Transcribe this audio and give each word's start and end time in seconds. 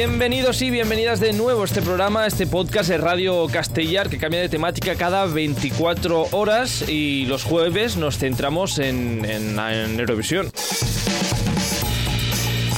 Bienvenidos 0.00 0.62
y 0.62 0.70
bienvenidas 0.70 1.20
de 1.20 1.34
nuevo 1.34 1.60
a 1.60 1.64
este 1.66 1.82
programa, 1.82 2.26
este 2.26 2.46
podcast 2.46 2.88
de 2.88 2.96
Radio 2.96 3.46
Castellar 3.48 4.08
que 4.08 4.16
cambia 4.16 4.40
de 4.40 4.48
temática 4.48 4.94
cada 4.94 5.26
24 5.26 6.28
horas 6.30 6.88
y 6.88 7.26
los 7.26 7.44
jueves 7.44 7.98
nos 7.98 8.16
centramos 8.16 8.78
en, 8.78 9.26
en, 9.26 9.58
en 9.58 10.00
Eurovisión. 10.00 10.50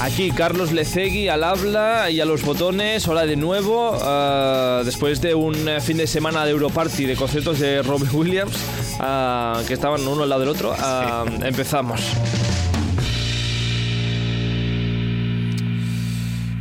Aquí 0.01 0.33
Carlos 0.33 0.73
Lecegui 0.73 1.29
al 1.29 1.45
habla 1.45 2.11
y 2.11 2.21
a 2.21 2.25
los 2.25 2.43
botones. 2.43 3.07
Hola 3.07 3.25
de 3.25 3.37
nuevo. 3.37 3.93
Uh, 3.93 4.83
después 4.85 5.21
de 5.21 5.37
un 5.37 5.55
fin 5.81 5.99
de 5.99 6.09
semana 6.09 6.45
de 6.45 6.51
Europarty 6.51 7.05
de 7.05 7.15
conciertos 7.15 7.61
de 7.61 7.83
Robbie 7.83 8.11
Williams, 8.13 8.57
uh, 8.99 9.65
que 9.65 9.75
estaban 9.75 10.05
uno 10.09 10.25
al 10.25 10.29
lado 10.29 10.41
del 10.41 10.49
otro, 10.49 10.73
uh, 10.73 11.45
empezamos. 11.45 12.01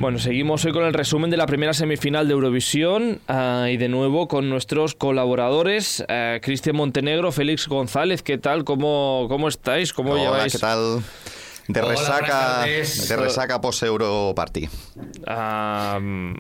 Bueno, 0.02 0.18
seguimos 0.18 0.66
hoy 0.66 0.72
con 0.72 0.84
el 0.84 0.96
resumen 0.96 1.30
de 1.30 1.38
la 1.38 1.46
primera 1.46 1.76
semifinal 1.76 2.28
de 2.28 2.34
Eurovisión 2.34 3.20
uh, 3.30 3.68
y 3.68 3.78
de 3.78 3.88
nuevo 3.88 4.28
con 4.28 4.50
nuestros 4.50 4.96
colaboradores, 4.96 6.04
uh, 6.10 6.42
Cristian 6.42 6.76
Montenegro, 6.76 7.32
Félix 7.32 7.68
González, 7.68 8.24
¿qué 8.24 8.40
tal? 8.40 8.64
¿Cómo, 8.64 9.28
cómo 9.30 9.48
estáis? 9.48 9.94
¿Cómo 9.94 10.14
Hola, 10.14 10.24
lleváis? 10.24 10.54
¿qué 10.54 10.58
tal? 10.60 11.04
De 11.68 11.82
Hola, 11.82 11.90
resaca, 11.92 12.66
de 12.66 13.16
resaca 13.16 13.62
post 13.62 13.84
Europarty. 13.84 14.70
Uh, 15.28 16.34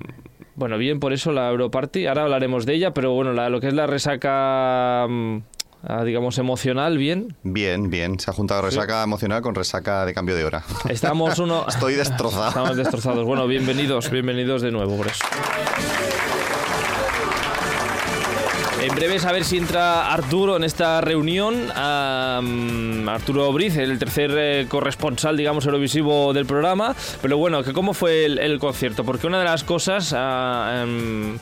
bueno, 0.55 0.79
bien 0.79 0.99
por 0.99 1.13
eso 1.13 1.31
la 1.31 1.47
Europarty, 1.51 2.07
ahora 2.07 2.23
hablaremos 2.23 2.65
de 2.65 2.73
ella, 2.73 2.95
pero 2.95 3.11
bueno, 3.13 3.31
la, 3.31 3.49
lo 3.49 3.61
que 3.61 3.67
es 3.67 3.75
la 3.75 3.85
resaca 3.85 5.05
Uh, 5.07 5.41
digamos, 6.05 6.37
emocional, 6.37 6.97
¿bien? 6.97 7.35
Bien, 7.43 7.89
bien. 7.89 8.19
Se 8.19 8.31
ha 8.31 8.33
juntado 8.33 8.61
resaca 8.61 8.99
sí. 8.99 9.03
emocional 9.03 9.41
con 9.41 9.55
resaca 9.55 10.05
de 10.05 10.13
cambio 10.13 10.35
de 10.35 10.45
hora. 10.45 10.63
Estamos 10.89 11.39
uno... 11.39 11.65
Estoy 11.69 11.95
destrozado. 11.95 12.49
Estamos 12.49 12.77
destrozados. 12.77 13.25
Bueno, 13.25 13.47
bienvenidos, 13.47 14.09
bienvenidos 14.09 14.61
de 14.61 14.71
nuevo 14.71 14.97
por 14.97 15.07
eso. 15.07 15.25
En 18.81 18.95
breve 18.95 19.19
a 19.23 19.31
ver 19.31 19.43
si 19.43 19.57
entra 19.57 20.11
Arturo 20.11 20.57
en 20.57 20.63
esta 20.63 21.01
reunión. 21.01 21.53
Um, 21.69 23.07
Arturo 23.07 23.53
Briz, 23.53 23.77
el 23.77 23.99
tercer 23.99 24.31
eh, 24.35 24.65
corresponsal, 24.67 25.37
digamos, 25.37 25.65
eurovisivo 25.65 26.33
del 26.33 26.47
programa. 26.47 26.95
Pero 27.21 27.37
bueno, 27.37 27.63
que 27.63 27.73
¿cómo 27.73 27.93
fue 27.93 28.25
el, 28.25 28.39
el 28.39 28.57
concierto? 28.57 29.03
Porque 29.03 29.27
una 29.27 29.37
de 29.37 29.45
las 29.45 29.63
cosas... 29.63 30.11
Uh, 30.11 30.83
um, 30.83 31.37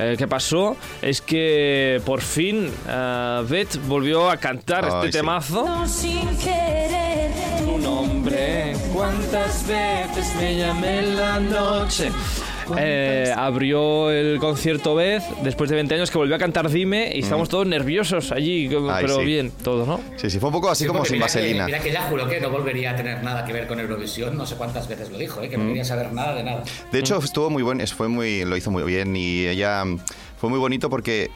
eh, 0.00 0.16
que 0.16 0.26
pasó 0.26 0.76
es 1.02 1.20
que 1.20 2.00
por 2.04 2.20
fin 2.22 2.66
uh, 2.86 3.44
Beth 3.46 3.76
volvió 3.86 4.30
a 4.30 4.36
cantar 4.38 4.84
Ay, 4.84 4.90
este 4.94 5.06
sí. 5.12 5.18
temazo. 5.18 5.64
No, 5.64 5.86
sin 5.86 6.36
querer. 6.38 7.30
Tu 7.64 7.78
nombre, 7.78 8.74
cuántas 8.94 9.66
veces 9.66 10.34
me 10.36 10.56
llamé 10.56 10.98
en 11.00 11.16
la 11.16 11.38
noche. 11.38 12.10
Eh, 12.78 13.32
abrió 13.36 14.10
el 14.10 14.38
concierto 14.38 14.94
Beth 14.94 15.22
después 15.42 15.70
de 15.70 15.76
20 15.76 15.94
años 15.94 16.10
que 16.10 16.18
volvió 16.18 16.36
a 16.36 16.38
cantar 16.38 16.68
Dime 16.68 17.12
y 17.14 17.20
estamos 17.20 17.48
todos 17.48 17.66
nerviosos 17.66 18.32
allí, 18.32 18.68
Ay, 18.68 19.02
pero 19.02 19.16
sí. 19.16 19.24
bien, 19.24 19.52
todos, 19.62 19.86
¿no? 19.86 20.00
Sí, 20.16 20.30
sí, 20.30 20.38
fue 20.38 20.48
un 20.48 20.54
poco 20.54 20.70
así 20.70 20.84
Sí, 20.84 20.88
como 20.88 21.04
sin 21.04 21.14
mira 21.14 21.26
vaselina. 21.26 21.66
Que, 21.66 21.72
mira 21.72 21.82
que 21.82 21.92
ya 21.92 22.02
juró 22.02 22.28
que 22.28 22.40
no 22.40 22.50
volvería 22.50 22.92
a 22.92 22.96
tener 22.96 23.22
nada 23.22 23.44
que 23.44 23.52
ver 23.52 23.66
con 23.66 23.80
Eurovisión, 23.80 24.36
no 24.36 24.46
sé 24.46 24.56
cuántas 24.56 24.88
veces 24.88 25.10
lo 25.10 25.18
dijo, 25.18 25.42
¿eh? 25.42 25.48
que 25.48 25.56
no 25.56 25.66
quería 25.66 25.84
saber 25.84 26.12
nada 26.12 26.34
de 26.34 26.44
nada. 26.44 26.62
De 26.92 26.98
hecho, 26.98 27.18
estuvo 27.18 27.50
muy 27.50 27.62
bueno, 27.62 27.84
fue 27.86 28.08
muy, 28.08 28.44
lo 28.44 28.56
hizo 28.56 28.70
muy 28.70 28.82
bien 28.82 29.16
y 29.16 29.46
ella 29.46 29.84
fue 30.38 30.50
muy 30.50 30.58
bonito 30.58 30.90
porque 30.90 31.30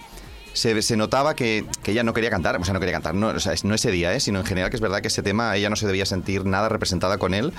se, 0.53 0.81
se, 0.83 0.97
notaba 0.97 1.35
que, 1.35 1.65
que, 1.83 1.91
ella 1.93 2.03
no 2.05 2.15
quería 2.15 2.31
cantar, 2.31 2.57
o 2.59 2.65
sea, 2.65 2.73
no 2.73 2.81
quería 2.81 2.95
cantar, 2.95 3.15
no, 3.15 3.29
o 3.29 3.41
sea, 3.41 3.55
no 3.65 3.75
ese 3.75 3.91
día, 3.91 4.15
¿eh? 4.15 4.21
sino 4.21 4.39
en 4.41 4.47
general 4.47 4.71
que 4.71 4.77
es 4.77 4.81
verdad 4.81 5.01
que 5.03 5.09
ese 5.09 5.23
tema 5.23 5.55
ella 5.57 5.69
no 5.69 5.77
se 5.77 5.87
debía 5.87 6.07
sentir 6.07 6.47
nada 6.47 6.69
representada 6.69 7.19
con 7.19 7.35
él. 7.35 7.53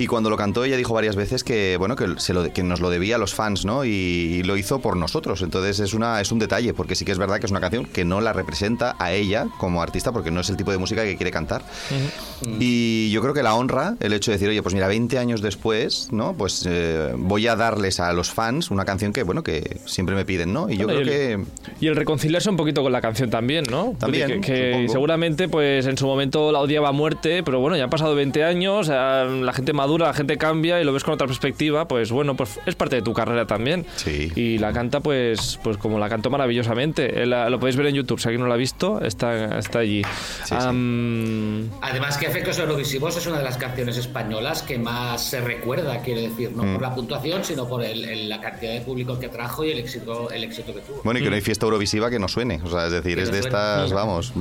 Y 0.00 0.06
cuando 0.06 0.30
lo 0.30 0.38
cantó 0.38 0.64
ella 0.64 0.78
dijo 0.78 0.94
varias 0.94 1.14
veces 1.14 1.44
que 1.44 1.76
bueno 1.76 1.94
que, 1.94 2.14
se 2.16 2.32
lo, 2.32 2.50
que 2.50 2.62
nos 2.62 2.80
lo 2.80 2.88
debía 2.88 3.16
a 3.16 3.18
los 3.18 3.34
fans, 3.34 3.66
¿no? 3.66 3.84
Y, 3.84 3.90
y, 3.90 4.42
lo 4.44 4.56
hizo 4.56 4.80
por 4.80 4.96
nosotros. 4.96 5.42
Entonces 5.42 5.78
es 5.78 5.92
una 5.92 6.22
es 6.22 6.32
un 6.32 6.38
detalle 6.38 6.72
porque 6.72 6.94
sí 6.94 7.04
que 7.04 7.12
es 7.12 7.18
verdad 7.18 7.38
que 7.38 7.44
es 7.44 7.50
una 7.50 7.60
canción 7.60 7.84
que 7.84 8.06
no 8.06 8.22
la 8.22 8.32
representa 8.32 8.96
a 8.98 9.12
ella 9.12 9.48
como 9.58 9.82
artista 9.82 10.10
porque 10.10 10.30
no 10.30 10.40
es 10.40 10.48
el 10.48 10.56
tipo 10.56 10.70
de 10.72 10.78
música 10.78 11.04
que 11.04 11.16
quiere 11.16 11.30
cantar. 11.30 11.60
Uh 11.90 12.46
-huh. 12.46 12.56
Y 12.60 13.10
yo 13.10 13.20
creo 13.20 13.34
que 13.34 13.42
la 13.42 13.54
honra 13.54 13.96
el 14.00 14.14
hecho 14.14 14.30
de 14.30 14.38
decir 14.38 14.48
oye 14.48 14.62
pues 14.62 14.74
mira 14.74 14.88
20 14.88 15.18
años 15.18 15.42
después, 15.42 16.08
¿no? 16.12 16.32
Pues 16.32 16.64
eh, 16.66 17.12
voy 17.18 17.46
a 17.46 17.54
darles 17.54 18.00
a 18.00 18.10
los 18.14 18.30
fans 18.30 18.70
una 18.70 18.86
canción 18.86 19.12
que 19.12 19.22
bueno 19.22 19.42
que 19.42 19.80
siempre 19.84 20.14
me 20.14 20.24
piden, 20.24 20.54
¿no? 20.54 20.70
Y 20.70 20.78
yo 20.78 20.86
bueno, 20.86 21.02
creo 21.02 21.12
y 21.12 21.18
el, 21.32 21.44
que 21.44 21.84
y 21.84 21.88
el 21.88 21.96
reconciliarse 21.96 22.48
un 22.48 22.56
poquito 22.56 22.82
con 22.82 22.92
la 22.92 23.02
canción 23.02 23.28
también, 23.28 23.66
¿no? 23.70 23.94
También 23.98 24.40
que, 24.40 24.80
que 24.80 24.86
seguramente 24.88 25.46
pues 25.46 25.86
en 25.86 25.98
su 25.98 26.06
momento 26.06 26.52
la 26.52 26.60
odiaba 26.60 26.88
a 26.88 26.92
muerte, 26.92 27.42
pero 27.42 27.60
bueno 27.60 27.76
ya 27.76 27.84
han 27.84 27.90
pasado 27.90 28.14
20 28.14 28.44
años, 28.44 28.88
la 28.88 29.52
gente 29.52 29.74
madura, 29.74 29.89
la 29.98 30.12
gente 30.12 30.36
cambia 30.36 30.80
y 30.80 30.84
lo 30.84 30.92
ves 30.92 31.04
con 31.04 31.14
otra 31.14 31.26
perspectiva, 31.26 31.86
pues 31.86 32.10
bueno, 32.10 32.36
pues 32.36 32.58
es 32.66 32.74
parte 32.74 32.96
de 32.96 33.02
tu 33.02 33.12
carrera 33.12 33.46
también. 33.46 33.86
Sí. 33.96 34.32
Y 34.34 34.58
la 34.58 34.72
canta 34.72 35.00
pues 35.00 35.58
pues 35.62 35.76
como 35.76 35.98
la 35.98 36.08
cantó 36.08 36.30
maravillosamente. 36.30 37.26
La, 37.26 37.50
lo 37.50 37.58
podéis 37.58 37.76
ver 37.76 37.86
en 37.86 37.94
YouTube, 37.94 38.20
si 38.20 38.28
alguien 38.28 38.42
no 38.42 38.48
lo 38.48 38.54
ha 38.54 38.56
visto, 38.56 39.00
está, 39.00 39.58
está 39.58 39.80
allí. 39.80 40.02
Sí, 40.44 40.54
um... 40.54 41.62
sí. 41.62 41.70
Además 41.82 42.18
que 42.18 42.26
Efectos 42.26 42.58
Eurovisivos 42.58 43.16
es 43.16 43.26
una 43.26 43.38
de 43.38 43.44
las 43.44 43.56
canciones 43.56 43.96
españolas 43.96 44.62
que 44.62 44.78
más 44.78 45.24
se 45.24 45.40
recuerda, 45.40 46.02
quiero 46.02 46.20
decir, 46.20 46.52
no 46.52 46.64
mm. 46.64 46.72
por 46.74 46.82
la 46.82 46.94
puntuación, 46.94 47.44
sino 47.44 47.66
por 47.66 47.84
el, 47.84 48.04
el, 48.04 48.28
la 48.28 48.40
cantidad 48.40 48.72
de 48.72 48.80
público 48.80 49.18
que 49.18 49.28
trajo 49.28 49.64
y 49.64 49.70
el 49.70 49.78
éxito, 49.78 50.30
el 50.30 50.44
éxito 50.44 50.74
que 50.74 50.80
tuvo. 50.80 51.00
Bueno, 51.04 51.20
y 51.20 51.22
que 51.22 51.30
no 51.30 51.36
hay 51.36 51.42
fiesta 51.42 51.66
Eurovisiva 51.66 52.10
que 52.10 52.18
no 52.18 52.28
suene, 52.28 52.60
o 52.62 52.68
sea, 52.68 52.86
es 52.86 52.92
decir, 52.92 53.16
que 53.16 53.22
es 53.22 53.30
no 53.30 53.36
de 53.36 53.42
suene. 53.42 53.56
estas, 53.56 53.92
vamos... 53.92 54.32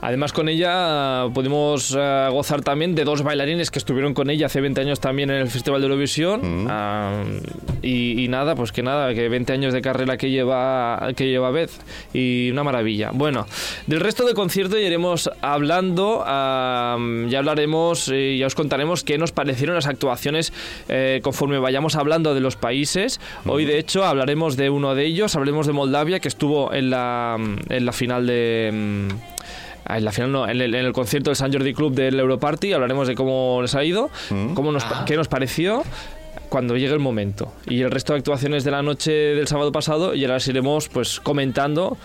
Además 0.00 0.32
con 0.32 0.48
ella 0.48 1.28
pudimos 1.32 1.92
uh, 1.92 2.30
gozar 2.32 2.62
también 2.62 2.94
de 2.94 3.04
dos 3.04 3.22
bailarines 3.22 3.70
que 3.70 3.78
estuvieron 3.78 4.14
con 4.14 4.30
ella 4.30 4.46
hace 4.46 4.60
20 4.60 4.80
años 4.80 4.89
también 4.98 5.30
en 5.30 5.36
el 5.36 5.48
Festival 5.48 5.80
de 5.80 5.86
Eurovisión 5.86 6.00
Mm. 6.40 6.66
Uh, 6.66 7.40
y, 7.82 8.24
y, 8.24 8.28
nada, 8.28 8.54
pues 8.54 8.72
que 8.72 8.82
nada, 8.82 9.14
que 9.14 9.28
20 9.28 9.52
años 9.52 9.72
de 9.72 9.80
carrera 9.80 10.16
que 10.16 10.30
lleva 10.30 11.12
que 11.16 11.28
lleva 11.28 11.50
Beth 11.50 11.70
y 12.12 12.50
una 12.50 12.64
maravilla. 12.64 13.10
Bueno, 13.12 13.46
del 13.86 14.00
resto 14.00 14.24
del 14.24 14.34
concierto 14.34 14.76
ya 14.78 14.86
iremos 14.86 15.30
hablando, 15.40 16.22
ya 16.24 17.38
hablaremos 17.38 18.08
y 18.08 18.38
ya 18.38 18.46
os 18.46 18.54
contaremos 18.54 19.04
qué 19.04 19.18
nos 19.18 19.32
parecieron 19.32 19.74
las 19.74 19.86
actuaciones 19.86 20.52
eh, 20.88 21.20
conforme 21.22 21.58
vayamos 21.58 21.96
hablando 21.96 22.34
de 22.34 22.40
los 22.40 22.56
países. 22.56 23.20
Mm. 23.44 23.50
Hoy 23.50 23.64
de 23.64 23.78
hecho 23.78 24.04
hablaremos 24.04 24.56
de 24.56 24.70
uno 24.70 24.94
de 24.94 25.06
ellos, 25.06 25.34
hablaremos 25.34 25.66
de 25.66 25.72
Moldavia 25.72 26.20
que 26.20 26.28
estuvo 26.28 26.72
en 26.72 26.90
la, 26.90 27.36
en 27.68 27.86
la 27.86 27.92
final 27.92 28.26
de 28.26 29.08
en 29.88 30.04
la 30.04 30.12
final 30.12 30.32
no, 30.32 30.44
en 30.48 30.60
el, 30.60 30.74
en 30.74 30.84
el, 30.86 30.92
concierto 30.92 31.30
del 31.30 31.36
San 31.36 31.52
Jordi 31.52 31.72
Club 31.74 31.94
del 31.94 32.18
Europarty 32.20 32.72
hablaremos 32.72 33.08
de 33.08 33.14
cómo 33.14 33.60
les 33.62 33.74
ha 33.74 33.84
ido, 33.84 34.10
Mm. 34.30 34.54
cómo 34.54 34.72
nos, 34.72 34.84
Ah. 34.84 35.04
qué 35.06 35.16
nos 35.16 35.28
pareció 35.28 35.82
cuando 36.48 36.76
llegue 36.76 36.92
el 36.92 36.98
momento. 37.00 37.52
Y 37.66 37.82
el 37.82 37.90
resto 37.90 38.12
de 38.12 38.18
actuaciones 38.18 38.64
de 38.64 38.70
la 38.72 38.82
noche 38.82 39.10
del 39.12 39.46
sábado 39.46 39.72
pasado 39.72 40.14
ya 40.14 40.28
las 40.28 40.46
iremos 40.48 40.88
pues 40.88 41.20
comentando 41.20 41.96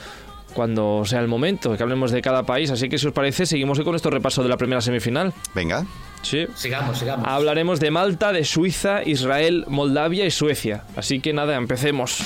cuando 0.54 1.04
sea 1.06 1.20
el 1.20 1.28
momento, 1.28 1.76
que 1.76 1.84
hablemos 1.84 2.12
de 2.12 2.22
cada 2.22 2.44
país. 2.44 2.72
Así 2.72 2.88
que 2.88 2.98
si 2.98 3.08
os 3.08 3.14
parece, 3.14 3.46
seguimos 3.46 3.78
hoy 3.78 3.84
con 3.84 3.92
nuestro 3.92 4.10
repaso 4.12 4.42
de 4.42 4.48
la 4.50 4.56
primera 4.56 4.80
semifinal. 4.82 5.34
Venga. 5.54 5.86
Sí. 6.22 6.46
Sigamos, 6.56 6.98
sigamos. 6.98 7.28
Hablaremos 7.28 7.80
de 7.82 7.92
Malta, 7.92 8.32
de 8.32 8.46
Suiza, 8.46 9.04
Israel, 9.04 9.66
Moldavia 9.68 10.26
y 10.26 10.32
Suecia. 10.32 10.84
Así 10.96 11.20
que 11.20 11.34
nada, 11.34 11.56
empecemos. 11.58 12.20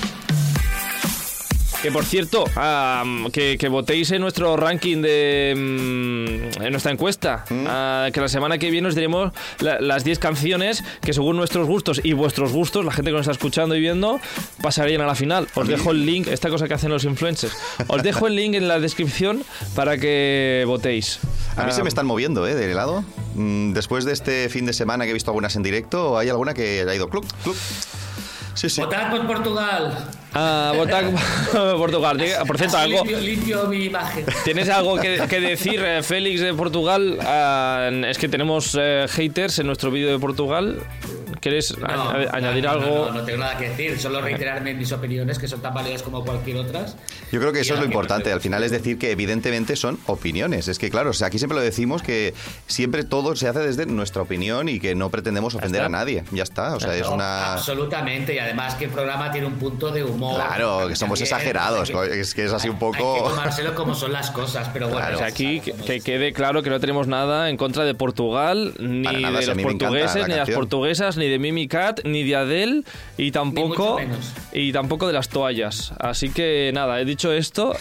Que 1.81 1.93
por 1.93 2.03
cierto, 2.03 2.43
uh, 2.43 3.31
que, 3.31 3.57
que, 3.57 3.69
votéis 3.69 4.11
en 4.11 4.21
nuestro 4.21 4.57
ranking 4.57 5.01
de. 5.01 5.53
Um, 5.55 6.61
en 6.61 6.71
nuestra 6.71 6.91
encuesta. 6.91 7.45
¿Mm? 7.49 7.65
Uh, 7.65 8.11
que 8.11 8.19
la 8.19 8.27
semana 8.27 8.57
que 8.57 8.69
viene 8.69 8.89
os 8.89 8.95
diremos 8.95 9.31
la, 9.59 9.79
las 9.79 10.03
10 10.03 10.19
canciones 10.19 10.83
que, 11.01 11.13
según 11.13 11.37
nuestros 11.37 11.67
gustos 11.67 12.01
y 12.03 12.11
vuestros 12.11 12.51
gustos, 12.51 12.83
la 12.83 12.91
gente 12.91 13.11
que 13.11 13.17
nos 13.17 13.21
está 13.21 13.31
escuchando 13.31 13.77
y 13.77 13.79
viendo, 13.79 14.19
pasarían 14.61 14.99
a 15.01 15.05
la 15.05 15.15
final. 15.15 15.47
Os 15.55 15.69
dejo 15.69 15.91
el 15.91 16.05
link, 16.05 16.27
esta 16.27 16.49
cosa 16.49 16.67
que 16.67 16.73
hacen 16.73 16.91
los 16.91 17.05
influencers. 17.05 17.55
Os 17.87 18.03
dejo 18.03 18.27
el 18.27 18.35
link 18.35 18.55
en 18.55 18.67
la 18.67 18.81
descripción 18.81 19.43
para 19.73 19.97
que 19.97 20.65
votéis. 20.67 21.19
A 21.55 21.63
mí 21.63 21.71
se 21.71 21.83
me 21.83 21.89
están 21.89 22.05
moviendo, 22.05 22.45
¿eh? 22.45 22.55
De 22.55 22.69
helado. 22.69 23.05
Mm, 23.35 23.71
después 23.71 24.03
de 24.03 24.11
este 24.11 24.49
fin 24.49 24.65
de 24.65 24.73
semana 24.73 25.05
que 25.05 25.11
he 25.11 25.13
visto 25.13 25.31
algunas 25.31 25.55
en 25.55 25.63
directo, 25.63 26.17
¿hay 26.17 26.27
alguna 26.27 26.53
que 26.53 26.81
haya 26.81 26.93
ido 26.93 27.09
club? 27.09 27.25
club? 27.43 27.55
Sí, 28.59 28.69
sí. 28.69 28.81
Votad 28.81 29.09
por 29.09 29.25
Portugal. 29.25 29.97
Ah, 30.33 30.73
votad 30.75 31.03
por 31.53 31.77
Portugal. 31.77 32.17
Por 32.45 32.57
cierto, 32.57 32.75
Así 32.75 32.91
algo. 32.91 33.05
Limpio, 33.05 33.19
limpio, 33.21 33.67
mi 33.67 33.85
imagen. 33.85 34.25
¿Tienes 34.43 34.67
algo 34.67 34.97
que, 34.97 35.17
que 35.29 35.39
decir, 35.39 35.81
eh, 35.81 36.03
Félix 36.03 36.41
de 36.41 36.53
Portugal? 36.53 37.19
Uh, 37.21 38.05
es 38.05 38.17
que 38.17 38.27
tenemos 38.27 38.77
eh, 38.77 39.05
haters 39.07 39.59
en 39.59 39.67
nuestro 39.67 39.91
vídeo 39.91 40.11
de 40.11 40.19
Portugal. 40.19 40.81
¿Quieres 41.39 41.77
no, 41.77 42.09
añadir 42.31 42.63
no, 42.63 42.71
algo? 42.71 43.05
No, 43.07 43.11
no, 43.11 43.23
tengo 43.23 43.39
nada 43.39 43.57
que 43.57 43.69
decir, 43.69 43.99
solo 43.99 44.21
reiterarme 44.21 44.73
mis 44.73 44.91
opiniones 44.91 45.39
que 45.39 45.47
son 45.47 45.61
tan 45.61 45.73
válidas 45.73 46.03
como 46.03 46.23
cualquier 46.23 46.57
otras. 46.57 46.95
Yo 47.31 47.39
creo 47.39 47.53
que 47.53 47.61
eso 47.61 47.75
es 47.75 47.79
lo 47.79 47.85
importante. 47.85 48.31
Al 48.31 48.41
final 48.41 48.63
es 48.63 48.71
decir 48.71 48.97
que 48.97 49.11
evidentemente 49.11 49.75
son 49.75 49.99
opiniones. 50.07 50.67
Es 50.67 50.79
que 50.79 50.89
claro, 50.89 51.11
o 51.11 51.13
sea, 51.13 51.27
aquí 51.27 51.37
siempre 51.37 51.57
lo 51.57 51.63
decimos 51.63 52.01
que 52.01 52.33
siempre 52.67 53.03
todo 53.03 53.35
se 53.35 53.47
hace 53.47 53.59
desde 53.59 53.85
nuestra 53.85 54.21
opinión 54.21 54.69
y 54.69 54.79
que 54.79 54.95
no 54.95 55.09
pretendemos 55.09 55.55
ofender 55.55 55.81
a 55.81 55.89
nadie. 55.89 56.23
Ya 56.31 56.43
está. 56.43 56.75
O 56.75 56.79
sea, 56.79 56.95
es 56.95 57.07
una. 57.07 57.53
Absolutamente. 57.53 58.33
Y 58.33 58.39
además 58.39 58.75
que 58.75 58.85
el 58.85 58.91
programa 58.91 59.31
tiene 59.31 59.47
un 59.47 59.55
punto 59.55 59.91
de 59.91 60.03
humor. 60.03 60.35
Claro, 60.35 60.87
que 60.87 60.95
somos 60.95 61.19
También, 61.19 61.35
exagerados. 61.35 61.91
que, 61.91 62.19
es 62.19 62.33
que 62.33 62.45
es 62.45 62.53
así 62.53 62.69
un 62.69 62.79
poco. 62.79 63.15
Hay 63.15 63.23
que 63.23 63.29
tomárselo 63.29 63.75
como 63.75 63.95
son 63.95 64.11
las 64.11 64.31
cosas. 64.31 64.69
Pero 64.73 64.87
bueno, 64.87 65.01
claro, 65.01 65.15
o 65.15 65.19
sea, 65.19 65.27
aquí 65.27 65.61
que, 65.61 65.73
que, 65.73 66.01
quede 66.01 66.33
claro 66.33 66.63
que 66.63 66.69
no 66.69 66.79
tenemos 66.79 67.07
nada 67.07 67.49
en 67.49 67.57
contra 67.57 67.85
de 67.85 67.93
Portugal, 67.93 68.73
ni 68.79 69.01
nada, 69.01 69.39
de 69.39 69.45
los 69.45 69.57
portugueses, 69.57 70.27
ni 70.27 70.33
de 70.33 70.39
las 70.39 70.49
portuguesas, 70.49 71.17
ni 71.17 71.27
ni 71.29 71.33
de 71.33 71.39
Mimi 71.39 71.67
Cat, 71.67 72.01
ni 72.05 72.23
de 72.23 72.35
Adele 72.35 72.83
y 73.17 73.31
tampoco, 73.31 73.99
y 74.51 74.71
tampoco 74.71 75.05
de 75.07 75.13
las 75.13 75.29
toallas. 75.29 75.93
Así 75.99 76.29
que 76.31 76.71
nada, 76.73 76.99
he 76.99 77.05
dicho 77.05 77.31
esto, 77.31 77.75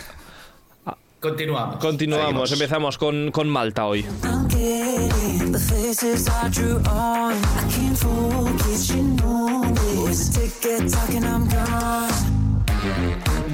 Continuamos. 1.20 1.76
continuamos, 1.78 2.48
Seguimos. 2.48 2.52
empezamos 2.52 2.98
con, 2.98 3.30
con 3.32 3.48
Malta 3.48 3.86
hoy. 3.86 4.04
I'm 4.22 4.46
getting 4.48 5.50
the 5.52 5.58
faces 5.58 6.28
I 6.28 6.48
drew 6.50 6.76
on. 6.88 7.32
I 7.32 7.64
can't 7.74 7.96
focus, 7.98 8.90
you 8.94 9.02
know 9.02 9.64
this. 10.06 10.28
Ticket 10.30 10.88
talking, 10.92 11.24
I'm 11.24 11.48
gone. 11.48 12.47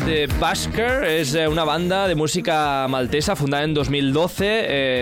The 0.04 0.26
Basker 0.38 1.04
es 1.04 1.34
eh, 1.34 1.48
una 1.48 1.64
banda 1.64 2.06
de 2.06 2.14
música 2.14 2.86
maltesa 2.88 3.36
fundada 3.36 3.64
en 3.64 3.72
2012. 3.72 4.44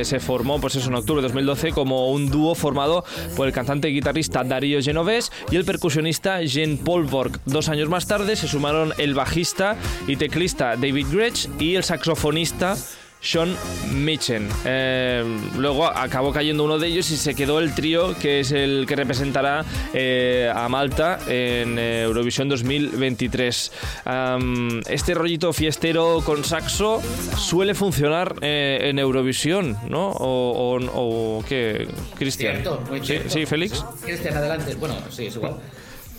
eh, 0.00 0.04
se 0.04 0.20
formó, 0.20 0.60
pues 0.60 0.76
en 0.76 0.94
octubre 0.94 1.20
de 1.20 1.28
2012 1.28 1.72
como 1.72 2.10
un 2.12 2.30
dúo 2.30 2.54
formado 2.54 3.04
por 3.36 3.46
el 3.46 3.52
cantante 3.52 3.88
y 3.88 3.94
guitarrista 3.94 4.44
Darío 4.44 4.80
Genovés 4.80 5.32
y 5.50 5.56
el 5.56 5.64
percusionista 5.64 6.40
Jean 6.42 6.78
Paul 6.78 7.04
Borg. 7.04 7.40
Dos 7.46 7.68
años 7.68 7.88
más 7.88 8.06
tarde 8.06 8.36
se 8.36 8.46
sumaron 8.46 8.92
el 8.98 9.14
bajista 9.14 9.76
y 10.06 10.16
teclista 10.16 10.76
David 10.76 11.06
Gretsch 11.10 11.48
y 11.58 11.74
el 11.74 11.82
saxofonista 11.82 12.76
Sean 13.24 13.56
Mitchen. 13.92 14.48
Eh, 14.64 15.22
luego 15.56 15.86
acabó 15.86 16.32
cayendo 16.32 16.64
uno 16.64 16.78
de 16.78 16.88
ellos 16.88 17.08
y 17.12 17.16
se 17.16 17.34
quedó 17.36 17.60
el 17.60 17.72
trío 17.72 18.18
que 18.18 18.40
es 18.40 18.50
el 18.50 18.84
que 18.88 18.96
representará 18.96 19.64
eh, 19.94 20.50
a 20.52 20.68
Malta 20.68 21.20
en 21.28 21.78
eh, 21.78 22.02
Eurovisión 22.02 22.48
2023. 22.48 23.72
Am, 24.06 24.80
este 24.88 25.14
rollito 25.14 25.52
fiestero 25.52 26.20
con 26.26 26.44
saxo 26.44 27.00
suele 27.38 27.74
funcionar 27.74 28.34
eh, 28.40 28.80
en 28.90 28.98
Eurovisión, 28.98 29.76
¿no? 29.88 30.08
¿O, 30.10 30.76
o- 30.76 31.38
o 31.38 31.44
qué, 31.48 31.86
Cristian? 32.18 32.54
Cierto, 32.54 32.82
muy 32.90 33.06
sí, 33.06 33.18
sí, 33.28 33.46
Félix. 33.46 33.84
Cristian, 34.04 34.36
adelante. 34.36 34.74
Bueno, 34.74 34.96
sí, 35.10 35.26
es 35.26 35.36
igual. 35.36 35.56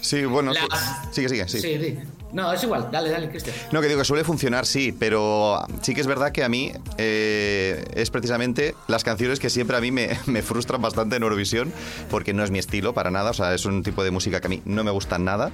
Sí, 0.03 0.25
bueno, 0.25 0.53
Las- 0.53 0.63
su- 1.09 1.13
sigue, 1.13 1.29
sigue, 1.29 1.47
sí. 1.47 1.59
Sí, 1.61 1.77
sí. 1.81 1.97
No, 2.33 2.51
es 2.51 2.63
igual. 2.63 2.89
Dale, 2.91 3.09
dale, 3.11 3.29
Cristian. 3.29 3.55
No, 3.71 3.79
que 3.79 3.87
digo 3.87 3.99
que 3.99 4.05
suele 4.05 4.23
funcionar, 4.23 4.65
sí, 4.65 4.91
pero 4.91 5.63
sí 5.83 5.93
que 5.93 6.01
es 6.01 6.07
verdad 6.07 6.31
que 6.31 6.43
a 6.43 6.49
mí 6.49 6.71
eh, 6.97 7.85
es 7.93 8.09
precisamente 8.09 8.73
las 8.87 9.03
canciones 9.03 9.39
que 9.39 9.51
siempre 9.51 9.77
a 9.77 9.81
mí 9.81 9.91
me, 9.91 10.17
me 10.25 10.41
frustran 10.41 10.81
bastante 10.81 11.15
en 11.15 11.23
Eurovisión, 11.23 11.71
porque 12.09 12.33
no 12.33 12.43
es 12.43 12.49
mi 12.51 12.57
estilo 12.59 12.93
para 12.93 13.11
nada, 13.11 13.29
o 13.31 13.33
sea, 13.33 13.53
es 13.53 13.65
un 13.65 13.83
tipo 13.83 14.03
de 14.03 14.09
música 14.11 14.41
que 14.41 14.47
a 14.47 14.49
mí 14.49 14.61
no 14.65 14.83
me 14.83 14.91
gusta 14.91 15.19
nada. 15.19 15.51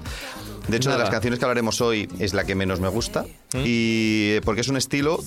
De 0.68 0.78
hecho, 0.78 0.90
de 0.90 0.96
Nada. 0.96 1.04
las 1.06 1.12
canciones 1.12 1.40
que 1.40 1.46
hablaremos 1.46 1.82
hoy 1.82 2.08
es 2.20 2.34
la 2.34 2.44
que 2.46 2.56
menos 2.56 2.80
me 2.80 2.88
gusta, 2.90 3.26
y 3.54 4.32
eh, 4.36 4.42
porque 4.46 4.62
es 4.62 4.68
un 4.70 4.78
estilo... 4.78 5.20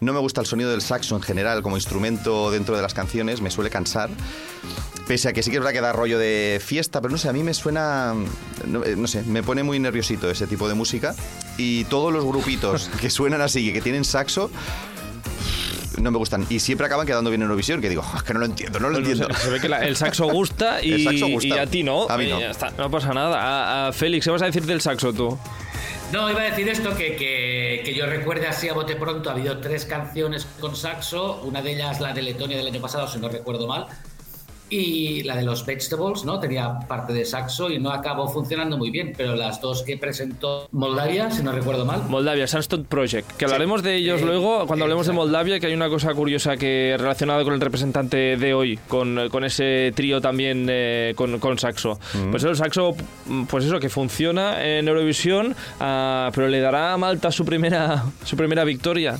No 0.00 0.12
me 0.12 0.18
gusta 0.18 0.40
el 0.40 0.48
sonido 0.48 0.68
del 0.72 0.82
saxo 0.82 1.14
en 1.14 1.22
general 1.22 1.62
como 1.62 1.76
instrumento 1.76 2.50
dentro 2.50 2.74
de 2.74 2.82
las 2.82 2.92
canciones, 2.92 3.40
me 3.40 3.52
suele 3.52 3.70
cansar. 3.70 4.10
Pese 5.06 5.28
a 5.28 5.32
que 5.32 5.42
sí 5.42 5.50
que 5.50 5.56
es 5.56 5.60
verdad 5.62 5.72
que 5.74 5.80
da 5.80 5.92
rollo 5.92 6.18
de 6.18 6.60
fiesta, 6.64 7.00
pero 7.00 7.10
no 7.12 7.18
sé, 7.18 7.28
a 7.28 7.32
mí 7.32 7.42
me 7.42 7.54
suena, 7.54 8.14
no, 8.66 8.84
eh, 8.84 8.94
no 8.96 9.06
sé, 9.08 9.22
me 9.24 9.42
pone 9.42 9.62
muy 9.62 9.78
nerviosito 9.80 10.30
ese 10.30 10.46
tipo 10.46 10.68
de 10.68 10.74
música. 10.74 11.14
Y 11.58 11.84
todos 11.84 12.12
los 12.12 12.24
grupitos 12.24 12.88
que 13.00 13.10
suenan 13.10 13.40
así 13.40 13.68
y 13.68 13.72
que 13.72 13.80
tienen 13.80 14.04
saxo, 14.04 14.50
no 16.00 16.10
me 16.10 16.18
gustan. 16.18 16.46
Y 16.48 16.60
siempre 16.60 16.86
acaban 16.86 17.06
quedando 17.06 17.30
bien 17.30 17.42
en 17.42 17.46
Eurovisión, 17.46 17.80
que 17.80 17.88
digo, 17.88 18.02
"Ah, 18.04 18.14
es 18.18 18.22
que 18.22 18.32
no 18.32 18.40
lo 18.40 18.46
entiendo, 18.46 18.78
no 18.80 18.88
lo 18.88 18.94
Bueno, 19.00 19.08
entiendo. 19.10 19.34
se, 19.36 19.42
se 19.44 19.50
ve 19.50 19.60
que 19.60 19.68
la- 19.68 19.80
el 19.84 19.96
saxo 19.96 20.26
gusta 20.28 20.80
y, 20.82 20.92
El 20.92 21.04
saxo 21.04 21.26
gusta. 21.28 21.48
y 21.48 21.52
a 21.58 21.66
ti 21.66 21.82
no. 21.82 22.08
A 22.08 22.16
mí 22.16 22.28
no. 22.28 22.40
ya 22.40 22.50
está, 22.50 22.70
no 22.70 22.90
pasa 22.90 23.12
nada. 23.12 23.38
A, 23.40 23.88
a 23.88 23.92
Félix, 23.92 24.24
¿qué 24.24 24.30
vas 24.30 24.42
a 24.42 24.46
decir 24.46 24.64
del 24.64 24.80
saxo 24.80 25.12
tú? 25.12 25.36
No, 26.12 26.30
iba 26.30 26.40
a 26.42 26.44
decir 26.44 26.68
esto, 26.68 26.94
que, 26.94 27.16
que, 27.16 27.82
que 27.84 27.94
yo 27.94 28.04
recuerde 28.06 28.46
así 28.46 28.68
a 28.68 28.74
bote 28.74 28.96
pronto, 28.96 29.30
ha 29.30 29.32
habido 29.32 29.58
tres 29.60 29.86
canciones 29.86 30.46
con 30.60 30.76
saxo, 30.76 31.40
una 31.42 31.62
de 31.62 31.72
ellas 31.72 32.00
la 32.00 32.12
de 32.12 32.20
Letonia 32.22 32.56
del 32.56 32.66
año 32.66 32.80
pasado, 32.82 33.08
si 33.08 33.18
no 33.18 33.30
recuerdo 33.30 33.66
mal, 33.66 33.86
y 34.72 35.22
la 35.24 35.36
de 35.36 35.42
los 35.42 35.66
Vegetables, 35.66 36.24
¿no? 36.24 36.40
Tenía 36.40 36.78
parte 36.88 37.12
de 37.12 37.26
saxo 37.26 37.70
y 37.70 37.78
no 37.78 37.90
acabó 37.90 38.26
funcionando 38.26 38.78
muy 38.78 38.90
bien, 38.90 39.12
pero 39.14 39.36
las 39.36 39.60
dos 39.60 39.82
que 39.82 39.98
presentó 39.98 40.66
Moldavia, 40.72 41.30
si 41.30 41.42
no 41.42 41.52
recuerdo 41.52 41.84
mal, 41.84 42.04
Moldavia, 42.08 42.46
Sandstone 42.46 42.84
Project, 42.84 43.32
que 43.36 43.44
hablaremos 43.44 43.82
de 43.82 43.96
ellos 43.96 44.20
Sí, 44.20 44.26
luego 44.26 44.66
cuando 44.66 44.86
hablemos 44.86 45.06
de. 45.06 45.12
Moldavia, 45.12 45.60
que 45.60 45.66
hay 45.66 45.74
una 45.74 45.90
cosa 45.90 46.14
curiosa 46.14 46.56
que 46.56 46.96
relacionada 46.98 47.44
con 47.44 47.52
el 47.52 47.60
representante 47.60 48.38
de 48.38 48.54
hoy, 48.54 48.78
con, 48.88 49.28
con 49.28 49.44
ese 49.44 49.92
trío 49.94 50.22
también 50.22 50.66
eh, 50.70 51.12
con, 51.16 51.38
con 51.38 51.58
saxo. 51.58 51.98
Pues 52.30 52.42
el 52.44 52.56
saxo, 52.56 52.96
mm, 53.26 53.44
pues 53.44 53.66
eso, 53.66 53.78
que 53.78 53.90
funciona 53.90 54.64
en 54.64 54.88
Eurovisión, 54.88 55.54
ah, 55.80 56.30
pero 56.34 56.48
le 56.48 56.60
dará 56.60 56.94
a 56.94 56.96
Malta 56.96 57.30
su 57.30 57.44
primera, 57.44 58.04
su 58.24 58.36
primera 58.38 58.64
victoria. 58.64 59.18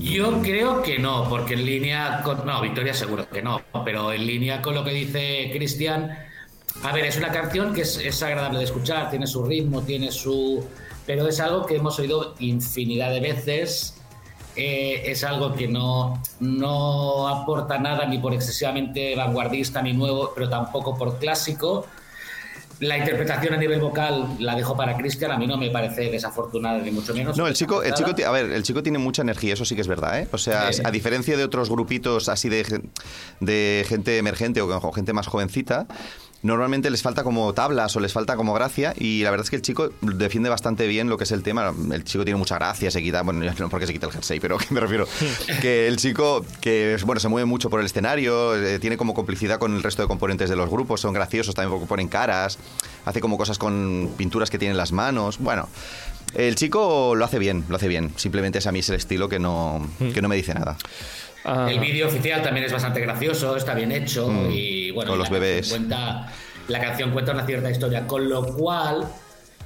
Yo 0.00 0.40
creo 0.42 0.82
que 0.82 0.98
no, 0.98 1.28
porque 1.28 1.54
en 1.54 1.66
línea 1.66 2.22
con. 2.22 2.46
No, 2.46 2.60
Victoria 2.60 2.94
seguro 2.94 3.28
que 3.28 3.42
no, 3.42 3.60
pero 3.84 4.12
en 4.12 4.26
línea 4.26 4.62
con 4.62 4.74
lo 4.74 4.84
que 4.84 4.92
dice 4.92 5.50
Cristian. 5.52 6.16
A 6.82 6.92
ver, 6.92 7.06
es 7.06 7.16
una 7.16 7.30
canción 7.30 7.72
que 7.72 7.82
es, 7.82 7.96
es 7.98 8.22
agradable 8.22 8.58
de 8.58 8.64
escuchar, 8.64 9.10
tiene 9.10 9.26
su 9.26 9.44
ritmo, 9.44 9.82
tiene 9.82 10.12
su. 10.12 10.64
Pero 11.06 11.26
es 11.28 11.40
algo 11.40 11.66
que 11.66 11.76
hemos 11.76 11.98
oído 11.98 12.34
infinidad 12.38 13.10
de 13.10 13.20
veces. 13.20 13.94
eh, 14.56 15.10
es 15.10 15.22
algo 15.22 15.54
que 15.54 15.68
no, 15.68 16.20
no 16.40 17.28
aporta 17.28 17.78
nada 17.78 18.06
ni 18.06 18.18
por 18.18 18.32
excesivamente 18.32 19.14
vanguardista 19.14 19.82
ni 19.82 19.92
nuevo, 19.92 20.32
pero 20.34 20.48
tampoco 20.48 20.96
por 20.96 21.18
clásico. 21.18 21.86
La 22.80 22.98
interpretación 22.98 23.54
a 23.54 23.56
nivel 23.56 23.80
vocal 23.80 24.36
la 24.38 24.54
dejo 24.54 24.76
para 24.76 24.96
Cristian, 24.98 25.30
a 25.32 25.38
mí 25.38 25.46
no 25.46 25.56
me 25.56 25.70
parece 25.70 26.10
desafortunada 26.10 26.78
ni 26.80 26.90
mucho 26.90 27.14
menos. 27.14 27.36
No, 27.36 27.46
el 27.46 27.54
chico, 27.54 27.82
el 27.82 27.94
chico, 27.94 28.10
a 28.26 28.30
ver, 28.30 28.52
el 28.52 28.62
chico 28.62 28.82
tiene 28.82 28.98
mucha 28.98 29.22
energía, 29.22 29.54
eso 29.54 29.64
sí 29.64 29.74
que 29.74 29.80
es 29.80 29.88
verdad, 29.88 30.20
¿eh? 30.20 30.28
O 30.32 30.38
sea, 30.38 30.72
Sí. 30.72 30.82
a 30.84 30.90
diferencia 30.90 31.36
de 31.38 31.44
otros 31.44 31.70
grupitos 31.70 32.28
así 32.28 32.48
de, 32.50 32.82
de 33.40 33.84
gente 33.88 34.18
emergente 34.18 34.60
o, 34.60 34.68
o 34.76 34.92
gente 34.92 35.12
más 35.14 35.26
jovencita, 35.26 35.86
normalmente 36.42 36.90
les 36.90 37.02
falta 37.02 37.24
como 37.24 37.52
tablas 37.54 37.94
o 37.96 38.00
les 38.00 38.12
falta 38.12 38.36
como 38.36 38.54
gracia 38.54 38.94
y 38.96 39.22
la 39.22 39.30
verdad 39.30 39.44
es 39.44 39.50
que 39.50 39.56
el 39.56 39.62
chico 39.62 39.90
defiende 40.00 40.48
bastante 40.48 40.86
bien 40.86 41.08
lo 41.08 41.18
que 41.18 41.24
es 41.24 41.32
el 41.32 41.42
tema. 41.42 41.72
El 41.92 42.04
chico 42.04 42.24
tiene 42.24 42.38
mucha 42.38 42.56
gracia, 42.56 42.90
se 42.90 43.02
quita, 43.02 43.22
bueno, 43.22 43.44
no 43.58 43.68
porque 43.68 43.86
se 43.86 43.92
quita 43.92 44.06
el 44.06 44.12
jersey, 44.12 44.40
pero 44.40 44.58
que 44.58 44.66
me 44.70 44.80
refiero 44.80 45.06
que 45.60 45.88
el 45.88 45.96
chico 45.96 46.44
que 46.60 46.96
bueno, 47.04 47.20
se 47.20 47.28
mueve 47.28 47.46
mucho 47.46 47.70
por 47.70 47.80
el 47.80 47.86
escenario, 47.86 48.56
eh, 48.56 48.78
tiene 48.78 48.96
como 48.96 49.14
complicidad 49.14 49.58
con 49.58 49.74
el 49.74 49.82
resto 49.82 50.02
de 50.02 50.08
componentes 50.08 50.50
de 50.50 50.56
los 50.56 50.70
grupos, 50.70 51.00
son 51.00 51.12
graciosos 51.12 51.54
también 51.54 51.72
porque 51.72 51.86
ponen 51.86 52.08
caras, 52.08 52.58
hace 53.04 53.20
como 53.20 53.38
cosas 53.38 53.58
con 53.58 54.12
pinturas 54.16 54.50
que 54.50 54.58
tiene 54.58 54.72
en 54.72 54.78
las 54.78 54.92
manos. 54.92 55.38
Bueno, 55.38 55.68
el 56.34 56.54
chico 56.54 57.14
lo 57.14 57.24
hace 57.24 57.38
bien, 57.38 57.64
lo 57.68 57.76
hace 57.76 57.88
bien. 57.88 58.12
Simplemente 58.16 58.58
es 58.58 58.66
a 58.66 58.72
mí 58.72 58.80
es 58.80 58.88
el 58.88 58.96
estilo 58.96 59.28
que 59.28 59.38
no, 59.38 59.88
que 60.14 60.20
no 60.22 60.28
me 60.28 60.36
dice 60.36 60.54
nada. 60.54 60.76
Ah, 61.44 61.68
El 61.70 61.78
vídeo 61.78 62.08
oficial 62.08 62.42
también 62.42 62.66
es 62.66 62.72
bastante 62.72 63.00
gracioso, 63.00 63.56
está 63.56 63.74
bien 63.74 63.92
hecho 63.92 64.28
Mm. 64.28 64.50
y 64.50 64.90
bueno, 64.90 65.12
Con 65.12 65.18
y 65.20 65.22
los 65.22 65.30
la 65.30 65.38
bebés. 65.38 65.68
Canción 65.68 65.88
cuenta, 65.88 66.32
la 66.68 66.80
canción 66.80 67.10
cuenta 67.12 67.32
una 67.32 67.46
cierta 67.46 67.70
historia, 67.70 68.06
con 68.06 68.28
lo 68.28 68.44
cual, 68.54 69.06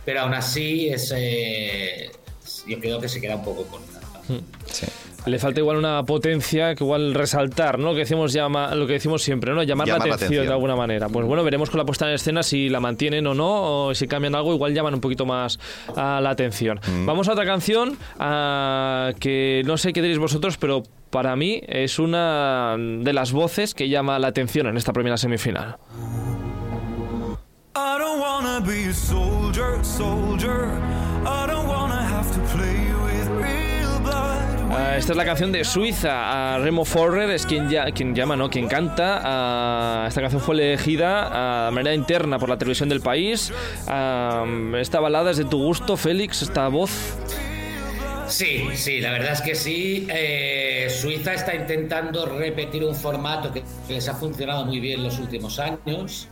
pero 0.04 0.20
aún 0.20 0.34
así 0.34 0.88
es, 0.90 1.12
eh, 1.16 2.10
yo 2.66 2.78
creo 2.80 3.00
que 3.00 3.08
se 3.08 3.20
queda 3.20 3.36
un 3.36 3.44
poco 3.44 3.64
corta. 3.64 4.00
Sí. 4.70 4.86
Le 5.26 5.38
falta 5.38 5.60
igual 5.60 5.76
una 5.76 6.02
potencia 6.04 6.74
que 6.74 6.82
igual 6.84 7.14
resaltar, 7.14 7.78
¿no? 7.78 7.88
Lo 7.88 7.94
que 7.94 8.00
decimos, 8.00 8.32
llama, 8.32 8.74
lo 8.74 8.86
que 8.86 8.94
decimos 8.94 9.22
siempre, 9.22 9.52
¿no? 9.52 9.62
Llamar, 9.62 9.86
Llamar 9.86 10.00
la 10.00 10.06
la 10.10 10.14
atención, 10.14 10.46
de 10.46 10.52
alguna 10.52 10.76
manera. 10.76 11.08
Pues 11.08 11.26
bueno, 11.26 11.44
veremos 11.44 11.70
con 11.70 11.78
la 11.78 11.84
puesta 11.84 12.08
en 12.08 12.14
escena 12.14 12.42
si 12.42 12.68
la 12.68 12.80
mantienen 12.80 13.26
o 13.26 13.34
no, 13.34 13.86
o 13.86 13.94
si 13.94 14.08
cambian 14.08 14.34
algo, 14.34 14.54
igual 14.54 14.74
llaman 14.74 14.94
un 14.94 15.00
poquito 15.00 15.26
más 15.26 15.58
a 15.94 16.20
la 16.20 16.30
atención. 16.30 16.80
Mm. 16.86 17.06
Vamos 17.06 17.28
a 17.28 17.32
otra 17.32 17.44
canción 17.44 17.98
ah, 18.18 19.12
que 19.20 19.62
no 19.66 19.76
sé 19.76 19.92
qué 19.92 20.00
diréis 20.00 20.18
vosotros, 20.18 20.56
pero 20.56 20.82
para 21.10 21.36
mí 21.36 21.60
es 21.66 21.98
una 21.98 22.76
de 22.78 23.12
las 23.12 23.32
voces 23.32 23.74
que 23.74 23.88
llama 23.88 24.18
la 24.18 24.28
atención 24.28 24.66
en 24.68 24.76
esta 24.76 24.92
primera 24.92 25.16
semifinal. 25.16 25.76
I 27.76 27.98
don't 27.98 28.20
wanna 28.20 28.60
be 28.60 28.88
a 28.88 28.94
soldier, 28.94 29.84
soldier. 29.84 30.70
I 31.24 31.46
don't 31.46 31.68
wanna 31.68 32.02
have 32.02 32.32
to 32.34 32.40
play 32.56 32.79
Ah, 34.72 34.96
esta 34.96 35.12
es 35.12 35.16
la 35.16 35.24
canción 35.24 35.50
de 35.50 35.64
Suiza. 35.64 36.10
Ah, 36.54 36.58
Remo 36.58 36.84
Forrer 36.84 37.28
es 37.30 37.44
quien, 37.44 37.68
ya, 37.68 37.86
quien 37.90 38.14
llama, 38.14 38.36
¿no? 38.36 38.48
Quien 38.48 38.68
canta. 38.68 39.20
Ah, 39.24 40.04
esta 40.06 40.20
canción 40.20 40.40
fue 40.40 40.54
elegida 40.54 41.28
ah, 41.30 41.66
de 41.66 41.74
manera 41.74 41.94
interna 41.94 42.38
por 42.38 42.48
la 42.48 42.56
televisión 42.56 42.88
del 42.88 43.00
país. 43.00 43.52
Esta 43.82 45.00
balada 45.00 45.32
es 45.32 45.38
de 45.38 45.44
tu 45.44 45.60
gusto, 45.60 45.96
Félix, 45.96 46.42
esta 46.42 46.68
voz. 46.68 46.90
Sí, 48.28 48.68
sí, 48.74 49.00
la 49.00 49.10
verdad 49.10 49.32
es 49.32 49.40
que 49.40 49.56
sí. 49.56 50.06
Eh, 50.08 50.86
Suiza 50.88 51.34
está 51.34 51.52
intentando 51.56 52.26
repetir 52.26 52.84
un 52.84 52.94
formato 52.94 53.52
que 53.52 53.64
les 53.88 54.08
ha 54.08 54.14
funcionado 54.14 54.64
muy 54.66 54.78
bien 54.78 55.02
los 55.02 55.18
últimos 55.18 55.58
años. 55.58 56.28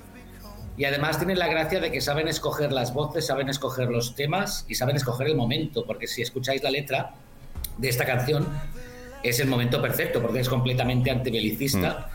Y 0.77 0.85
además 0.85 1.19
tienen 1.19 1.41
la 1.41 1.49
gracia 1.49 1.81
de 1.81 1.91
que 1.91 2.01
saben 2.01 2.29
escoger 2.29 2.71
las 2.71 2.95
voces, 2.95 3.27
saben 3.27 3.49
escoger 3.49 3.89
los 3.89 4.15
temas 4.15 4.65
y 4.69 4.77
saben 4.77 4.95
escoger 4.95 5.27
el 5.27 5.35
momento. 5.35 5.85
Porque 5.85 6.07
si 6.07 6.23
escucháis 6.23 6.63
la 6.63 6.71
letra 6.71 7.15
de 7.79 7.89
esta 7.89 8.05
canción, 8.05 8.47
es 9.23 9.41
el 9.41 9.49
momento 9.49 9.81
perfecto, 9.81 10.21
porque 10.21 10.41
es 10.41 10.49
completamente 10.49 11.11
antibelicista. 11.11 12.11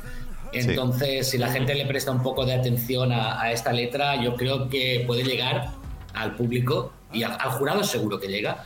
Entonces, 0.53 1.29
si 1.29 1.37
la 1.37 1.51
gente 1.51 1.73
le 1.73 1.85
presta 1.85 2.11
un 2.11 2.21
poco 2.21 2.45
de 2.45 2.53
atención 2.53 3.11
a, 3.11 3.41
a 3.41 3.51
esta 3.51 3.73
letra, 3.73 4.21
yo 4.21 4.35
creo 4.35 4.69
que 4.69 5.03
puede 5.07 5.23
llegar 5.23 5.71
al 6.13 6.35
público 6.35 6.93
y 7.11 7.23
al 7.23 7.51
jurado 7.51 7.83
seguro 7.83 8.19
que 8.19 8.27
llega. 8.27 8.65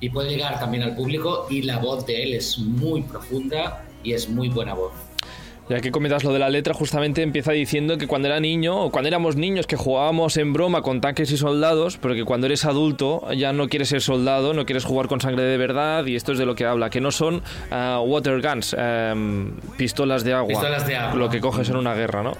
Y 0.00 0.10
puede 0.10 0.30
llegar 0.30 0.58
también 0.60 0.82
al 0.82 0.94
público 0.94 1.46
y 1.50 1.62
la 1.62 1.78
voz 1.78 2.06
de 2.06 2.22
él 2.22 2.34
es 2.34 2.58
muy 2.58 3.02
profunda 3.02 3.84
y 4.02 4.12
es 4.12 4.28
muy 4.28 4.48
buena 4.48 4.74
voz. 4.74 5.07
Ya 5.68 5.80
que 5.80 5.90
comentas 5.92 6.24
lo 6.24 6.32
de 6.32 6.38
la 6.38 6.48
letra, 6.48 6.72
justamente 6.72 7.22
empieza 7.22 7.52
diciendo 7.52 7.98
que 7.98 8.06
cuando 8.06 8.28
era 8.28 8.40
niño, 8.40 8.84
o 8.84 8.90
cuando 8.90 9.08
éramos 9.08 9.36
niños, 9.36 9.66
que 9.66 9.76
jugábamos 9.76 10.36
en 10.38 10.52
broma 10.54 10.80
con 10.82 11.00
tanques 11.00 11.30
y 11.30 11.36
soldados, 11.36 11.98
pero 12.00 12.14
que 12.14 12.24
cuando 12.24 12.46
eres 12.46 12.64
adulto 12.64 13.22
ya 13.34 13.52
no 13.52 13.68
quieres 13.68 13.90
ser 13.90 14.00
soldado, 14.00 14.54
no 14.54 14.64
quieres 14.64 14.84
jugar 14.84 15.08
con 15.08 15.20
sangre 15.20 15.42
de 15.42 15.58
verdad, 15.58 16.06
y 16.06 16.16
esto 16.16 16.32
es 16.32 16.38
de 16.38 16.46
lo 16.46 16.54
que 16.54 16.64
habla, 16.64 16.88
que 16.88 17.00
no 17.02 17.10
son 17.10 17.42
ah, 17.70 18.00
water 18.04 18.40
guns, 18.40 18.74
em, 18.78 19.52
pistolas 19.76 20.24
de 20.24 20.32
agua, 20.32 20.48
Pistolas 20.48 20.86
de 20.86 20.96
agua. 20.96 21.14
lo 21.18 21.28
que 21.28 21.40
coges 21.40 21.68
en 21.68 21.76
una 21.76 21.94
guerra, 21.94 22.22
¿no? 22.22 22.32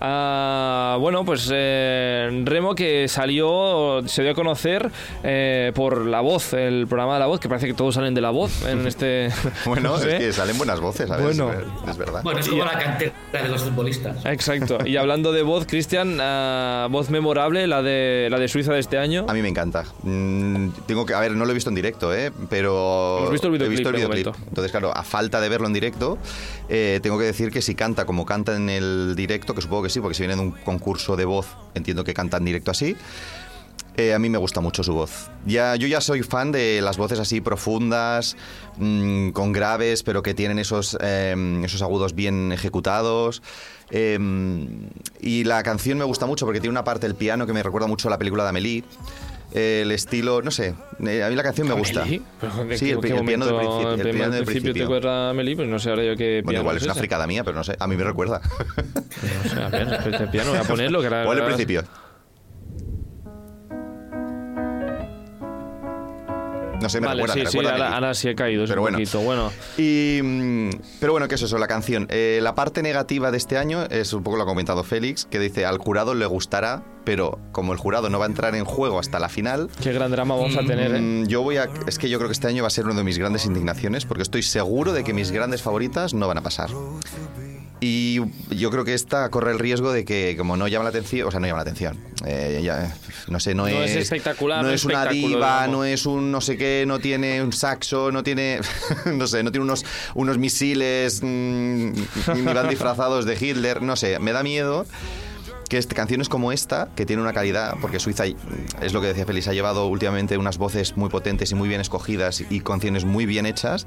Ah, 0.00 0.96
bueno, 1.00 1.24
pues 1.24 1.50
eh, 1.52 2.42
Remo 2.44 2.74
que 2.74 3.08
salió, 3.08 4.02
se 4.06 4.22
dio 4.22 4.32
a 4.32 4.34
conocer 4.34 4.90
eh, 5.24 5.72
por 5.74 6.06
La 6.06 6.20
Voz, 6.20 6.52
el 6.52 6.86
programa 6.86 7.14
de 7.14 7.20
La 7.20 7.26
Voz, 7.26 7.40
que 7.40 7.48
parece 7.48 7.66
que 7.66 7.74
todos 7.74 7.94
salen 7.96 8.14
de 8.14 8.20
La 8.20 8.30
Voz 8.30 8.64
en 8.66 8.86
este... 8.86 9.30
Bueno, 9.64 9.90
no 9.90 9.98
sé. 9.98 10.12
es 10.16 10.18
que 10.18 10.32
salen 10.32 10.56
buenas 10.58 10.80
voces, 10.80 11.10
a 11.10 11.16
veces, 11.16 11.38
Bueno. 11.40 11.60
es 11.88 11.96
verdad. 11.96 12.22
Bueno, 12.22 12.38
es 12.40 12.48
como 12.48 12.67
la 12.72 12.78
cantera 12.78 13.12
de 13.32 13.48
los 13.48 13.62
futbolistas. 13.62 14.24
Exacto. 14.24 14.78
Y 14.86 14.96
hablando 14.96 15.32
de 15.32 15.42
voz, 15.42 15.66
Cristian, 15.66 16.18
ah, 16.20 16.88
voz 16.90 17.10
memorable, 17.10 17.66
la 17.66 17.82
de 17.82 18.28
la 18.30 18.38
de 18.38 18.48
Suiza 18.48 18.72
de 18.72 18.80
este 18.80 18.98
año. 18.98 19.26
A 19.28 19.34
mí 19.34 19.42
me 19.42 19.48
encanta. 19.48 19.84
Mm, 20.02 20.70
tengo 20.86 21.06
que, 21.06 21.14
a 21.14 21.20
ver, 21.20 21.32
no 21.32 21.44
lo 21.44 21.50
he 21.50 21.54
visto 21.54 21.70
en 21.70 21.76
directo, 21.76 22.14
¿eh? 22.14 22.32
pero 22.48 23.18
Hemos 23.18 23.32
visto 23.32 23.48
el 23.48 23.54
he 23.54 23.58
videoclip, 23.58 23.78
visto 23.78 23.88
el 23.90 23.96
de 23.96 24.06
videoclip. 24.06 24.48
Entonces, 24.48 24.70
claro, 24.70 24.96
a 24.96 25.02
falta 25.02 25.40
de 25.40 25.48
verlo 25.48 25.66
en 25.66 25.72
directo, 25.72 26.18
eh, 26.68 27.00
tengo 27.02 27.18
que 27.18 27.24
decir 27.24 27.50
que 27.50 27.62
si 27.62 27.74
canta 27.74 28.04
como 28.04 28.26
canta 28.26 28.56
en 28.56 28.68
el 28.70 29.14
directo, 29.16 29.54
que 29.54 29.62
supongo 29.62 29.84
que 29.84 29.90
sí, 29.90 30.00
porque 30.00 30.14
si 30.14 30.22
viene 30.22 30.36
de 30.36 30.42
un 30.42 30.52
concurso 30.52 31.16
de 31.16 31.24
voz, 31.24 31.48
entiendo 31.74 32.04
que 32.04 32.14
canta 32.14 32.36
en 32.36 32.44
directo 32.44 32.70
así. 32.70 32.96
Eh, 33.98 34.14
a 34.14 34.18
mí 34.20 34.28
me 34.30 34.38
gusta 34.38 34.60
mucho 34.60 34.82
su 34.84 34.94
voz. 34.94 35.28
Ya, 35.44 35.74
yo 35.76 35.88
ya 35.88 36.00
soy 36.00 36.22
fan 36.22 36.52
de 36.52 36.80
las 36.80 36.96
voces 36.96 37.18
así 37.18 37.40
profundas, 37.40 38.36
mm, 38.76 39.30
con 39.30 39.52
graves, 39.52 40.02
pero 40.04 40.22
que 40.22 40.34
tienen 40.34 40.58
esos, 40.60 40.96
eh, 41.00 41.34
esos 41.64 41.82
agudos 41.82 42.14
bien 42.14 42.52
ejecutados. 42.52 43.42
Eh, 43.90 44.18
y 45.20 45.44
la 45.44 45.62
canción 45.62 45.98
me 45.98 46.04
gusta 46.04 46.26
mucho 46.26 46.46
porque 46.46 46.60
tiene 46.60 46.70
una 46.70 46.84
parte 46.84 47.06
del 47.08 47.16
piano 47.16 47.46
que 47.46 47.52
me 47.52 47.62
recuerda 47.62 47.88
mucho 47.88 48.06
a 48.08 48.10
la 48.12 48.18
película 48.18 48.44
de 48.44 48.50
Amélie. 48.50 48.84
El 49.52 49.90
estilo, 49.92 50.42
no 50.42 50.50
sé, 50.50 50.74
eh, 51.06 51.22
a 51.24 51.30
mí 51.30 51.34
la 51.34 51.42
canción 51.42 51.66
me 51.66 51.74
gusta. 51.74 52.02
¿Amelie? 52.02 52.20
¿Pero 52.38 52.64
de 52.66 52.76
Sí, 52.78 52.90
el, 52.90 52.98
piano 53.00 53.46
del 53.46 53.56
principio. 53.56 53.92
El 53.94 54.00
el 54.06 54.10
piano 54.14 54.34
del 54.34 54.44
principio 54.44 54.44
te 54.44 54.44
principio. 54.44 54.84
acuerdas 54.84 55.30
Amelie? 55.30 55.56
Pues 55.56 55.68
no 55.68 55.78
sé 55.78 55.88
ahora 55.90 56.04
yo 56.04 56.16
qué 56.16 56.42
Bueno, 56.44 56.50
piano 56.50 56.60
igual 56.64 56.76
es 56.76 56.82
una 56.82 56.94
fricada 56.94 57.26
mía, 57.26 57.42
pero 57.44 57.56
no 57.56 57.64
sé, 57.64 57.74
a 57.80 57.86
mí 57.86 57.96
me 57.96 58.04
recuerda. 58.04 58.42
No 58.44 59.50
sé, 59.50 59.60
a 59.62 59.68
ver, 59.70 60.00
este 60.12 60.26
piano, 60.28 60.50
voy 60.50 60.58
a 60.58 60.64
ponerlo. 60.64 61.00
Que 61.00 61.06
ahora- 61.08 61.24
¿Cuál 61.24 61.38
el 61.38 61.44
principio? 61.46 61.82
No 66.80 66.88
sé, 66.88 67.00
me 67.00 67.06
Vale, 67.08 67.22
recuerda, 67.22 67.34
sí, 67.50 67.56
me 67.58 67.62
sí, 67.62 67.68
a 67.68 67.94
ahora 67.94 68.12
he 68.22 68.34
caído, 68.34 68.64
es 68.64 68.70
Pero 68.70 68.80
un 68.82 68.84
bueno. 68.84 68.98
poquito. 68.98 69.20
Bueno, 69.20 69.52
Y, 69.76 70.20
mm, 70.22 70.70
pero 71.00 71.12
bueno, 71.12 71.26
¿qué 71.28 71.34
es 71.34 71.42
eso? 71.42 71.58
La 71.58 71.66
canción. 71.66 72.06
Eh, 72.10 72.38
la 72.42 72.54
parte 72.54 72.82
negativa 72.82 73.30
de 73.30 73.36
este 73.36 73.58
año 73.58 73.84
es 73.84 74.12
un 74.12 74.22
poco 74.22 74.36
lo 74.36 74.44
ha 74.44 74.46
comentado 74.46 74.84
Félix, 74.84 75.26
que 75.26 75.38
dice 75.40 75.66
al 75.66 75.78
jurado 75.78 76.14
le 76.14 76.26
gustará, 76.26 76.82
pero 77.04 77.38
como 77.52 77.72
el 77.72 77.78
jurado 77.78 78.10
no 78.10 78.18
va 78.18 78.26
a 78.26 78.28
entrar 78.28 78.54
en 78.54 78.64
juego 78.64 78.98
hasta 78.98 79.18
la 79.18 79.28
final, 79.28 79.68
qué 79.82 79.92
gran 79.92 80.10
drama 80.10 80.36
vamos 80.36 80.56
a 80.56 80.60
tener, 80.60 80.94
¿eh? 80.94 81.00
mm, 81.00 81.26
yo 81.26 81.42
voy 81.42 81.56
a. 81.56 81.68
Es 81.86 81.98
que 81.98 82.08
yo 82.08 82.18
creo 82.18 82.28
que 82.28 82.34
este 82.34 82.46
año 82.46 82.62
va 82.62 82.68
a 82.68 82.70
ser 82.70 82.84
una 82.84 82.94
de 82.94 83.04
mis 83.04 83.18
grandes 83.18 83.44
indignaciones, 83.46 84.04
porque 84.04 84.22
estoy 84.22 84.42
seguro 84.42 84.92
de 84.92 85.02
que 85.04 85.12
mis 85.12 85.30
grandes 85.32 85.62
favoritas 85.62 86.14
no 86.14 86.28
van 86.28 86.38
a 86.38 86.42
pasar. 86.42 86.70
Y 87.80 88.20
yo 88.50 88.70
creo 88.70 88.84
que 88.84 88.94
esta 88.94 89.30
corre 89.30 89.52
el 89.52 89.58
riesgo 89.58 89.92
de 89.92 90.04
que, 90.04 90.34
como 90.36 90.56
no 90.56 90.66
llama 90.66 90.84
la 90.84 90.90
atención, 90.90 91.28
o 91.28 91.30
sea, 91.30 91.38
no 91.38 91.46
llama 91.46 91.58
la 91.58 91.62
atención. 91.62 91.96
eh, 92.26 92.60
ya, 92.62 92.96
no 93.28 93.38
sé, 93.38 93.54
no, 93.54 93.68
No 93.68 93.82
es 93.82 93.94
espectacular, 93.94 94.64
No 94.64 94.70
es 94.70 94.84
una 94.84 95.06
diva, 95.06 95.28
digamos. 95.28 95.68
no 95.70 95.84
es 95.84 96.06
un 96.06 96.32
no 96.32 96.40
sé 96.40 96.56
qué, 96.56 96.84
no 96.86 96.98
tiene 96.98 97.42
un 97.42 97.52
saxo, 97.52 98.10
no 98.10 98.22
tiene. 98.22 98.60
No 99.06 99.26
sé, 99.26 99.42
no 99.42 99.50
tiene 99.52 99.64
unos, 99.64 99.84
unos 100.14 100.38
misiles 100.38 101.20
mm, 101.22 101.92
ni 102.34 102.42
van 102.42 102.68
disfrazados 102.70 103.24
de 103.24 103.36
Hitler. 103.40 103.82
No 103.82 103.96
sé, 103.96 104.18
me 104.18 104.32
da 104.32 104.42
miedo 104.42 104.86
que 105.68 105.76
este, 105.76 105.94
canciones 105.94 106.28
como 106.28 106.50
esta, 106.50 106.88
que 106.96 107.04
tiene 107.04 107.20
una 107.20 107.32
calidad, 107.34 107.74
porque 107.80 108.00
Suiza, 108.00 108.24
es 108.80 108.92
lo 108.94 109.00
que 109.02 109.08
decía 109.08 109.26
Félix, 109.26 109.48
ha 109.48 109.52
llevado 109.52 109.86
últimamente 109.86 110.38
unas 110.38 110.56
voces 110.56 110.96
muy 110.96 111.10
potentes 111.10 111.50
y 111.50 111.54
muy 111.54 111.68
bien 111.68 111.80
escogidas 111.80 112.42
y 112.48 112.60
canciones 112.60 113.04
muy 113.04 113.26
bien 113.26 113.44
hechas, 113.44 113.86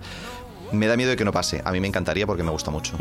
me 0.71 0.87
da 0.87 0.95
miedo 0.97 1.09
de 1.11 1.15
que 1.17 1.25
no 1.25 1.31
pase. 1.31 1.61
A 1.65 1.71
mí 1.71 1.79
me 1.79 1.87
encantaría 1.87 2.25
porque 2.25 2.43
me 2.43 2.51
gusta 2.51 2.71
mucho. 2.71 2.95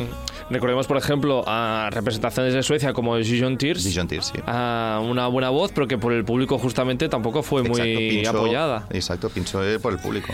Recordemos, 0.51 0.87
por 0.87 0.97
ejemplo, 0.97 1.45
a 1.47 1.89
representaciones 1.93 2.55
de 2.55 2.63
Suecia 2.63 2.93
como 2.93 3.17
Dijon 3.17 3.57
Tears. 3.59 3.85
Dijon 3.85 4.09
Tears, 4.09 4.27
sí. 4.35 4.41
a 4.47 5.01
una 5.05 5.27
buena 5.29 5.51
voz, 5.51 5.71
pero 5.73 5.87
que 5.87 5.99
por 5.99 6.13
el 6.13 6.25
público 6.25 6.59
justamente 6.59 7.09
tampoco 7.09 7.43
fue 7.43 7.63
muy 7.63 7.81
pinchó- 7.81 8.31
apoyada. 8.31 8.87
Exacto, 8.91 9.29
pinchó 9.31 9.63
eh, 9.65 9.79
por 9.79 9.93
el 9.93 9.99
público. 9.99 10.33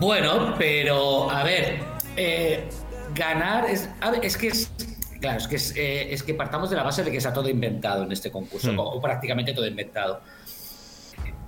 Bueno, 0.00 0.54
pero 0.58 1.30
a 1.30 1.42
ver, 1.42 1.78
eh, 2.16 2.68
ganar 3.14 3.68
es, 3.68 3.88
a 4.00 4.10
ver, 4.10 4.24
es 4.24 4.36
que 4.36 4.48
es. 4.48 4.70
Claro, 5.20 5.38
es 5.38 5.48
que, 5.48 5.56
es, 5.56 5.74
eh, 5.76 6.12
es 6.14 6.22
que 6.22 6.32
partamos 6.34 6.70
de 6.70 6.76
la 6.76 6.84
base 6.84 7.02
de 7.02 7.10
que 7.10 7.16
está 7.16 7.32
todo 7.32 7.48
inventado 7.48 8.04
en 8.04 8.12
este 8.12 8.30
concurso, 8.30 8.72
Hmm. 8.72 8.78
o, 8.78 8.84
o 8.84 9.00
prácticamente 9.02 9.52
todo 9.52 9.66
inventado. 9.66 10.20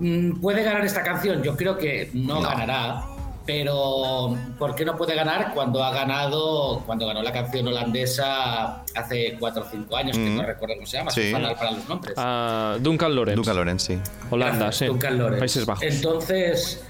Mm, 0.00 0.40
¿Puede 0.40 0.64
ganar 0.64 0.84
esta 0.84 1.02
canción? 1.04 1.40
Yo 1.44 1.56
creo 1.56 1.78
que 1.78 2.10
no, 2.14 2.36
No. 2.36 2.40
ganará, 2.48 3.04
pero 3.52 4.36
¿por 4.58 4.76
qué 4.76 4.84
no 4.84 4.96
puede 4.96 5.16
ganar 5.16 5.52
cuando 5.52 5.82
ha 5.82 5.90
ganado, 5.92 6.82
cuando 6.86 7.04
ganó 7.06 7.20
la 7.20 7.32
canción 7.32 7.66
holandesa 7.66 8.84
hace 8.94 9.36
4 9.40 9.62
o 9.62 9.66
5 9.68 9.96
años, 9.96 10.16
que 10.16 10.22
Mm. 10.30 10.36
no 10.36 10.42
recuerdo 10.44 10.76
cómo 10.76 10.86
se 10.86 10.98
llama, 10.98 11.10
Sí. 11.10 11.32
fatal 11.32 11.56
para 11.56 11.72
los 11.72 11.88
nombres? 11.88 12.14
A 12.16 12.76
Duncan 12.80 13.12
Lawrence. 13.14 13.36
Duncan 13.36 13.56
Lawrence, 13.56 13.94
sí. 13.94 14.00
Holanda, 14.30 14.56
Gracias, 14.66 14.76
sí. 14.76 14.86
Duncan 14.86 15.18
Lawrence. 15.18 15.38
Países 15.40 15.66
Bajos. 15.66 15.82
Entonces, 15.84 16.84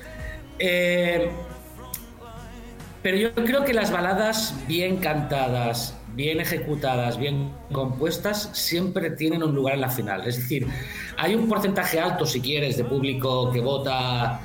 eh, 0.58 1.30
pero 3.02 3.16
yo 3.16 3.32
creo 3.34 3.64
que 3.64 3.72
las 3.72 3.90
baladas 3.90 4.54
bien 4.68 4.98
cantadas, 4.98 5.96
bien 6.14 6.40
ejecutadas, 6.40 7.16
bien 7.16 7.50
compuestas, 7.72 8.50
siempre 8.52 9.10
tienen 9.12 9.42
un 9.42 9.54
lugar 9.54 9.74
en 9.76 9.80
la 9.80 9.88
final. 9.88 10.26
Es 10.26 10.36
decir, 10.36 10.66
hay 11.16 11.34
un 11.34 11.48
porcentaje 11.48 11.98
alto, 11.98 12.26
si 12.26 12.42
quieres, 12.42 12.76
de 12.76 12.84
público 12.84 13.50
que 13.50 13.60
vota 13.60 14.40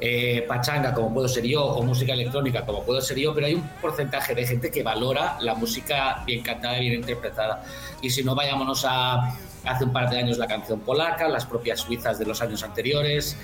eh, 0.00 0.44
pachanga, 0.48 0.94
como 0.94 1.12
puedo 1.12 1.28
ser 1.28 1.44
yo, 1.44 1.64
o 1.64 1.82
música 1.82 2.14
electrónica, 2.14 2.64
como 2.64 2.82
puedo 2.82 3.00
ser 3.00 3.18
yo, 3.18 3.34
pero 3.34 3.46
hay 3.46 3.54
un 3.54 3.68
porcentaje 3.80 4.34
de 4.34 4.46
gente 4.46 4.70
que 4.70 4.82
valora 4.82 5.36
la 5.40 5.54
música 5.54 6.22
bien 6.26 6.42
cantada 6.42 6.78
y 6.78 6.88
bien 6.88 7.00
interpretada. 7.00 7.64
Y 8.00 8.10
si 8.10 8.24
no, 8.24 8.34
vayámonos 8.34 8.84
a 8.88 9.36
hace 9.64 9.84
un 9.84 9.92
par 9.92 10.08
de 10.08 10.18
años 10.18 10.38
la 10.38 10.46
canción 10.46 10.80
polaca, 10.80 11.28
las 11.28 11.44
propias 11.44 11.80
suizas 11.80 12.18
de 12.18 12.24
los 12.24 12.40
años 12.40 12.62
anteriores. 12.62 13.36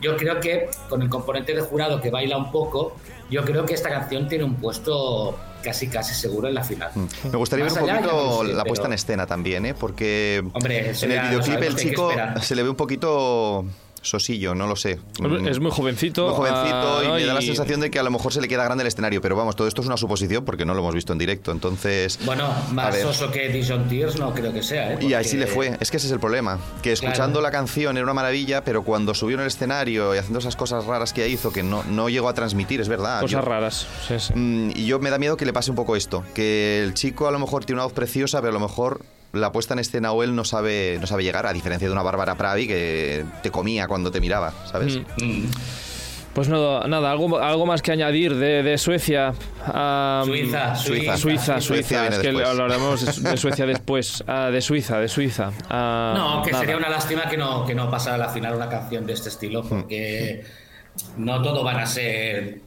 Yo 0.00 0.16
creo 0.16 0.40
que 0.40 0.68
con 0.88 1.00
el 1.00 1.08
componente 1.08 1.54
de 1.54 1.62
jurado 1.62 2.00
que 2.00 2.10
baila 2.10 2.36
un 2.36 2.50
poco, 2.50 2.96
yo 3.30 3.42
creo 3.44 3.64
que 3.64 3.72
esta 3.72 3.88
canción 3.88 4.28
tiene 4.28 4.44
un 4.44 4.56
puesto 4.56 5.38
casi 5.62 5.88
casi 5.88 6.14
seguro 6.14 6.48
en 6.48 6.54
la 6.54 6.62
final. 6.62 6.90
Me 7.32 7.38
gustaría 7.38 7.64
Más 7.64 7.74
ver 7.74 7.84
un 7.84 7.88
allá, 7.88 8.00
poquito 8.02 8.42
no 8.42 8.48
sé, 8.48 8.54
la 8.54 8.64
puesta 8.64 8.86
en 8.86 8.92
escena 8.92 9.26
también, 9.26 9.64
¿eh? 9.64 9.72
Porque 9.72 10.44
Hombre, 10.52 10.90
en 10.90 11.10
el 11.10 11.20
videoclip 11.28 11.62
el 11.62 11.76
chico 11.76 12.10
se 12.42 12.54
le 12.54 12.62
ve 12.62 12.68
un 12.68 12.76
poquito 12.76 13.64
sosillo, 14.04 14.54
no 14.54 14.66
lo 14.66 14.76
sé. 14.76 14.98
Mm, 15.20 15.48
Es 15.48 15.58
muy 15.60 15.70
jovencito. 15.70 16.26
Muy 16.28 16.34
jovencito 16.36 16.98
ah, 16.98 17.02
y 17.04 17.08
me 17.22 17.26
da 17.26 17.34
la 17.34 17.40
sensación 17.42 17.80
de 17.80 17.90
que 17.90 17.98
a 17.98 18.02
lo 18.02 18.10
mejor 18.10 18.32
se 18.32 18.40
le 18.40 18.48
queda 18.48 18.64
grande 18.64 18.82
el 18.82 18.88
escenario, 18.88 19.20
pero 19.20 19.34
vamos, 19.36 19.56
todo 19.56 19.66
esto 19.66 19.80
es 19.80 19.86
una 19.86 19.96
suposición 19.96 20.44
porque 20.44 20.64
no 20.64 20.74
lo 20.74 20.80
hemos 20.80 20.94
visto 20.94 21.12
en 21.12 21.18
directo, 21.18 21.50
entonces... 21.52 22.18
Bueno, 22.24 22.44
A 22.46 22.72
más 22.72 22.94
ver. 22.94 23.02
soso 23.02 23.30
que 23.30 23.48
Dijon 23.48 23.88
Tears 23.88 24.18
no 24.18 24.32
creo 24.34 24.52
que 24.52 24.62
sea, 24.62 24.94
¿eh? 24.94 24.98
Y 25.00 25.14
así 25.14 25.30
Porque- 25.30 25.38
le 25.38 25.46
fue, 25.46 25.76
es 25.80 25.90
que 25.90 25.96
ese 25.96 26.06
es 26.06 26.12
el 26.12 26.20
problema, 26.20 26.58
que 26.82 26.92
escuchando 26.92 27.40
Claro. 27.40 27.42
la 27.42 27.50
canción 27.50 27.96
era 27.96 28.04
una 28.04 28.14
maravilla, 28.14 28.62
pero 28.64 28.82
cuando 28.84 29.14
subió 29.14 29.34
en 29.36 29.40
el 29.40 29.46
escenario 29.48 30.14
y 30.14 30.18
haciendo 30.18 30.38
esas 30.38 30.56
cosas 30.56 30.84
raras 30.84 31.12
que 31.12 31.28
hizo, 31.28 31.52
que 31.52 31.62
no, 31.62 31.82
no 31.84 32.08
llegó 32.08 32.28
a 32.28 32.34
transmitir, 32.34 32.80
es 32.80 32.88
verdad. 32.88 33.20
Cosas 33.20 33.30
Yo- 33.32 33.40
raras. 33.40 33.86
Sí, 34.06 34.14
sí. 34.18 34.32
Mm, 34.34 34.70
y 34.74 34.86
yo 34.86 34.98
me 35.00 35.10
da 35.10 35.18
miedo 35.18 35.36
que 35.36 35.44
le 35.46 35.52
pase 35.52 35.70
un 35.70 35.76
poco 35.76 35.96
esto, 35.96 36.22
que 36.34 36.82
el 36.82 36.94
chico 36.94 37.26
a 37.26 37.30
lo 37.32 37.38
mejor 37.38 37.64
tiene 37.64 37.78
una 37.78 37.84
voz 37.84 37.92
preciosa, 37.94 38.40
pero 38.40 38.50
a 38.50 38.54
lo 38.54 38.60
mejor 38.60 39.00
la 39.34 39.52
puesta 39.52 39.74
en 39.74 39.80
escena 39.80 40.12
o 40.12 40.22
él 40.22 40.34
no 40.34 40.44
sabe, 40.44 40.98
no 41.00 41.06
sabe 41.06 41.22
llegar, 41.22 41.46
a 41.46 41.52
diferencia 41.52 41.88
de 41.88 41.92
una 41.92 42.02
Bárbara 42.02 42.34
Pravi 42.36 42.66
que 42.66 43.24
te 43.42 43.50
comía 43.50 43.86
cuando 43.88 44.10
te 44.10 44.20
miraba, 44.20 44.52
¿sabes? 44.70 44.98
Mm. 45.20 45.24
Mm. 45.24 45.50
Pues 46.34 46.48
nada, 46.48 46.88
nada 46.88 47.12
algo, 47.12 47.38
algo 47.38 47.64
más 47.64 47.80
que 47.80 47.92
añadir 47.92 48.34
de, 48.34 48.64
de 48.64 48.76
Suecia. 48.76 49.32
Suiza, 50.24 50.74
Suiza. 50.74 51.16
Suiza, 51.16 51.60
Suiza. 51.60 52.08
Es 52.08 52.18
que 52.18 52.28
hablaremos 52.28 53.22
de, 53.22 53.36
Suecia 53.36 53.66
después. 53.66 54.24
Ah, 54.26 54.50
de 54.50 54.60
Suiza, 54.60 54.98
de 54.98 55.06
Suiza. 55.06 55.52
Ah, 55.70 56.12
No, 56.16 56.42
que 56.42 56.50
nada. 56.50 56.62
sería 56.62 56.76
una 56.76 56.88
lástima 56.88 57.28
que 57.28 57.36
no, 57.36 57.64
que 57.64 57.74
no 57.76 57.88
pasara 57.88 58.16
a 58.16 58.18
la 58.18 58.28
final 58.30 58.54
una 58.56 58.68
canción 58.68 59.06
de 59.06 59.12
este 59.12 59.28
estilo, 59.28 59.62
porque 59.62 60.44
no 61.16 61.40
todo 61.40 61.62
van 61.62 61.78
a 61.78 61.86
ser. 61.86 62.58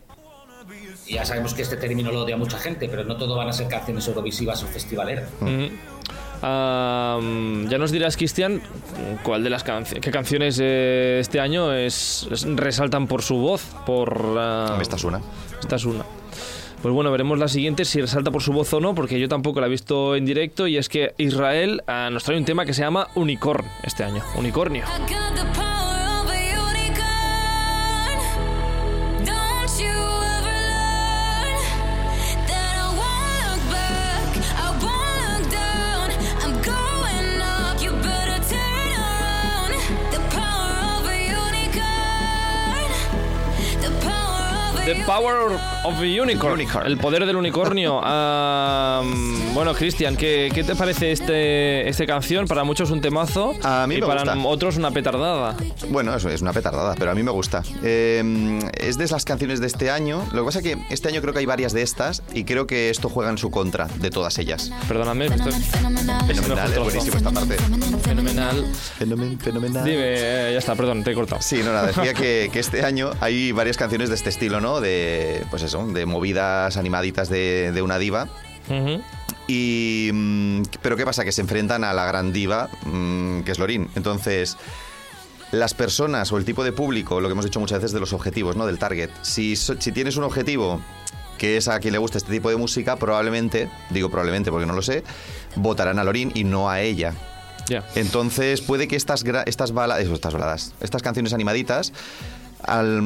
Ya 1.05 1.25
sabemos 1.25 1.53
que 1.53 1.61
este 1.63 1.75
término 1.75 2.09
lo 2.11 2.21
odia 2.23 2.37
mucha 2.37 2.57
gente, 2.59 2.87
pero 2.87 3.03
no 3.03 3.17
todo 3.17 3.35
van 3.35 3.49
a 3.49 3.53
ser 3.53 3.67
canciones 3.67 4.07
eurovisivas 4.07 4.63
o 4.63 4.67
festivaleras. 4.67 5.29
Ujú. 5.41 5.69
Ya 6.41 7.77
nos 7.77 7.91
dirás, 7.91 8.17
Cristian, 8.17 8.61
cuál 9.23 9.43
de 9.43 9.49
las 9.49 9.63
canciones, 9.63 10.03
qué 10.03 10.11
canciones 10.11 10.59
eh, 10.61 11.17
este 11.19 11.39
año 11.39 11.73
es, 11.73 12.27
es- 12.31 12.43
resaltan 12.55 13.07
por 13.07 13.21
su 13.21 13.35
voz, 13.37 13.63
por 13.85 14.37
Esta 14.81 14.95
es 14.95 15.03
una. 15.03 15.21
esta 15.59 15.75
es 15.75 15.85
una. 15.85 16.03
Pues 16.81 16.93
bueno, 16.93 17.09
veremos 17.11 17.39
la 17.39 17.47
siguiente 17.47 17.85
si 17.85 17.99
resalta 18.01 18.29
por 18.29 18.43
su 18.43 18.53
voz 18.53 18.71
o 18.73 18.79
no, 18.79 18.93
porque 18.93 19.19
yo 19.19 19.27
tampoco 19.27 19.59
la 19.59 19.65
he 19.65 19.69
visto 19.69 20.15
en 20.15 20.25
directo 20.25 20.67
y 20.67 20.77
es 20.77 20.89
que 20.89 21.15
Israel 21.17 21.81
ah, 21.87 22.09
nos 22.11 22.23
trae 22.23 22.37
un 22.37 22.45
tema 22.45 22.65
que 22.65 22.73
se 22.73 22.81
llama 22.83 23.07
Unicorn 23.15 23.65
este 23.83 24.03
año, 24.03 24.21
Unicornio. 24.35 24.83
Power 45.07 45.57
of 45.85 45.99
the 46.01 46.21
Unicorn. 46.21 46.53
Unicorn. 46.53 46.85
El 46.85 46.97
poder 46.97 47.25
del 47.25 47.37
unicornio. 47.37 48.01
Bueno, 49.53 49.73
Cristian, 49.73 50.15
¿qué, 50.15 50.51
qué 50.53 50.63
te 50.63 50.75
parece 50.75 51.11
este, 51.11 51.87
esta 51.89 52.05
canción? 52.05 52.45
Para 52.45 52.63
muchos 52.63 52.91
un 52.91 53.01
temazo. 53.01 53.55
A 53.63 53.87
mí 53.87 53.95
y 53.95 54.01
me 54.01 54.05
para 54.07 54.21
gusta. 54.21 54.47
otros 54.47 54.77
una 54.77 54.91
petardada. 54.91 55.55
Bueno, 55.89 56.13
eso 56.15 56.29
es 56.29 56.41
una 56.41 56.53
petardada, 56.53 56.93
pero 56.99 57.09
a 57.11 57.15
mí 57.15 57.23
me 57.23 57.31
gusta. 57.31 57.63
Eh, 57.83 58.59
es 58.79 58.97
de 58.99 59.07
las 59.07 59.25
canciones 59.25 59.59
de 59.59 59.67
este 59.67 59.89
año. 59.89 60.23
Lo 60.33 60.41
que 60.41 60.45
pasa 60.45 60.59
es 60.59 60.63
que 60.65 60.77
este 60.91 61.07
año 61.09 61.21
creo 61.21 61.33
que 61.33 61.39
hay 61.39 61.45
varias 61.47 61.73
de 61.73 61.81
estas 61.81 62.21
y 62.33 62.43
creo 62.43 62.67
que 62.67 62.89
esto 62.91 63.09
juega 63.09 63.31
en 63.31 63.37
su 63.39 63.49
contra 63.49 63.87
de 63.87 64.09
todas 64.11 64.37
ellas. 64.37 64.71
Perdóname, 64.87 65.25
esto 65.27 65.49
es 65.49 65.55
Fenomenal, 65.65 66.71
es 66.71 66.79
buenísimo 66.79 67.17
esta 67.17 67.31
parte. 67.31 67.55
fenomenal. 68.03 68.65
Fenomen- 68.99 69.39
fenomenal. 69.39 69.85
Dime, 69.85 69.97
eh, 70.03 70.49
ya 70.53 70.59
está, 70.59 70.75
perdón, 70.75 71.03
te 71.03 71.11
he 71.11 71.15
cortado. 71.15 71.41
Sí, 71.41 71.61
no, 71.63 71.71
nada, 71.73 71.87
decía 71.87 72.13
que, 72.13 72.49
que 72.51 72.59
este 72.59 72.83
año 72.85 73.11
hay 73.21 73.51
varias 73.53 73.77
canciones 73.77 74.09
de 74.09 74.15
este 74.15 74.29
estilo, 74.29 74.59
¿no? 74.61 74.81
De, 74.81 74.96
pues 75.49 75.63
eso, 75.63 75.85
de 75.87 76.05
movidas 76.05 76.77
animaditas 76.77 77.29
de, 77.29 77.71
de 77.71 77.81
una 77.81 77.97
diva. 77.99 78.27
Y, 79.47 80.09
mm, 80.13 80.61
pero 80.81 80.97
¿qué 80.97 81.05
pasa? 81.05 81.23
Que 81.23 81.31
se 81.31 81.41
enfrentan 81.41 81.83
a 81.83 81.93
la 81.93 82.05
gran 82.05 82.33
diva, 82.33 82.69
mm, 82.85 83.41
que 83.41 83.51
es 83.51 83.59
Lorín. 83.59 83.89
Entonces, 83.95 84.57
las 85.51 85.73
personas 85.73 86.31
o 86.33 86.37
el 86.37 86.43
tipo 86.45 86.63
de 86.65 86.73
público, 86.73 87.21
lo 87.21 87.29
que 87.29 87.31
hemos 87.31 87.45
dicho 87.45 87.59
muchas 87.59 87.79
veces 87.79 87.93
de 87.93 87.99
los 88.01 88.11
objetivos, 88.13 88.55
¿no? 88.57 88.65
Del 88.65 88.77
target. 88.79 89.09
Si, 89.21 89.55
si 89.55 89.91
tienes 89.93 90.17
un 90.17 90.23
objetivo 90.25 90.81
que 91.37 91.55
es 91.57 91.67
a 91.67 91.79
quien 91.79 91.91
le 91.93 91.99
gusta 91.99 92.17
este 92.17 92.31
tipo 92.33 92.49
de 92.49 92.57
música, 92.57 92.95
probablemente, 92.97 93.69
digo 93.91 94.09
probablemente 94.09 94.51
porque 94.51 94.65
no 94.65 94.73
lo 94.73 94.81
sé, 94.81 95.03
votarán 95.55 95.99
a 95.99 96.03
Lorín 96.03 96.31
y 96.35 96.43
no 96.43 96.69
a 96.69 96.81
ella. 96.81 97.13
Entonces 97.95 98.61
puede 98.61 98.87
que 98.87 98.95
estas, 98.95 99.23
estas, 99.45 99.71
bala- 99.71 99.99
eso, 99.99 100.13
estas 100.13 100.33
baladas, 100.33 100.73
estas 100.81 101.01
canciones 101.03 101.33
animaditas 101.33 101.93
al- 102.63 103.01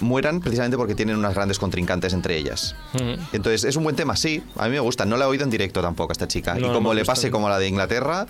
mueran 0.00 0.40
precisamente 0.40 0.76
porque 0.76 0.94
tienen 0.94 1.16
unas 1.16 1.34
grandes 1.34 1.58
contrincantes 1.58 2.12
entre 2.12 2.36
ellas. 2.36 2.74
Ujú. 2.94 3.16
Entonces, 3.32 3.64
es 3.64 3.76
un 3.76 3.84
buen 3.84 3.96
tema, 3.96 4.16
sí. 4.16 4.42
A 4.56 4.64
mí 4.66 4.70
me 4.70 4.80
gusta. 4.80 5.04
No 5.04 5.16
la 5.16 5.24
he 5.26 5.28
oído 5.28 5.44
en 5.44 5.50
directo 5.50 5.80
tampoco 5.82 6.12
a 6.12 6.14
esta 6.14 6.28
chica. 6.28 6.54
No, 6.54 6.70
y 6.70 6.72
como 6.72 6.94
le 6.94 7.04
pase 7.04 7.30
como 7.30 7.48
la 7.48 7.58
de 7.58 7.68
Inglaterra. 7.68 8.26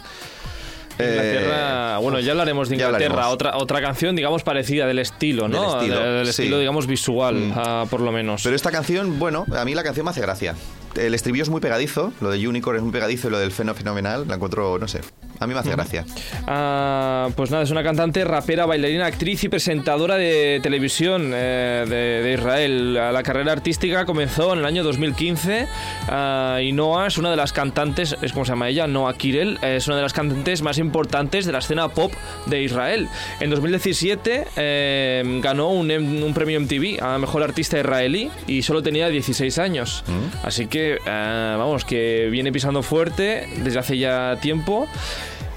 Inglaterra, 0.98 1.96
eh, 1.96 2.02
bueno, 2.02 2.20
ya 2.20 2.32
hablaremos 2.32 2.68
de 2.70 2.76
Inglaterra, 2.76 3.04
hablaremos. 3.06 3.34
otra 3.34 3.56
otra 3.58 3.80
canción, 3.82 4.16
digamos, 4.16 4.42
parecida 4.42 4.86
del 4.86 4.98
estilo, 4.98 5.46
¿no? 5.46 5.60
Del 5.74 5.90
estilo, 5.90 6.00
del 6.00 6.24
sí. 6.24 6.30
estilo, 6.30 6.58
digamos, 6.58 6.86
visual, 6.86 7.34
Mm. 7.34 7.52
ah, 7.54 7.84
por 7.90 8.00
lo 8.00 8.12
menos. 8.12 8.42
Pero 8.42 8.56
esta 8.56 8.70
canción, 8.70 9.18
bueno, 9.18 9.44
a 9.54 9.64
mí 9.66 9.74
la 9.74 9.82
canción 9.82 10.04
me 10.04 10.10
hace 10.10 10.22
gracia. 10.22 10.54
El 10.94 11.12
estribillo 11.14 11.42
es 11.42 11.50
muy 11.50 11.60
pegadizo, 11.60 12.14
lo 12.22 12.30
de 12.30 12.48
Unicorn 12.48 12.78
es 12.78 12.82
muy 12.82 12.92
pegadizo 12.92 13.28
y 13.28 13.30
lo 13.30 13.38
del 13.38 13.52
feno 13.52 13.74
fenomenal, 13.74 14.26
la 14.26 14.36
encuentro, 14.36 14.78
no 14.78 14.88
sé, 14.88 15.00
a 15.38 15.46
mí 15.46 15.54
me 15.54 15.60
hace 15.60 15.70
gracia. 15.70 16.04
Ah, 16.46 17.28
pues 17.36 17.50
nada, 17.50 17.62
es 17.62 17.70
una 17.70 17.82
cantante, 17.82 18.24
rapera, 18.24 18.66
bailarina, 18.66 19.06
actriz 19.06 19.44
y 19.44 19.48
presentadora 19.48 20.16
de 20.16 20.60
televisión 20.62 21.32
eh, 21.34 21.84
de, 21.88 22.22
de 22.22 22.32
Israel. 22.32 22.94
La 22.94 23.22
carrera 23.22 23.52
artística 23.52 24.04
comenzó 24.04 24.52
en 24.52 24.60
el 24.60 24.64
año 24.64 24.84
2015 24.84 25.66
ah, 26.08 26.58
y 26.62 26.72
Noah 26.72 27.06
es 27.06 27.18
una 27.18 27.30
de 27.30 27.36
las 27.36 27.52
cantantes, 27.52 28.16
es 28.20 28.32
como 28.32 28.44
se 28.44 28.52
llama 28.52 28.68
ella, 28.68 28.86
Noah 28.86 29.14
Kirel, 29.14 29.58
eh, 29.62 29.76
es 29.76 29.86
una 29.86 29.96
de 29.96 30.02
las 30.02 30.12
cantantes 30.12 30.62
más 30.62 30.78
importantes 30.78 31.46
de 31.46 31.52
la 31.52 31.58
escena 31.58 31.88
pop 31.88 32.12
de 32.46 32.62
Israel. 32.62 33.08
En 33.40 33.50
2017 33.50 34.46
eh, 34.56 35.40
ganó 35.42 35.70
un, 35.70 35.90
un 35.90 36.34
premio 36.34 36.60
MTV 36.60 37.02
a 37.02 37.18
Mejor 37.18 37.42
Artista 37.42 37.78
Israelí 37.78 38.30
y 38.46 38.62
solo 38.62 38.82
tenía 38.82 39.08
16 39.08 39.58
años. 39.58 40.04
Así 40.42 40.66
que, 40.66 40.98
eh, 41.04 41.54
vamos, 41.58 41.84
que 41.84 42.28
viene 42.30 42.52
pisando 42.52 42.82
fuerte 42.82 43.48
desde 43.62 43.78
hace 43.78 43.98
ya 43.98 44.36
tiempo. 44.40 44.88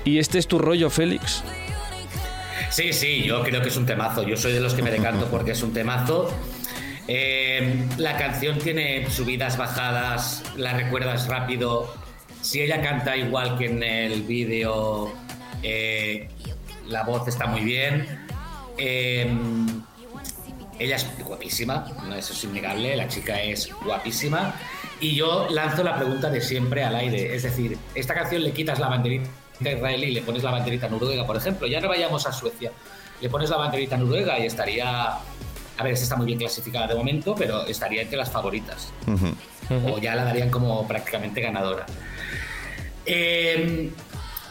¿Y 0.04 0.20
este 0.20 0.40
es 0.40 0.48
tu 0.48 0.60
rollo, 0.60 0.90
Félix? 0.90 1.44
Sí, 2.70 2.94
sí, 2.94 3.24
yo 3.24 3.44
creo 3.44 3.62
que 3.62 3.70
es 3.70 3.78
un 3.78 3.86
temazo. 3.86 4.24
Yo 4.24 4.38
soy 4.38 4.54
de 4.54 4.60
los 4.60 4.74
que 4.74 4.82
me 4.82 4.92
decanto 4.92 5.26
porque 5.32 5.52
es 5.52 5.64
un 5.64 5.74
temazo. 5.74 6.34
Eh, 7.08 7.86
la 7.98 8.18
canción 8.18 8.60
tiene 8.60 9.10
subidas, 9.10 9.58
bajadas, 9.58 10.44
la 10.56 10.74
recuerdas 10.74 11.28
rápido. 11.28 11.94
Si 12.42 12.62
ella 12.62 12.82
canta 12.82 13.18
igual 13.18 13.58
que 13.58 13.66
en 13.66 13.84
el 13.84 14.22
vídeo, 14.22 15.12
eh, 15.64 16.30
la 16.88 17.04
voz 17.04 17.28
está 17.28 17.48
muy 17.48 17.62
bien. 17.62 18.08
Eh, 18.78 19.28
ella 20.78 20.96
es 20.96 21.08
guapísima, 21.26 21.86
eso 22.16 22.32
es 22.32 22.44
innegable, 22.46 22.96
la 22.96 23.08
chica 23.08 23.42
es 23.42 23.70
guapísima. 23.84 24.56
Y 25.02 25.16
yo 25.16 25.48
lanzo 25.50 25.84
la 25.84 25.98
pregunta 25.98 26.30
de 26.30 26.40
siempre 26.40 26.84
al 26.84 26.96
aire, 26.96 27.36
es 27.36 27.44
decir, 27.44 27.78
esta 27.96 28.14
canción 28.14 28.44
le 28.44 28.52
quitas 28.52 28.80
la 28.80 28.88
banderita 28.88 29.30
israelí 29.60 30.08
y 30.08 30.12
le 30.12 30.22
pones 30.22 30.44
la 30.44 30.52
banderita 30.52 30.88
noruega, 30.88 31.26
por 31.26 31.38
ejemplo, 31.38 31.68
ya 31.68 31.82
no 31.82 31.88
vayamos 31.88 32.26
a 32.26 32.32
Suecia, 32.32 32.72
le 33.22 33.30
pones 33.30 33.50
la 33.50 33.58
banderita 33.58 33.98
noruega 33.98 34.40
y 34.40 34.46
estaría, 34.46 35.10
a 35.12 35.84
ver, 35.84 35.94
está 35.94 36.16
muy 36.16 36.26
bien 36.26 36.40
clasificada 36.40 36.88
de 36.88 36.96
momento, 36.96 37.36
pero 37.36 37.66
estaría 37.66 38.02
entre 38.02 38.18
las 38.18 38.30
favoritas 38.30 38.92
o 39.70 40.00
ya 40.00 40.16
la 40.16 40.24
darían 40.24 40.50
como 40.50 40.88
prácticamente 40.88 41.42
ganadora. 41.42 41.86
Eh, 43.06 43.92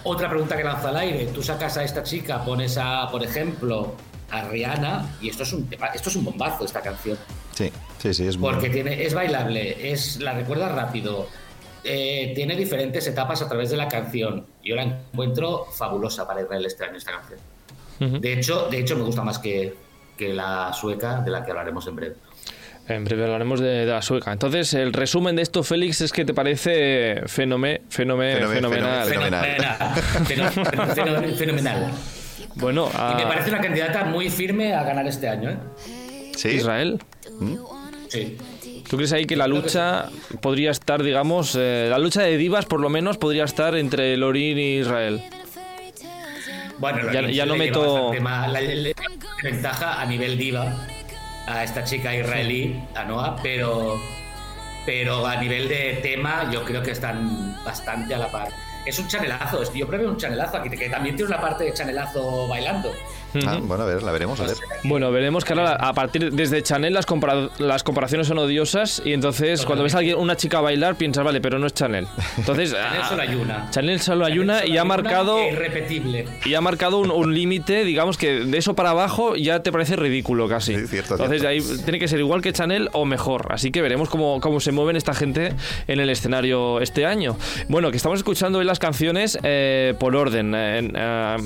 otra 0.04 0.28
pregunta 0.28 0.56
que 0.56 0.64
lanzo 0.64 0.88
al 0.88 0.96
aire. 0.96 1.26
Tú 1.26 1.42
sacas 1.42 1.76
a 1.76 1.84
esta 1.84 2.02
chica, 2.02 2.44
pones 2.44 2.78
a, 2.78 3.08
por 3.10 3.22
ejemplo, 3.22 3.94
a 4.30 4.42
Rihanna, 4.42 5.16
y 5.20 5.28
esto 5.28 5.42
es 5.42 5.52
un 5.52 5.68
esto 5.94 6.10
es 6.10 6.16
un 6.16 6.24
bombazo, 6.24 6.64
esta 6.64 6.80
canción. 6.80 7.18
Sí, 7.54 7.72
sí, 7.98 8.14
sí, 8.14 8.26
es 8.26 8.36
Porque 8.36 8.70
tiene, 8.70 9.04
es 9.04 9.14
bailable, 9.14 9.92
es, 9.92 10.20
la 10.20 10.32
recuerda 10.32 10.68
rápido, 10.68 11.28
eh, 11.84 12.32
tiene 12.34 12.56
diferentes 12.56 13.06
etapas 13.06 13.42
a 13.42 13.48
través 13.48 13.70
de 13.70 13.76
la 13.76 13.88
canción. 13.88 14.46
Yo 14.64 14.74
la 14.76 14.82
encuentro 14.82 15.66
fabulosa 15.76 16.26
para 16.26 16.42
Israel 16.42 16.64
este 16.66 16.84
año, 16.84 16.96
esta 16.96 17.12
canción. 17.12 17.40
De 18.20 18.32
hecho, 18.32 18.68
de 18.70 18.78
hecho 18.78 18.94
me 18.96 19.02
gusta 19.02 19.22
más 19.22 19.38
que, 19.38 19.74
que 20.16 20.32
la 20.32 20.72
sueca, 20.72 21.20
de 21.20 21.30
la 21.30 21.44
que 21.44 21.50
hablaremos 21.50 21.86
en 21.88 21.96
breve. 21.96 22.14
En 22.86 23.04
breve 23.04 23.24
hablaremos 23.24 23.60
de, 23.60 23.68
de 23.68 23.86
la 23.86 24.00
sueca. 24.02 24.32
Entonces, 24.32 24.72
el 24.74 24.92
resumen 24.92 25.36
de 25.36 25.42
esto, 25.42 25.62
Félix, 25.62 26.00
es 26.00 26.12
que 26.12 26.24
te 26.24 26.32
parece 26.32 27.22
fenome, 27.26 27.82
fenome- 27.90 28.34
Fenome- 28.38 28.54
fenomenal. 28.54 29.08
Fenomenal. 29.08 29.44
Fenomenal. 30.24 30.54
Feno- 30.54 30.94
feno- 30.94 31.34
Fenomenal. 31.36 31.90
Bueno, 32.54 32.88
Y 33.12 33.14
me 33.16 33.26
parece 33.26 33.50
una 33.50 33.60
candidata 33.60 34.04
muy 34.04 34.30
firme 34.30 34.74
a 34.74 34.82
ganar 34.84 35.06
este 35.06 35.28
año, 35.28 35.50
¿eh? 35.50 35.56
Sí, 36.36 36.48
Israel. 36.50 36.98
Sí. 38.08 38.36
¿Tú 38.88 38.96
crees 38.96 39.12
ahí 39.12 39.26
que 39.26 39.36
la 39.36 39.46
lucha 39.46 40.06
podría 40.40 40.70
estar, 40.70 41.02
digamos, 41.02 41.54
eh, 41.58 41.88
la 41.90 41.98
lucha 41.98 42.22
de 42.22 42.36
divas 42.36 42.64
por 42.64 42.80
lo 42.80 42.88
menos 42.88 43.18
podría 43.18 43.44
estar 43.44 43.76
entre 43.76 44.16
Lorin 44.16 44.58
y 44.58 44.78
Israel? 44.78 45.22
Bueno, 46.78 47.12
Ya- 47.12 47.28
ya 47.28 47.44
no 47.46 47.56
meto- 47.56 48.12
más- 48.20 48.50
la, 48.50 48.60
la- 48.60 48.74
la 48.74 48.92
ventaja 49.42 50.00
a 50.00 50.06
nivel 50.06 50.38
diva 50.38 50.74
a 51.46 51.64
esta 51.64 51.82
chica 51.84 52.14
israelí, 52.14 52.80
a 52.94 53.04
Noah, 53.04 53.36
pero, 53.42 54.00
pero 54.86 55.26
a 55.26 55.36
nivel 55.36 55.68
de 55.68 55.98
tema 56.02 56.48
yo 56.52 56.64
creo 56.64 56.82
que 56.82 56.92
están 56.92 57.56
bastante 57.64 58.14
a 58.14 58.18
la 58.18 58.30
par. 58.30 58.48
Es 58.86 58.98
un 58.98 59.08
chanelazo, 59.08 59.60
es- 59.62 59.72
yo 59.74 59.86
preveo 59.88 60.08
un 60.08 60.16
chanelazo 60.16 60.58
aquí, 60.58 60.70
que 60.70 60.88
también 60.88 61.16
tiene 61.16 61.32
una 61.32 61.40
parte 61.40 61.64
de 61.64 61.74
chanelazo 61.74 62.46
bailando. 62.48 62.92
Ah, 63.46 63.58
bueno, 63.62 63.84
a 63.84 63.86
ver, 63.86 64.02
la 64.02 64.12
veremos, 64.12 64.40
a 64.40 64.44
ver. 64.44 64.56
Bueno, 64.84 65.10
veremos 65.10 65.44
que 65.44 65.52
ahora 65.52 65.74
a 65.74 65.92
partir 65.92 66.32
desde 66.32 66.62
Chanel 66.62 66.94
las, 66.94 67.06
compara- 67.06 67.50
las 67.58 67.82
comparaciones 67.82 68.26
son 68.26 68.38
odiosas 68.38 69.02
y 69.04 69.12
entonces 69.12 69.64
cuando 69.66 69.84
ves 69.84 69.94
a 69.94 69.98
alguien, 69.98 70.16
una 70.16 70.36
chica 70.36 70.60
bailar 70.60 70.96
piensas, 70.96 71.24
vale, 71.24 71.40
pero 71.40 71.58
no 71.58 71.66
es 71.66 71.74
Chanel. 71.74 72.06
Entonces, 72.36 72.72
Chanel 72.74 73.04
solo 73.08 73.22
hay 73.22 73.34
una. 73.34 73.70
Chanel 73.70 74.00
solo 74.00 74.24
hay 74.24 74.38
una 74.38 74.58
Chanel 74.60 74.74
y 74.74 74.78
ha 74.78 74.84
marcado 74.84 75.38
Irrepetible. 75.50 76.26
y 76.44 76.54
ha 76.54 76.60
marcado 76.60 76.98
un, 76.98 77.10
un 77.10 77.34
límite, 77.34 77.84
digamos 77.84 78.16
que 78.16 78.40
de 78.44 78.58
eso 78.58 78.74
para 78.74 78.90
abajo 78.90 79.36
ya 79.36 79.62
te 79.62 79.72
parece 79.72 79.96
ridículo 79.96 80.48
casi. 80.48 80.74
Sí, 80.74 80.86
cierto, 80.86 81.14
Entonces 81.14 81.40
cierto. 81.42 81.48
ahí 81.74 81.82
tiene 81.84 81.98
que 81.98 82.08
ser 82.08 82.18
igual 82.20 82.40
que 82.42 82.52
Chanel 82.52 82.88
o 82.92 83.04
mejor. 83.04 83.48
Así 83.52 83.70
que 83.70 83.82
veremos 83.82 84.08
cómo, 84.08 84.40
cómo 84.40 84.60
se 84.60 84.72
mueven 84.72 84.96
esta 84.96 85.14
gente 85.14 85.52
en 85.86 86.00
el 86.00 86.08
escenario 86.10 86.80
este 86.80 87.04
año. 87.06 87.36
Bueno, 87.68 87.90
que 87.90 87.96
estamos 87.96 88.18
escuchando 88.18 88.58
hoy 88.58 88.64
las 88.64 88.78
canciones 88.78 89.38
eh, 89.42 89.94
por 89.98 90.16
orden. 90.16 90.54
Eh, 90.54 90.90
eh, 90.94 91.36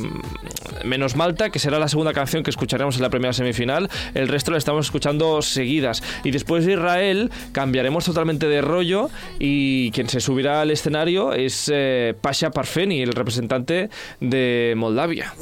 menos 0.85 1.16
Malta, 1.16 1.51
que 1.51 1.59
será 1.59 1.71
la 1.78 1.88
segunda 1.88 2.12
canción 2.12 2.42
que 2.42 2.50
escucharemos 2.50 2.96
en 2.96 3.02
la 3.02 3.11
primera 3.11 3.32
semifinal. 3.32 3.90
El 4.14 4.28
resto 4.28 4.50
la 4.50 4.58
estamos 4.58 4.87
escuchando 4.87 5.42
seguidas. 5.42 6.02
Y 6.24 6.30
después 6.30 6.64
de 6.64 6.72
Israel 6.72 7.30
cambiaremos 7.52 8.04
totalmente 8.04 8.48
de 8.48 8.61
rollo 8.61 9.11
y 9.38 9.90
quien 9.92 10.08
se 10.08 10.20
subirá 10.20 10.61
al 10.61 10.70
escenario 10.70 11.32
es 11.32 11.70
eh, 11.72 12.14
Pasha 12.20 12.50
Parfeni, 12.50 13.02
el 13.02 13.12
representante 13.12 13.90
de 14.20 14.74
Moldavia. 14.76 15.32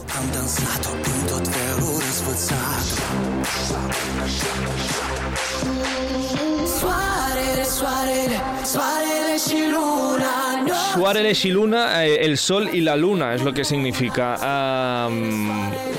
Suárez 10.94 11.44
y 11.44 11.50
Luna, 11.50 12.04
eh, 12.04 12.24
el 12.24 12.36
sol 12.36 12.68
y 12.72 12.80
la 12.80 12.96
luna 12.96 13.34
es 13.34 13.42
lo 13.42 13.52
que 13.52 13.64
significa. 13.64 14.36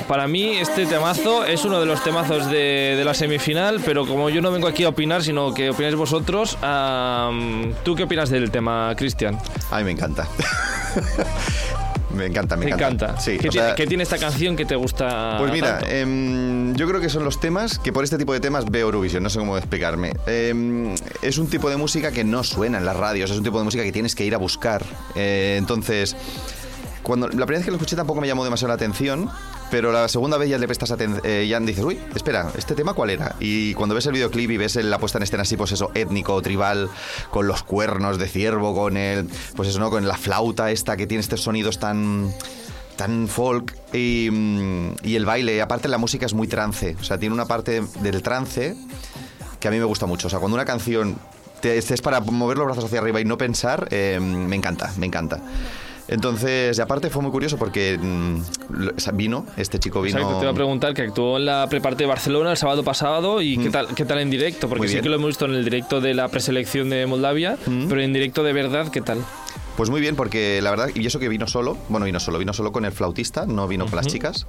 Para 0.08 0.28
mí 0.28 0.58
este 0.58 0.86
temazo 0.86 1.46
es 1.46 1.64
uno 1.64 1.80
de 1.80 1.86
los 1.86 2.04
temazos 2.04 2.50
de, 2.52 2.96
de 2.98 3.06
la 3.06 3.14
semifinal, 3.14 3.80
pero 3.86 4.06
como 4.06 4.30
yo 4.30 4.42
no 4.42 4.52
vengo 4.52 4.68
aquí 4.68 4.84
a 4.84 4.90
opinar, 4.90 5.24
sino 5.24 5.54
que 5.54 5.70
opináis 5.70 5.96
vosotros, 5.96 6.58
¿tú 7.84 7.96
qué 7.96 8.04
opinas 8.04 8.30
del 8.30 8.52
tema, 8.52 8.94
Cristian? 8.98 9.40
A 9.72 9.78
mí 9.80 9.86
me 9.86 9.92
encanta. 9.92 10.28
Me 12.14 12.26
encanta, 12.26 12.56
me 12.58 12.66
encanta. 12.66 12.88
encanta. 12.88 13.20
Sí, 13.22 13.38
¿Qué, 13.38 13.50
tiene, 13.50 13.68
sea, 13.68 13.76
qué 13.76 13.88
tiene 13.88 14.04
esta 14.04 14.18
canción 14.18 14.56
que 14.56 14.66
te 14.66 14.76
gusta? 14.76 15.38
Pues 15.40 15.52
mira, 15.52 15.80
tanto? 15.80 15.88
em, 15.94 16.74
yo 16.76 16.88
creo 16.88 17.00
que 17.02 17.10
son 17.10 17.24
los 17.24 17.40
temas 17.40 17.80
que 17.80 17.94
por 17.94 18.04
este 18.04 18.18
tipo 18.18 18.34
de 18.34 18.40
temas 18.40 18.66
veo 18.70 18.88
Eurovisión, 18.88 19.24
no 19.24 19.30
sé 19.30 19.40
cómo 19.40 19.58
explicarme. 19.58 20.14
Em, 20.26 20.96
es 21.22 21.38
un 21.38 21.48
tipo 21.48 21.70
de 21.70 21.78
música 21.78 22.12
que 22.12 22.24
no 22.24 22.44
suena 22.44 22.78
en 22.78 22.86
las 22.86 22.96
radios, 22.96 23.32
es 23.32 23.38
un 23.38 23.44
tipo 23.44 23.58
de 23.58 23.64
música 23.64 23.84
que 23.84 23.92
tienes 23.92 24.16
que 24.16 24.26
ir 24.26 24.36
a 24.36 24.38
buscar. 24.38 24.84
Eh, 25.16 25.56
entonces, 25.58 26.16
cuando 27.04 27.28
la 27.28 27.46
primera 27.46 27.60
vez 27.60 27.66
que 27.66 27.72
lo 27.72 27.78
escuché 27.78 27.96
tampoco 27.96 28.22
me 28.22 28.28
llamó 28.28 28.44
demasiado 28.44 28.70
la 28.70 28.76
atención, 28.76 29.30
pero 29.72 29.92
la 29.92 30.08
segunda 30.10 30.38
vez 30.38 30.50
ya 30.50 30.58
le 30.58 30.68
prestas 30.68 30.92
atención, 30.92 31.24
ya 31.24 31.60
dices, 31.62 31.84
uy, 31.84 32.00
espera, 32.14 32.52
¿este 32.58 32.76
tema 32.76 32.94
cuál 32.94 33.10
era? 33.10 33.36
Y 33.40 33.74
cuando 33.74 33.96
ves 33.96 34.06
el 34.06 34.12
videoclip 34.12 34.52
y 34.52 34.58
ves 34.58 34.76
la 34.76 35.00
puesta 35.00 35.18
en 35.18 35.24
escena 35.24 35.44
así, 35.44 35.56
pues 35.56 35.72
eso, 35.72 35.90
étnico, 35.96 36.40
tribal, 36.42 36.90
con 37.32 37.48
los 37.48 37.64
cuernos 37.64 38.20
de 38.20 38.28
ciervo, 38.28 38.76
con 38.76 38.98
el, 38.98 39.28
pues 39.56 39.70
eso, 39.70 39.80
¿no? 39.80 39.90
Con 39.90 40.08
la 40.08 40.18
flauta 40.18 40.70
esta 40.70 40.98
que 40.98 41.08
tiene 41.08 41.22
estos 41.22 41.42
sonidos 41.42 41.80
tan 41.80 42.34
tan 42.98 43.28
folk 43.28 43.76
y, 43.94 44.30
mm, 44.32 44.96
el 45.04 45.26
baile, 45.26 45.62
aparte 45.62 45.88
la 45.88 45.98
música 45.98 46.26
es 46.26 46.34
muy 46.34 46.48
trance, 46.48 46.96
o 47.00 47.04
sea, 47.04 47.18
tiene 47.18 47.34
una 47.34 47.46
parte 47.46 47.82
del 48.02 48.22
trance 48.22 48.76
que 49.60 49.68
a 49.68 49.72
mí 49.72 49.78
me 49.78 49.86
gusta 49.86 50.06
mucho, 50.06 50.28
o 50.28 50.30
sea, 50.30 50.40
cuando 50.40 50.56
una 50.56 50.66
canción 50.66 51.18
te, 51.62 51.78
es 51.78 52.02
para 52.02 52.20
mover 52.20 52.58
los 52.58 52.66
brazos 52.66 52.86
hacia 52.86 53.00
arriba 53.00 53.22
y 53.22 53.26
no 53.26 53.38
pensar, 53.38 53.88
eh, 53.92 54.20
me 54.20 54.56
encanta, 54.56 54.92
me 54.98 55.06
encanta. 55.06 55.40
Entonces, 56.08 56.78
y 56.78 56.82
aparte 56.82 57.10
fue 57.10 57.22
muy 57.22 57.32
curioso 57.32 57.58
porque 57.58 57.98
mm, 58.02 58.42
sea, 58.98 59.14
vino, 59.14 59.46
este 59.58 59.80
chico 59.80 60.02
vino... 60.02 60.18
Exacto, 60.18 60.38
te 60.40 60.44
iba 60.44 60.52
a 60.52 60.56
preguntar 60.56 60.94
que 60.94 61.04
actuó 61.04 61.38
en 61.38 61.46
la 61.46 61.68
preparte 61.70 62.04
de 62.04 62.08
Barcelona 62.08 62.52
el 62.52 62.58
sábado 62.58 62.84
pasado 62.84 63.42
y 63.42 63.58
qué 63.58 63.70
tal 63.70 63.88
qué 63.96 64.06
tal 64.06 64.20
en 64.20 64.30
directo, 64.30 64.68
porque 64.68 64.88
Mm. 64.88 64.90
Sí. 64.90 64.98
Mm. 64.98 65.02
que 65.02 65.10
lo 65.10 65.16
hemos 65.16 65.28
visto 65.28 65.46
en 65.46 65.56
el 65.56 65.64
directo 65.64 66.02
de 66.02 66.14
la 66.14 66.28
preselección 66.28 66.90
de 66.90 67.06
Moldavia, 67.06 67.58
pero 67.66 68.02
en 68.02 68.14
directo 68.14 68.44
de 68.44 68.54
verdad, 68.54 68.90
¿qué 68.92 69.02
tal? 69.02 69.24
Pues 69.78 69.90
muy 69.90 70.02
bien, 70.02 70.16
porque 70.16 70.60
la 70.62 70.70
verdad, 70.70 70.90
y 70.94 71.06
eso 71.06 71.18
que 71.20 71.30
vino 71.30 71.48
solo, 71.48 71.78
bueno, 71.88 72.06
vino 72.06 72.20
solo, 72.20 72.38
vino 72.40 72.52
solo 72.54 72.72
con 72.72 72.84
el 72.84 72.92
flautista, 72.92 73.46
no 73.46 73.68
vino 73.68 73.86
con 73.86 73.96
las 73.96 74.08
chicas. 74.08 74.46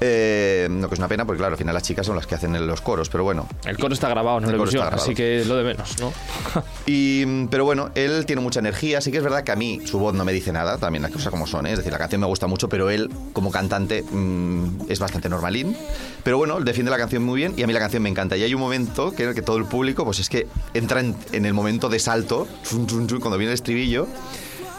Eh, 0.00 0.68
no, 0.70 0.88
que 0.88 0.94
es 0.94 0.98
una 0.98 1.08
pena, 1.08 1.24
porque 1.24 1.38
claro, 1.38 1.54
al 1.54 1.58
final 1.58 1.74
las 1.74 1.82
chicas 1.82 2.04
son 2.06 2.16
las 2.16 2.26
que 2.26 2.34
hacen 2.34 2.66
los 2.66 2.80
coros, 2.80 3.08
pero 3.08 3.24
bueno. 3.24 3.48
El 3.64 3.78
coro 3.78 3.94
está 3.94 4.08
grabado 4.08 4.38
en 4.38 4.44
El 4.44 4.50
Eurovisión, 4.52 4.82
grabado. 4.82 5.02
así 5.02 5.14
que 5.14 5.44
lo 5.46 5.56
de 5.56 5.64
menos, 5.64 5.98
¿no? 6.00 6.12
Y, 6.86 7.24
mm, 7.26 7.48
pero 7.48 7.64
bueno, 7.64 7.90
él 7.94 8.26
tiene 8.26 8.42
mucha 8.42 8.60
energía, 8.60 9.00
sí 9.00 9.10
que 9.10 9.18
es 9.18 9.24
verdad 9.24 9.42
que 9.42 9.52
a 9.52 9.56
mí 9.56 9.80
su 9.86 9.98
voz 9.98 10.14
no 10.14 10.24
me 10.24 10.32
dice 10.32 10.52
nada, 10.52 10.78
también 10.78 11.02
las 11.02 11.12
cosas 11.12 11.30
como 11.30 11.46
son, 11.46 11.66
¿eh? 11.66 11.72
es 11.72 11.78
decir, 11.78 11.92
la 11.92 11.98
canción 11.98 12.20
me 12.20 12.26
gusta 12.26 12.46
mucho, 12.46 12.68
pero 12.68 12.90
él 12.90 13.10
como 13.32 13.50
cantante 13.50 14.02
mm, 14.02 14.82
es 14.88 14.98
bastante 14.98 15.28
normalín. 15.28 15.76
Pero 16.22 16.38
bueno, 16.38 16.60
defiende 16.60 16.90
la 16.90 16.98
canción 16.98 17.22
muy 17.22 17.36
bien 17.36 17.54
y 17.56 17.62
a 17.62 17.66
mí 17.66 17.72
la 17.72 17.80
canción 17.80 18.02
me 18.02 18.08
encanta. 18.08 18.36
Y 18.36 18.42
hay 18.42 18.52
un 18.54 18.60
momento 18.60 19.12
que, 19.12 19.32
que 19.34 19.42
todo 19.42 19.56
el 19.56 19.64
público, 19.64 20.04
pues 20.04 20.18
es 20.18 20.28
que 20.28 20.46
entra 20.74 21.00
en, 21.00 21.16
en 21.32 21.46
el 21.46 21.54
momento 21.54 21.88
de 21.88 21.98
salto, 21.98 22.46
chun, 22.64 22.86
chun, 22.86 23.06
chun, 23.06 23.20
cuando 23.20 23.38
viene 23.38 23.52
el 23.52 23.54
estribillo, 23.54 24.08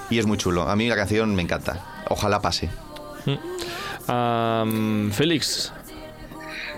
y 0.09 0.19
es 0.19 0.25
muy 0.25 0.37
chulo. 0.37 0.69
A 0.69 0.75
mí 0.75 0.87
la 0.87 0.95
canción 0.95 1.33
me 1.35 1.41
encanta. 1.41 2.03
Ojalá 2.09 2.41
pase. 2.41 2.69
Am, 4.07 5.11
Félix, 5.11 5.71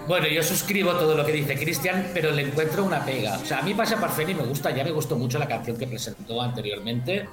Bueno, 0.08 0.28
yo 0.28 0.42
suscribo 0.42 0.94
todo 0.94 1.16
lo 1.16 1.24
que 1.26 1.32
dice 1.32 1.56
Cristian, 1.56 2.08
pero 2.14 2.32
le 2.32 2.42
encuentro 2.42 2.84
una 2.84 3.06
pega. 3.06 3.38
O 3.38 3.46
sea, 3.46 3.60
a 3.60 3.62
mí 3.62 3.76
Pasha 3.76 3.98
Parfeni 4.00 4.34
me 4.34 4.42
gusta, 4.44 4.72
ya 4.76 4.84
me 4.84 4.90
gustó 4.92 5.16
mucho 5.16 5.38
la 5.38 5.48
canción 5.48 5.78
que 5.78 5.86
presentó 5.86 6.42
anteriormente. 6.42 7.28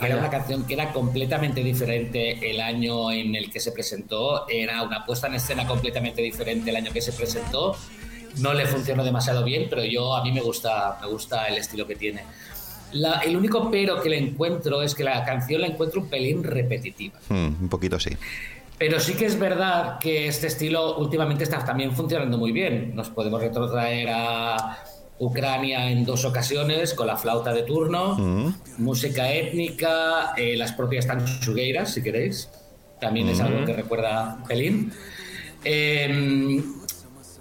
Era 0.00 0.16
una 0.16 0.30
canción 0.30 0.64
que 0.66 0.74
era 0.74 0.92
completamente 0.92 1.62
diferente 1.62 2.50
el 2.50 2.60
año 2.60 3.10
en 3.12 3.34
el 3.36 3.50
que 3.50 3.60
se 3.60 3.70
presentó. 3.72 4.48
Era 4.48 4.82
una 4.82 5.04
puesta 5.06 5.26
en 5.28 5.34
escena 5.34 5.66
completamente 5.66 6.22
diferente 6.22 6.70
el 6.70 6.76
año 6.76 6.92
que 6.92 7.00
se 7.00 7.12
presentó. 7.12 7.76
No 8.38 8.52
le 8.54 8.66
funcionó 8.66 9.04
demasiado 9.04 9.44
bien, 9.44 9.66
pero 9.70 9.84
yo 9.84 10.14
a 10.16 10.22
mí 10.22 10.30
me 10.32 10.40
gusta, 10.40 10.98
me 11.00 11.06
gusta 11.08 11.46
el 11.48 11.56
estilo 11.58 11.86
que 11.86 11.94
tiene. 11.96 12.22
La- 12.92 13.18
el 13.18 13.36
único 13.36 13.70
pero 13.70 14.00
que 14.00 14.08
le 14.08 14.18
encuentro 14.18 14.82
es 14.82 14.94
que 14.94 15.04
la 15.04 15.24
canción 15.24 15.60
la 15.60 15.66
encuentro 15.68 16.00
un 16.00 16.08
pelín 16.08 16.42
repetitiva. 16.44 17.18
Mm, 17.28 17.62
un 17.62 17.68
poquito 17.68 17.98
sí. 18.00 18.10
Pero 18.78 19.00
sí 19.00 19.14
que 19.14 19.26
es 19.26 19.38
verdad 19.38 19.98
que 19.98 20.28
este 20.28 20.46
estilo 20.46 20.98
últimamente 20.98 21.44
está 21.44 21.64
también 21.64 21.92
funcionando 21.92 22.38
muy 22.38 22.52
bien. 22.52 22.94
Nos 22.94 23.10
podemos 23.10 23.40
retrotraer 23.40 24.08
a 24.10 24.78
Ucrania 25.18 25.90
en 25.90 26.04
dos 26.04 26.24
ocasiones 26.24 26.94
con 26.94 27.08
la 27.08 27.16
flauta 27.16 27.52
de 27.52 27.64
turno, 27.64 28.16
música 28.78 29.32
étnica, 29.32 30.32
eh, 30.36 30.56
las 30.56 30.72
propias 30.72 31.06
tanchugueiras, 31.06 31.92
si 31.92 32.02
queréis. 32.02 32.48
También 33.00 33.28
es 33.28 33.40
algo 33.40 33.64
que 33.64 33.72
recuerda 33.72 34.36
un 34.40 34.44
pelín. 34.44 34.92
Eh, 35.64 36.62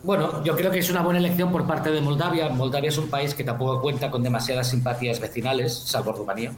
bueno, 0.03 0.43
yo 0.43 0.55
creo 0.55 0.71
que 0.71 0.79
es 0.79 0.89
una 0.89 1.01
buena 1.01 1.19
elección 1.19 1.51
por 1.51 1.67
parte 1.67 1.91
de 1.91 2.01
Moldavia. 2.01 2.49
Moldavia 2.49 2.89
es 2.89 2.97
un 2.97 3.09
país 3.09 3.33
que 3.33 3.43
tampoco 3.43 3.81
cuenta 3.81 4.09
con 4.09 4.23
demasiadas 4.23 4.69
simpatías 4.69 5.19
vecinales, 5.19 5.73
salvo 5.73 6.13
Rumanía. 6.13 6.53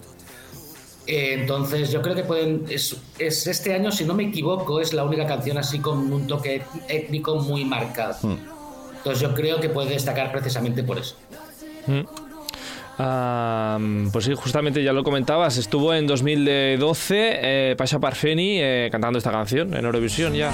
Eh, 1.12 1.34
Entonces, 1.34 1.92
yo 1.92 2.04
creo 2.04 2.14
que 2.14 2.24
pueden. 2.24 2.66
Es, 2.70 2.96
es 3.18 3.48
este 3.48 3.74
año, 3.74 3.92
si 3.92 4.06
no 4.06 4.14
me 4.14 4.26
equivoco, 4.26 4.80
es 4.80 4.94
la 4.94 5.04
única 5.04 5.26
canción 5.26 5.58
así 5.58 5.80
con 5.80 6.14
un 6.14 6.28
toque 6.28 6.62
étnico 6.88 7.38
muy 7.38 7.66
marcado. 7.66 8.16
Entonces, 8.98 9.20
yo 9.20 9.34
creo 9.34 9.60
que 9.60 9.70
puede 9.70 9.90
destacar 9.90 10.32
precisamente 10.32 10.84
por 10.84 11.00
eso. 11.00 11.16
am, 13.00 14.10
pues 14.12 14.26
sí, 14.26 14.34
justamente 14.36 14.84
ya 14.84 14.94
lo 14.94 15.04
comentabas, 15.04 15.58
estuvo 15.58 15.96
en 15.96 16.06
2012 16.06 17.16
eh, 17.42 17.76
Pasha 17.76 17.98
Parfeni 17.98 18.60
eh, 18.62 18.90
cantando 18.92 19.18
esta 19.18 19.32
canción 19.32 19.74
en 19.74 19.86
Eurovisión 19.86 20.34
ya. 20.36 20.52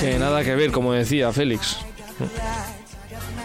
Que 0.00 0.18
nada 0.18 0.44
que 0.44 0.54
ver, 0.54 0.70
como 0.70 0.92
decía 0.92 1.32
Félix. 1.32 1.78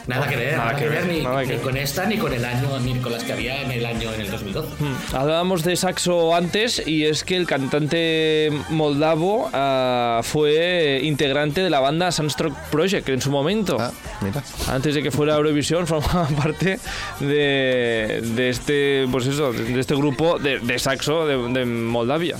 Nada 0.07 0.27
que 0.27 0.35
ver, 0.35 0.51
Nada 0.57 0.65
nada, 0.65 0.75
que 0.77 0.83
que 0.83 0.89
ver, 0.89 1.05
ver, 1.05 1.13
ni, 1.15 1.21
nada 1.23 1.41
que 1.41 1.47
ni 1.47 1.53
ver. 1.53 1.61
con 1.61 1.77
esta, 1.77 2.05
ni 2.05 2.17
con 2.17 2.33
el 2.33 2.43
año, 2.43 2.77
ni 2.79 2.95
con 2.99 3.11
las 3.13 3.23
que 3.23 3.31
había 3.33 3.61
en 3.61 3.71
el 3.71 3.85
año 3.85 4.13
en 4.13 4.21
el 4.21 4.29
2012. 4.31 4.67
Hablábamos 5.13 5.63
de 5.63 5.75
saxo 5.77 6.35
antes 6.35 6.85
y 6.85 7.05
es 7.05 7.23
que 7.23 7.37
el 7.37 7.47
cantante 7.47 8.51
moldavo 8.69 9.49
ah, 9.53 10.19
fue 10.23 10.99
integrante 11.03 11.61
de 11.61 11.69
la 11.69 11.79
banda 11.79 12.11
Sunstroke 12.11 12.57
Project 12.69 13.07
en 13.09 13.21
su 13.21 13.31
momento. 13.31 13.77
Ah, 13.79 13.91
mira. 14.21 14.43
Antes 14.69 14.95
de 14.95 15.03
que 15.03 15.11
fuera 15.11 15.35
Eurovisión 15.35 15.87
formaba 15.87 16.27
parte 16.27 16.79
de, 17.21 18.21
de 18.35 18.49
este 18.49 19.07
pues 19.11 19.25
eso, 19.27 19.53
de 19.53 19.79
este 19.79 19.95
grupo 19.95 20.37
de, 20.37 20.59
de 20.59 20.79
saxo 20.79 21.25
de, 21.25 21.37
de 21.53 21.65
Moldavia. 21.65 22.35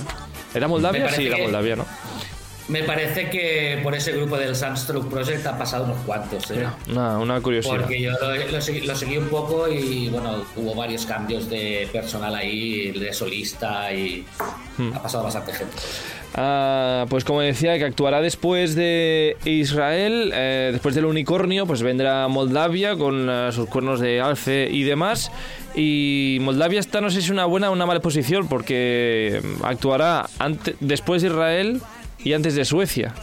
¿Era 0.54 0.68
Moldavia? 0.68 1.08
Sí, 1.10 1.26
era 1.26 1.38
Moldavia, 1.38 1.76
¿no? 1.76 1.86
Me 2.68 2.82
parece 2.82 3.28
que 3.28 3.78
por 3.82 3.94
ese 3.94 4.12
grupo 4.12 4.38
del 4.38 4.56
Sunstroke 4.56 5.10
Project 5.10 5.46
ha 5.46 5.58
pasado 5.58 5.84
unos 5.84 5.98
cuantos. 6.06 6.50
¿eh? 6.50 6.66
Una, 6.90 7.18
una 7.18 7.40
curiosidad. 7.42 7.76
Porque 7.76 8.00
yo 8.00 8.12
lo, 8.12 8.34
lo 8.50 8.60
seguí, 8.62 8.80
lo 8.86 8.96
seguí 8.96 9.18
un 9.18 9.28
poco 9.28 9.68
y 9.68 10.08
bueno, 10.08 10.44
hubo 10.56 10.74
varios 10.74 11.04
cambios 11.04 11.50
de 11.50 11.88
personal 11.92 12.34
ahí, 12.34 12.90
de 12.92 13.12
solista 13.12 13.92
y 13.92 14.24
ha 14.94 15.02
pasado 15.02 15.24
bastante 15.24 15.52
gente. 15.52 15.74
Ah, 16.36 17.04
pues 17.10 17.22
como 17.24 17.42
decía, 17.42 17.76
que 17.78 17.84
actuará 17.84 18.20
después 18.20 18.74
de 18.74 19.36
Israel, 19.44 20.32
eh, 20.34 20.70
después 20.72 20.94
del 20.94 21.04
unicornio, 21.04 21.66
pues 21.66 21.82
vendrá 21.82 22.26
Moldavia 22.28 22.96
con 22.96 23.28
eh, 23.30 23.50
sus 23.52 23.68
cuernos 23.68 24.00
de 24.00 24.20
alce 24.20 24.68
y 24.70 24.82
demás. 24.84 25.30
Y 25.76 26.38
Moldavia 26.40 26.80
está, 26.80 27.00
no 27.00 27.10
sé 27.10 27.20
si 27.22 27.30
una 27.30 27.44
buena 27.44 27.68
o 27.70 27.72
una 27.72 27.86
mala 27.86 28.00
posición, 28.00 28.48
porque 28.48 29.40
mm, 29.60 29.64
actuará 29.64 30.26
ante- 30.38 30.74
después 30.80 31.22
de 31.22 31.28
Israel 31.28 31.80
y 32.18 32.32
antes 32.32 32.54
de 32.54 32.64
Suecia. 32.64 33.14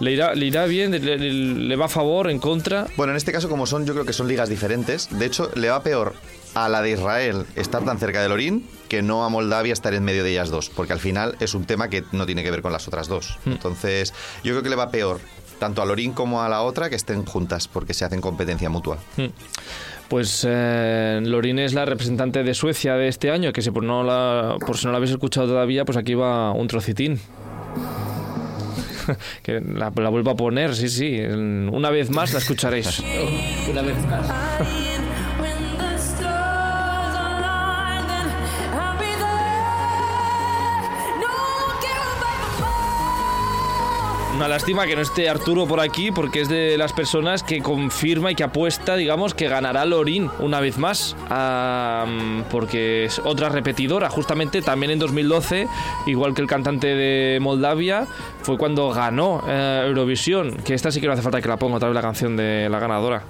¿Le 0.00 0.12
irá, 0.12 0.34
le 0.34 0.46
irá 0.46 0.66
bien? 0.66 0.90
¿Le, 0.90 1.76
va 1.76 1.84
a 1.84 1.88
favor? 1.88 2.28
¿En 2.28 2.40
contra? 2.40 2.86
Bueno, 2.96 3.12
en 3.12 3.16
este 3.16 3.30
caso, 3.30 3.48
como 3.48 3.66
son, 3.66 3.86
yo 3.86 3.92
creo 3.92 4.04
que 4.04 4.12
son 4.12 4.26
ligas 4.26 4.48
diferentes. 4.48 5.08
De 5.16 5.26
hecho, 5.26 5.50
le 5.54 5.68
va 5.68 5.82
peor 5.82 6.14
a 6.54 6.68
la 6.68 6.82
de 6.82 6.90
Israel 6.90 7.46
estar 7.54 7.84
tan 7.84 7.98
cerca 7.98 8.20
de 8.20 8.28
Lorín 8.28 8.66
que 8.88 9.00
no 9.00 9.24
a 9.24 9.28
Moldavia 9.28 9.72
estar 9.72 9.94
en 9.94 10.04
medio 10.04 10.24
de 10.24 10.32
ellas 10.32 10.50
dos, 10.50 10.70
porque 10.70 10.92
al 10.92 10.98
final 10.98 11.36
es 11.40 11.54
un 11.54 11.64
tema 11.64 11.88
que 11.88 12.04
no 12.12 12.26
tiene 12.26 12.42
que 12.42 12.50
ver 12.50 12.62
con 12.62 12.72
las 12.72 12.88
otras 12.88 13.08
dos. 13.08 13.38
Entonces, 13.46 14.12
yo 14.42 14.52
creo 14.52 14.62
que 14.62 14.70
le 14.70 14.76
va 14.76 14.90
peor 14.90 15.20
tanto 15.58 15.80
a 15.80 15.86
Lorín 15.86 16.12
como 16.12 16.42
a 16.42 16.48
la 16.48 16.62
otra 16.62 16.90
que 16.90 16.96
estén 16.96 17.24
juntas, 17.24 17.68
porque 17.68 17.94
se 17.94 18.04
hacen 18.04 18.20
competencia 18.20 18.68
mutua. 18.68 18.98
Pues 20.08 20.44
eh, 20.46 21.20
Lorín 21.22 21.60
es 21.60 21.72
la 21.72 21.84
representante 21.84 22.42
de 22.42 22.52
Suecia 22.52 22.96
de 22.96 23.08
este 23.08 23.30
año, 23.30 23.52
que 23.52 23.62
si 23.62 23.70
por, 23.70 23.84
no 23.84 24.02
la, 24.02 24.56
por 24.66 24.76
si 24.76 24.86
no 24.86 24.90
la 24.92 24.96
habéis 24.98 25.12
escuchado 25.12 25.46
todavía, 25.46 25.84
pues 25.84 25.96
aquí 25.96 26.14
va 26.14 26.50
un 26.50 26.66
trocitín. 26.66 27.20
que 29.42 29.60
la, 29.60 29.92
la 29.94 30.08
vuelvo 30.08 30.30
a 30.30 30.36
poner, 30.36 30.74
sí, 30.74 30.88
sí. 30.88 31.20
Una 31.20 31.90
vez 31.90 32.10
más 32.10 32.32
la 32.32 32.38
escucharéis. 32.38 33.02
Una 33.70 33.82
vez 33.82 33.96
más. 34.06 34.26
Una 44.34 44.48
lástima 44.48 44.86
que 44.86 44.96
no 44.96 45.02
esté 45.02 45.28
Arturo 45.28 45.66
por 45.66 45.78
aquí, 45.78 46.10
porque 46.10 46.40
es 46.40 46.48
de 46.48 46.78
las 46.78 46.94
personas 46.94 47.42
que 47.42 47.60
confirma 47.60 48.32
y 48.32 48.34
que 48.34 48.42
apuesta, 48.42 48.96
digamos, 48.96 49.34
que 49.34 49.46
ganará 49.46 49.84
Lorín 49.84 50.30
una 50.38 50.58
vez 50.58 50.78
más. 50.78 51.14
Porque 52.50 53.04
es 53.04 53.18
otra 53.18 53.50
repetidora. 53.50 54.08
Justamente 54.08 54.62
también 54.62 54.92
en 54.92 54.98
2012, 54.98 55.68
igual 56.06 56.34
que 56.34 56.40
el 56.40 56.48
cantante 56.48 56.88
de 56.88 57.40
Moldavia, 57.40 58.06
fue 58.42 58.56
cuando 58.56 58.90
ganó 58.90 59.44
eh, 59.46 59.84
Eurovisión. 59.86 60.56
Que 60.64 60.72
esta 60.74 60.90
sí 60.90 61.00
que 61.00 61.06
no 61.06 61.12
hace 61.12 61.22
falta 61.22 61.42
que 61.42 61.48
la 61.48 61.58
ponga 61.58 61.76
otra 61.76 61.88
vez 61.88 61.94
la 61.94 62.02
canción 62.02 62.34
de 62.34 62.68
la 62.70 62.78
ganadora. 62.78 63.24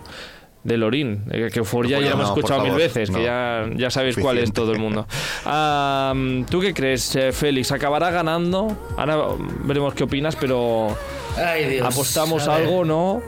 De 0.65 0.77
Lorín, 0.77 1.25
eh, 1.31 1.49
que 1.53 1.59
Euforia 1.59 1.99
No, 1.99 2.05
ya 2.05 2.13
hemos 2.13 2.27
escuchado 2.29 2.63
mil 2.63 2.75
veces, 2.75 3.11
no. 3.11 3.19
que 3.19 3.25
ya, 3.25 3.67
ya 3.75 3.91
sabéis 3.91 4.17
cuál 4.17 4.39
es 4.39 4.49
Suficiente. 4.49 4.61
todo 4.61 4.73
el 4.73 4.79
mundo. 4.79 5.07
Ah, 5.45 6.15
¿Tú 6.51 6.61
qué 6.61 6.73
crees, 6.73 7.17
eh, 7.17 7.33
Félix? 7.33 7.73
¿Acabará 7.73 8.11
ganando? 8.11 8.77
Ahora 8.97 9.19
veremos 9.65 9.95
qué 9.95 10.05
opinas, 10.05 10.37
pero 10.37 10.97
Ay, 11.37 11.65
Dios. 11.67 11.87
¿apostamos 11.87 12.47
A 12.47 12.57
algo 12.57 12.79
o 12.79 12.85
no? 12.85 13.23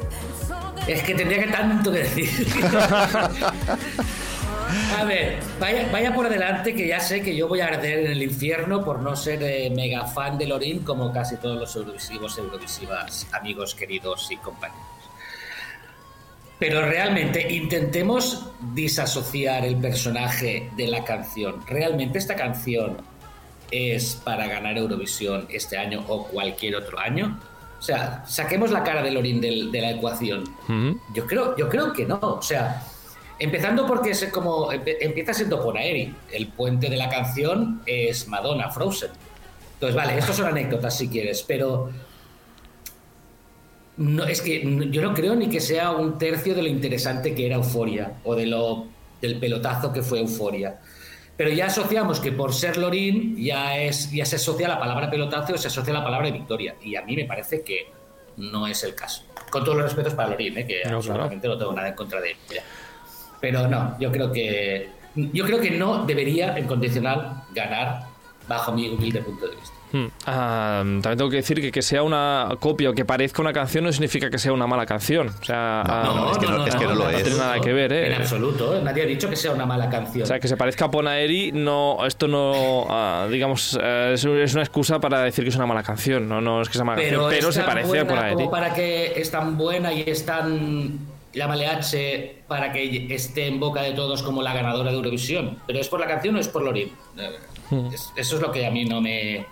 Es 0.87 1.03
que 1.03 1.15
tendría 1.15 1.45
que 1.45 1.51
tanto 1.51 1.91
que 1.91 1.99
decir. 2.01 2.29
A 4.99 5.05
ver, 5.05 5.39
vaya, 5.61 5.89
vaya 5.93 6.15
por 6.15 6.29
delante 6.29 6.75
que 6.75 6.89
ya 6.89 6.99
sé 6.99 7.23
que 7.23 7.37
yo 7.37 7.47
voy 7.49 7.61
a 7.61 7.67
arder 7.69 8.01
en 8.07 8.13
el 8.13 8.23
infierno 8.23 8.85
por 8.85 9.01
no 9.01 9.15
ser 9.15 9.43
eh, 9.43 9.71
mega 9.71 10.07
fan 10.07 10.37
de 10.39 10.47
Lorín 10.47 10.81
como 10.81 11.13
casi 11.13 11.37
todos 11.37 11.59
los 11.59 11.77
eurovisivos, 11.77 12.37
eurovisivas, 12.39 13.27
amigos 13.33 13.75
queridos 13.75 14.31
y 14.31 14.37
compañeros. 14.39 14.83
Pero 16.59 16.83
realmente 16.87 17.53
intentemos 17.53 18.47
disasociar 18.75 19.65
el 19.65 19.77
personaje 19.77 20.71
de 20.77 20.87
la 20.87 21.05
canción. 21.05 21.65
Realmente 21.67 22.19
esta 22.19 22.37
canción 22.37 22.97
es 23.71 24.15
para 24.25 24.47
ganar 24.47 24.77
Eurovisión 24.79 25.47
este 25.51 25.77
año 25.77 26.05
o 26.09 26.27
cualquier 26.29 26.77
otro 26.77 26.99
año. 26.99 27.41
O 27.79 27.83
sea, 27.83 28.25
saquemos 28.27 28.71
la 28.71 28.83
cara 28.85 29.03
de 29.03 29.11
Lorín 29.11 29.41
del- 29.41 29.71
de 29.73 29.81
la 29.81 29.91
ecuación. 29.91 30.45
Yo 31.15 31.27
creo, 31.27 31.57
yo 31.57 31.69
creo 31.69 31.93
que 31.93 32.07
no. 32.07 32.19
O 32.21 32.41
sea, 32.43 32.83
empezando 33.39 33.85
porque 33.87 34.11
es 34.11 34.25
como 34.27 34.71
empieza 34.73 35.35
siendo 35.35 35.63
Ponaeri. 35.63 36.15
El 36.33 36.47
puente 36.49 36.89
de 36.89 36.97
la 36.97 37.09
canción 37.11 37.83
es 37.85 38.29
Madonna, 38.29 38.71
Frozen. 38.71 39.11
Entonces, 39.75 39.97
vale, 39.97 40.17
estos 40.19 40.37
son 40.37 40.47
anécdotas 40.47 40.97
si 40.97 41.09
quieres, 41.09 41.43
pero 41.43 41.91
no, 43.97 44.25
es 44.25 44.41
que 44.41 44.89
yo 44.91 45.03
no 45.03 45.15
creo 45.15 45.35
ni 45.37 45.49
que 45.49 45.61
sea 45.61 45.93
un 45.93 46.19
tercio 46.19 46.55
de 46.55 46.63
lo 46.63 46.69
interesante 46.69 47.35
que 47.35 47.47
era 47.47 47.57
Euforia 47.57 48.15
o 48.25 48.35
de 48.35 48.47
lo 48.47 48.87
del 49.21 49.39
pelotazo 49.39 49.93
que 49.93 50.03
fue 50.03 50.21
Euforia. 50.21 50.81
Pero 51.37 51.51
ya 51.51 51.67
asociamos 51.67 52.21
que 52.21 52.33
por 52.33 52.53
ser 52.53 52.77
Lorín 52.77 53.37
ya 53.37 53.79
es 53.79 54.11
ya 54.11 54.25
se 54.25 54.37
asocia 54.37 54.69
la 54.69 54.79
palabra 54.79 55.11
pelotazo 55.11 55.55
o 55.55 55.59
se 55.59 55.69
asocia 55.69 55.93
la 55.93 56.05
palabra 56.05 56.31
victoria 56.31 56.77
y 56.83 56.97
a 56.97 57.03
mí 57.03 57.17
me 57.17 57.25
parece 57.25 57.63
que 57.63 57.89
no 58.37 58.67
es 58.67 58.83
el 58.85 58.95
caso. 58.95 59.23
Con 59.51 59.65
todos 59.65 59.77
los 59.77 59.87
respetos 59.87 60.15
para 60.15 60.31
Lorín, 60.31 60.59
¿eh? 60.59 60.67
que 60.67 60.83
No, 60.89 60.97
absolutamente 60.97 61.49
no 61.49 61.59
tengo 61.59 61.73
nada 61.73 61.89
en 61.89 61.95
contra 61.95 62.21
de 62.21 62.37
ella. 62.51 62.63
Pero 63.41 63.69
no, 63.69 63.97
yo 63.99 64.11
creo 64.11 64.33
que 64.33 64.89
yo 65.15 65.45
creo 65.45 65.61
que 65.61 65.71
no 65.71 66.05
debería 66.05 66.57
en 66.59 66.67
condicional 66.67 67.45
ganar 67.53 68.07
bajo 68.49 68.73
mi 68.73 68.89
humilde 68.89 69.21
punto 69.23 69.47
de 69.47 69.57
vista. 69.57 69.77
Hmm. 69.95 70.07
Ah, 70.27 70.79
también 70.83 71.19
tengo 71.19 71.31
que 71.31 71.37
decir 71.37 71.61
que 71.61 71.71
que 71.71 71.81
sea 71.81 72.03
una 72.03 72.49
copia 72.59 72.91
o 72.91 72.95
que 72.95 73.05
parezca 73.05 73.41
una 73.43 73.53
canción 73.53 73.85
no 73.85 73.93
significa 73.93 74.29
que 74.29 74.39
sea 74.39 74.53
una 74.53 74.67
mala 74.67 74.87
canción. 74.87 75.29
O 75.29 75.45
sea, 75.45 75.83
ah, 75.83 76.31
es 76.33 76.39
que 76.39 76.47
no- 76.49 76.67
es 76.67 76.75
que 76.75 76.85
no 76.85 76.95
lo 76.95 77.05
no 77.05 77.11
es. 77.11 77.23
tiene 77.23 77.39
nada 77.39 77.61
que 77.61 77.73
ver, 77.73 77.93
¿eh? 77.93 78.07
En 78.09 78.15
absoluto, 78.15 78.77
¿eh? 78.77 78.81
nadie 78.83 79.05
ha 79.05 79.07
dicho 79.07 79.31
que 79.31 79.37
sea 79.37 79.53
una 79.53 79.67
mala 79.67 79.89
canción. 79.89 80.25
O 80.25 80.27
sea, 80.27 80.41
que 80.41 80.49
se 80.49 80.57
parezca 80.57 80.87
a 80.87 80.91
Ponaeri, 80.91 81.53
no, 81.53 82.05
esto 82.05 82.27
no, 82.27 82.87
ah, 82.91 83.29
digamos, 83.31 83.79
eh, 83.81 84.13
es, 84.15 84.25
una 84.25 84.63
excusa 84.63 84.99
para 84.99 85.23
decir 85.23 85.45
que 85.45 85.51
es 85.51 85.57
una 85.57 85.67
mala 85.67 85.85
canción. 85.85 86.29
No, 86.29 86.41
no 86.41 86.61
es 86.61 86.69
que 86.69 86.75
sea 86.75 86.85
mala 86.85 86.97
pero 87.01 87.21
canción, 87.29 87.39
pero 87.39 87.53
se 87.53 87.63
parece 87.63 88.01
a 88.01 88.07
Ponaeri. 88.07 88.49
para 88.49 88.75
que 88.75 89.13
es 89.15 89.31
tan 89.31 89.57
buena 89.57 89.93
y 89.93 90.03
es 90.09 90.27
tan 90.27 90.99
llámale 91.33 91.67
H 91.69 92.43
para 92.49 92.73
que 92.73 93.15
esté 93.15 93.47
en 93.47 93.61
boca 93.61 93.83
de 93.83 93.93
todos 93.93 94.23
como 94.25 94.43
la 94.43 94.53
ganadora 94.55 94.91
de 94.91 94.97
Eurovisión. 94.97 95.59
¿Pero 95.69 95.79
es 95.79 95.89
por 95.89 96.01
la 96.01 96.07
canción 96.09 96.35
o 96.35 96.41
es 96.41 96.49
por 96.49 96.63
Lorin? 96.63 96.91
Hmm. 97.71 97.87
es- 97.95 98.11
eso 98.17 98.37
es 98.37 98.43
lo 98.43 98.51
que 98.53 98.67
a 98.67 98.71
mí 98.71 98.85
no 98.85 99.01
me, 99.01 99.47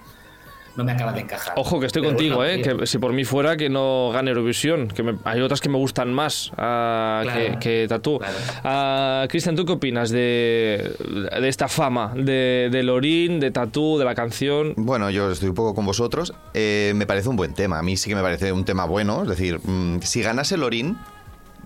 no 0.76 0.84
me 0.84 0.92
acaba 0.92 1.12
de 1.12 1.20
encajar. 1.20 1.52
Ojo, 1.56 1.78
que 1.80 1.86
estoy 1.86 2.02
Pero 2.02 2.14
contigo, 2.14 2.36
bueno, 2.36 2.52
¿eh? 2.54 2.76
Que 2.78 2.86
si 2.86 2.98
por 2.98 3.12
mí 3.12 3.24
fuera, 3.24 3.56
que 3.56 3.68
no 3.68 4.10
gane 4.12 4.30
Eurovisión. 4.30 4.88
Que 4.88 5.02
me- 5.02 5.16
hay 5.24 5.40
otras 5.40 5.60
que 5.60 5.68
me 5.68 5.76
gustan 5.78 6.12
más 6.14 6.50
Claro, 6.54 7.30
que, 7.32 7.58
que 7.60 7.86
Tatú. 7.88 8.18
claro. 8.18 8.34
Ah, 8.64 9.26
Cristian, 9.28 9.54
¿tú 9.56 9.64
qué 9.66 9.72
opinas 9.72 10.10
de, 10.10 10.94
de 11.40 11.48
esta 11.48 11.68
fama 11.68 12.12
de, 12.16 12.68
de 12.72 12.82
Lorín, 12.82 13.38
de 13.40 13.50
Tatú, 13.50 13.98
de 13.98 14.04
la 14.04 14.14
canción? 14.14 14.72
Bueno, 14.76 15.10
yo 15.10 15.30
estoy 15.30 15.50
un 15.50 15.54
poco 15.54 15.74
con 15.74 15.84
vosotros. 15.84 16.32
Eh, 16.54 16.92
me 16.96 17.06
parece 17.06 17.28
un 17.28 17.36
buen 17.36 17.54
tema. 17.54 17.78
A 17.78 17.82
mí 17.82 17.96
sí 17.96 18.08
que 18.08 18.16
me 18.16 18.22
parece 18.22 18.52
un 18.52 18.64
tema 18.64 18.84
bueno. 18.86 19.22
Es 19.24 19.28
decir, 19.28 19.58
mm, 19.62 20.00
si 20.02 20.22
ganase 20.22 20.56
Lorín. 20.56 20.96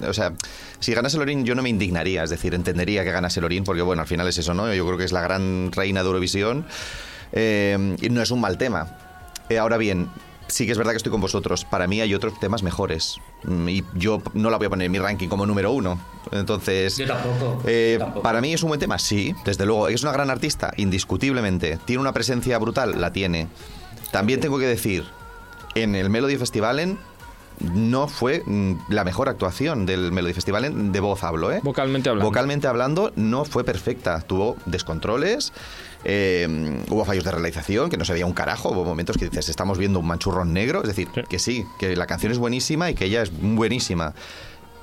O 0.06 0.12
sea, 0.12 0.34
si 0.78 0.92
ganase 0.92 1.16
Lorín 1.16 1.46
yo 1.46 1.54
no 1.54 1.62
me 1.62 1.70
indignaría, 1.70 2.22
es 2.22 2.28
decir, 2.28 2.54
entendería 2.54 3.02
que 3.02 3.10
ganase 3.12 3.40
Lorín, 3.40 3.64
porque 3.64 3.80
bueno, 3.80 4.02
al 4.02 4.08
final 4.08 4.28
es 4.28 4.36
eso, 4.36 4.52
¿no? 4.52 4.70
Yo 4.74 4.84
creo 4.84 4.98
que 4.98 5.04
es 5.04 5.12
la 5.12 5.22
gran 5.22 5.72
reina 5.72 6.02
de 6.02 6.06
Eurovisión 6.08 6.66
eh, 7.32 7.96
y 8.00 8.08
no 8.10 8.22
es 8.22 8.30
un 8.30 8.40
mal 8.40 8.58
tema. 8.58 8.96
Eh, 9.48 9.58
ahora 9.58 9.76
bien, 9.76 10.08
sí 10.48 10.66
que 10.66 10.72
es 10.72 10.78
verdad 10.78 10.92
que 10.92 10.98
estoy 10.98 11.12
con 11.12 11.20
vosotros. 11.20 11.64
Para 11.64 11.86
mí 11.86 12.00
hay 12.00 12.14
otros 12.14 12.38
temas 12.40 12.62
mejores 12.62 13.20
Mm, 13.46 13.68
y 13.68 13.84
yo 13.94 14.20
no 14.34 14.50
la 14.50 14.56
voy 14.56 14.66
a 14.66 14.70
poner 14.70 14.86
en 14.86 14.92
mi 14.92 14.98
ranking 14.98 15.28
como 15.28 15.46
número 15.46 15.70
uno. 15.70 15.98
Entonces, 16.32 16.96
Yo 16.96 17.06
tampoco, 17.06 17.62
eh, 17.66 17.96
yo 17.98 18.04
tampoco. 18.04 18.22
para 18.22 18.40
mí 18.40 18.52
es 18.52 18.62
un 18.62 18.68
buen 18.68 18.80
tema, 18.80 18.98
sí, 18.98 19.34
desde 19.44 19.64
luego. 19.66 19.88
Es 19.88 20.02
una 20.02 20.12
gran 20.12 20.30
artista, 20.30 20.72
indiscutiblemente. 20.76 21.78
Tiene 21.84 22.00
una 22.00 22.12
presencia 22.12 22.58
brutal, 22.58 23.00
la 23.00 23.12
tiene. 23.12 23.46
También 24.10 24.40
tengo 24.40 24.58
que 24.58 24.66
decir, 24.66 25.04
en 25.74 25.94
el 25.94 26.10
Melody 26.10 26.36
Festivalen 26.36 26.98
no 27.60 28.08
fue 28.08 28.42
mm, 28.44 28.74
la 28.88 29.04
mejor 29.04 29.28
actuación 29.28 29.86
del 29.86 30.12
Melody 30.12 30.34
Festivalen, 30.34 30.92
de 30.92 31.00
voz 31.00 31.22
hablo, 31.22 31.52
¿eh? 31.52 31.60
Vocalmente 31.62 32.08
hablando. 32.08 32.28
Vocalmente 32.28 32.66
hablando, 32.66 33.12
no 33.16 33.44
fue 33.44 33.64
perfecta. 33.64 34.20
Tuvo 34.22 34.56
descontroles, 34.66 35.52
eh, 36.04 36.82
hubo 36.90 37.04
fallos 37.04 37.24
de 37.24 37.30
realización, 37.30 37.90
que 37.90 37.96
no 37.96 38.04
se 38.04 38.12
veía 38.12 38.26
un 38.26 38.32
carajo. 38.32 38.70
Hubo 38.70 38.84
momentos 38.84 39.16
que 39.16 39.24
dices, 39.28 39.48
estamos 39.48 39.78
viendo 39.78 39.98
un 40.00 40.06
manchurrón 40.06 40.52
negro. 40.52 40.82
Es 40.82 40.88
decir, 40.88 41.08
Sí. 41.14 41.22
que 41.28 41.38
sí, 41.38 41.66
que 41.78 41.96
la 41.96 42.06
canción 42.06 42.32
es 42.32 42.38
buenísima 42.38 42.90
y 42.90 42.94
que 42.94 43.06
ella 43.06 43.22
es 43.22 43.32
buenísima. 43.40 44.14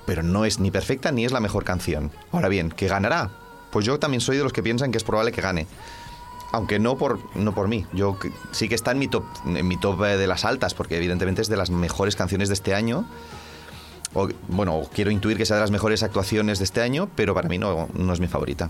Pero 0.05 0.21
no 0.23 0.43
es 0.45 0.59
ni 0.59 0.69
perfecta 0.71 1.11
ni 1.11 1.25
es 1.25 1.31
la 1.31 1.39
mejor 1.39 1.63
canción. 1.63 2.11
Ahora 2.31 2.49
bien, 2.49 2.69
¿que 2.69 2.87
ganará? 2.87 3.31
Pues 3.71 3.85
yo 3.85 3.99
también 3.99 4.21
soy 4.21 4.37
de 4.37 4.43
los 4.43 4.51
que 4.53 4.61
piensan 4.61 4.91
que 4.91 4.97
es 4.97 5.03
probable 5.03 5.31
que 5.31 5.41
gane. 5.41 5.65
Aunque 6.51 6.77
no 6.77 6.97
por, 6.97 7.19
no 7.35 7.55
por 7.55 7.67
mí. 7.67 7.85
Yo 7.93 8.17
sí 8.51 8.69
que 8.69 8.75
está 8.75 8.91
en 8.91 8.99
mi 8.99 9.07
top, 9.07 9.23
en 9.45 9.67
mi 9.67 9.77
top 9.77 10.03
eh, 10.03 10.17
de 10.17 10.27
las 10.27 10.45
altas, 10.45 10.73
porque 10.75 10.97
evidentemente 10.97 11.41
es 11.41 11.47
de 11.47 11.57
las 11.57 11.69
mejores 11.71 12.15
canciones 12.15 12.49
de 12.49 12.53
este 12.53 12.75
año. 12.75 13.05
O, 14.15 14.27
bueno, 14.47 14.81
quiero 14.93 15.09
intuir 15.11 15.37
que 15.37 15.45
sea 15.45 15.55
de 15.57 15.61
las 15.61 15.71
mejores 15.71 16.03
actuaciones 16.03 16.59
de 16.59 16.65
este 16.65 16.81
año, 16.81 17.09
pero 17.15 17.33
para 17.33 17.49
mí 17.49 17.57
no, 17.57 17.87
no 17.93 18.13
es 18.13 18.19
mi 18.19 18.27
favorita. 18.27 18.69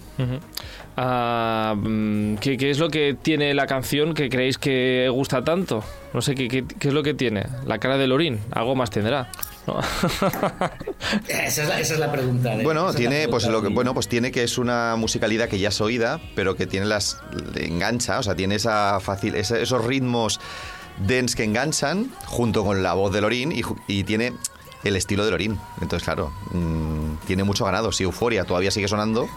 Ah, 0.95 1.75
mm, 1.77 2.36
¿qué, 2.36 2.58
qué 2.58 2.69
es 2.69 2.79
lo 2.79 2.89
que 2.89 3.15
tiene 3.19 3.53
la 3.53 3.65
canción 3.67 4.13
que 4.13 4.29
creéis 4.29 4.58
que 4.58 5.10
gusta 5.12 5.43
tanto? 5.43 5.84
No 6.13 6.21
sé, 6.21 6.36
¿qué, 6.36 6.47
qué, 6.47 6.65
qué 6.65 6.88
es 6.89 6.93
lo 6.93 7.01
que 7.03 7.13
tiene? 7.13 7.45
La 7.65 7.79
cara 7.79 7.97
de 7.97 8.08
Lorín, 8.08 8.39
algo 8.51 8.75
más 8.75 8.89
tendrá. 8.89 9.29
¿no? 9.65 9.79
Esa 11.27 11.63
es 11.63 11.67
la, 11.69 11.79
esa 11.79 11.93
es 11.93 11.99
la 11.99 12.12
pregunta. 12.12 12.56
de- 12.56 12.63
Bueno, 12.63 12.89
esa 12.89 12.97
tiene, 12.97 13.15
pregunta 13.23 13.32
pues 13.32 13.47
lo 13.47 13.62
que, 13.62 13.69
bueno, 13.69 13.93
pues 13.93 14.08
tiene 14.08 14.32
que 14.32 14.43
es 14.43 14.58
una 14.58 14.95
musicalidad 14.97 15.47
que 15.49 15.58
ya 15.60 15.69
es 15.69 15.82
oída, 15.82 16.19
pero 16.36 16.56
que 16.56 16.67
tiene 16.67 16.86
las 16.86 17.17
engancha, 17.56 18.19
o 18.19 18.23
sea, 18.23 18.36
tiene 18.36 18.56
esa 18.56 18.99
fácil, 18.99 19.36
esa- 19.36 19.58
esos 19.60 19.84
ritmos 19.86 20.39
dance 21.08 21.36
que 21.36 21.43
enganchan 21.43 22.12
junto 22.25 22.63
con 22.63 22.84
la 22.84 22.93
voz 22.93 23.12
de 23.13 23.19
y, 23.53 23.63
ju- 23.63 23.79
y 23.88 24.03
tiene 24.03 24.34
el 24.83 24.95
estilo 24.95 25.25
de 25.25 25.31
Lorín. 25.31 25.59
Entonces, 25.81 26.03
claro, 26.03 26.31
mm, 26.51 27.15
tiene 27.25 27.43
mucho 27.43 27.65
ganado. 27.65 27.91
Si 27.91 28.03
Euforia 28.03 28.45
todavía 28.45 28.71
sigue 28.71 28.87
sonando, 28.87 29.27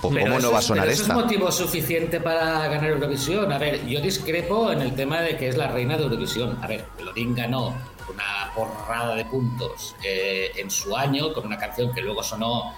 pues 0.00 0.14
Pero 0.14 0.26
¿cómo 0.26 0.38
eso 0.38 0.46
no 0.46 0.52
va 0.52 0.58
a 0.58 0.62
sonar 0.62 0.84
pero 0.84 0.92
eso 0.94 1.02
esta? 1.02 1.14
es 1.14 1.20
motivo 1.20 1.52
suficiente 1.52 2.20
para 2.20 2.68
ganar 2.68 2.90
Eurovisión? 2.90 3.52
A 3.52 3.58
ver, 3.58 3.86
yo 3.86 4.00
discrepo 4.00 4.72
en 4.72 4.80
el 4.80 4.94
tema 4.94 5.20
de 5.20 5.36
que 5.36 5.48
es 5.48 5.56
la 5.56 5.68
reina 5.68 5.96
de 5.96 6.04
Eurovisión. 6.04 6.58
A 6.62 6.66
ver, 6.66 6.86
Lorín 7.02 7.34
ganó 7.34 7.74
una 8.12 8.50
porrada 8.54 9.14
de 9.14 9.24
puntos 9.26 9.94
eh, 10.02 10.52
en 10.56 10.70
su 10.70 10.96
año 10.96 11.32
con 11.32 11.46
una 11.46 11.58
canción 11.58 11.92
que 11.92 12.00
luego 12.00 12.22
sonó. 12.22 12.72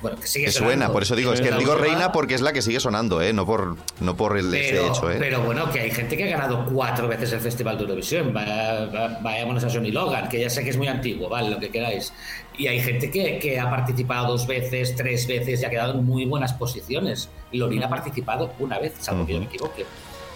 Bueno, 0.00 0.16
que 0.20 0.26
sigue 0.28 0.44
Que 0.46 0.52
sonando. 0.52 0.74
suena, 0.74 0.92
por 0.92 1.02
eso 1.02 1.16
digo, 1.16 1.32
es 1.32 1.40
que 1.40 1.50
digo 1.50 1.74
reina 1.74 2.12
porque 2.12 2.34
es 2.34 2.40
la 2.40 2.52
que 2.52 2.62
sigue 2.62 2.78
sonando, 2.78 3.20
¿eh? 3.20 3.32
No 3.32 3.44
por, 3.44 3.76
no 4.00 4.16
por 4.16 4.38
el, 4.38 4.48
pero, 4.50 4.86
hecho, 4.86 5.10
¿eh? 5.10 5.16
pero 5.18 5.40
bueno, 5.42 5.70
que 5.72 5.80
hay 5.80 5.90
gente 5.90 6.16
que 6.16 6.22
ha 6.32 6.38
ganado 6.38 6.66
cuatro 6.72 7.08
veces 7.08 7.32
el 7.32 7.40
Festival 7.40 7.76
de 7.78 7.82
Eurovisión. 7.84 8.32
Va- 8.36 8.86
va- 8.86 9.18
Vayámonos 9.20 9.64
a 9.64 9.70
Johnny 9.70 9.90
Logan, 9.90 10.28
que 10.28 10.38
ya 10.40 10.48
sé 10.50 10.62
que 10.62 10.70
es 10.70 10.76
muy 10.76 10.86
antiguo, 10.86 11.28
vale, 11.28 11.50
lo 11.50 11.58
que 11.58 11.70
queráis. 11.70 12.12
Y 12.56 12.68
hay 12.68 12.80
gente 12.80 13.10
que, 13.10 13.38
que 13.40 13.58
ha 13.58 13.68
participado 13.68 14.28
dos 14.28 14.46
veces, 14.46 14.94
tres 14.94 15.26
veces 15.26 15.62
y 15.62 15.64
ha 15.64 15.70
quedado 15.70 15.94
en 15.98 16.04
muy 16.04 16.24
buenas 16.26 16.52
posiciones. 16.52 17.28
Y 17.50 17.58
Lorin 17.58 17.82
ha 17.82 17.88
participado 17.88 18.52
una 18.60 18.78
vez, 18.78 18.94
salvo 19.00 19.26
que 19.26 19.32
yo 19.34 19.40
me 19.40 19.46
equivoque. 19.46 19.84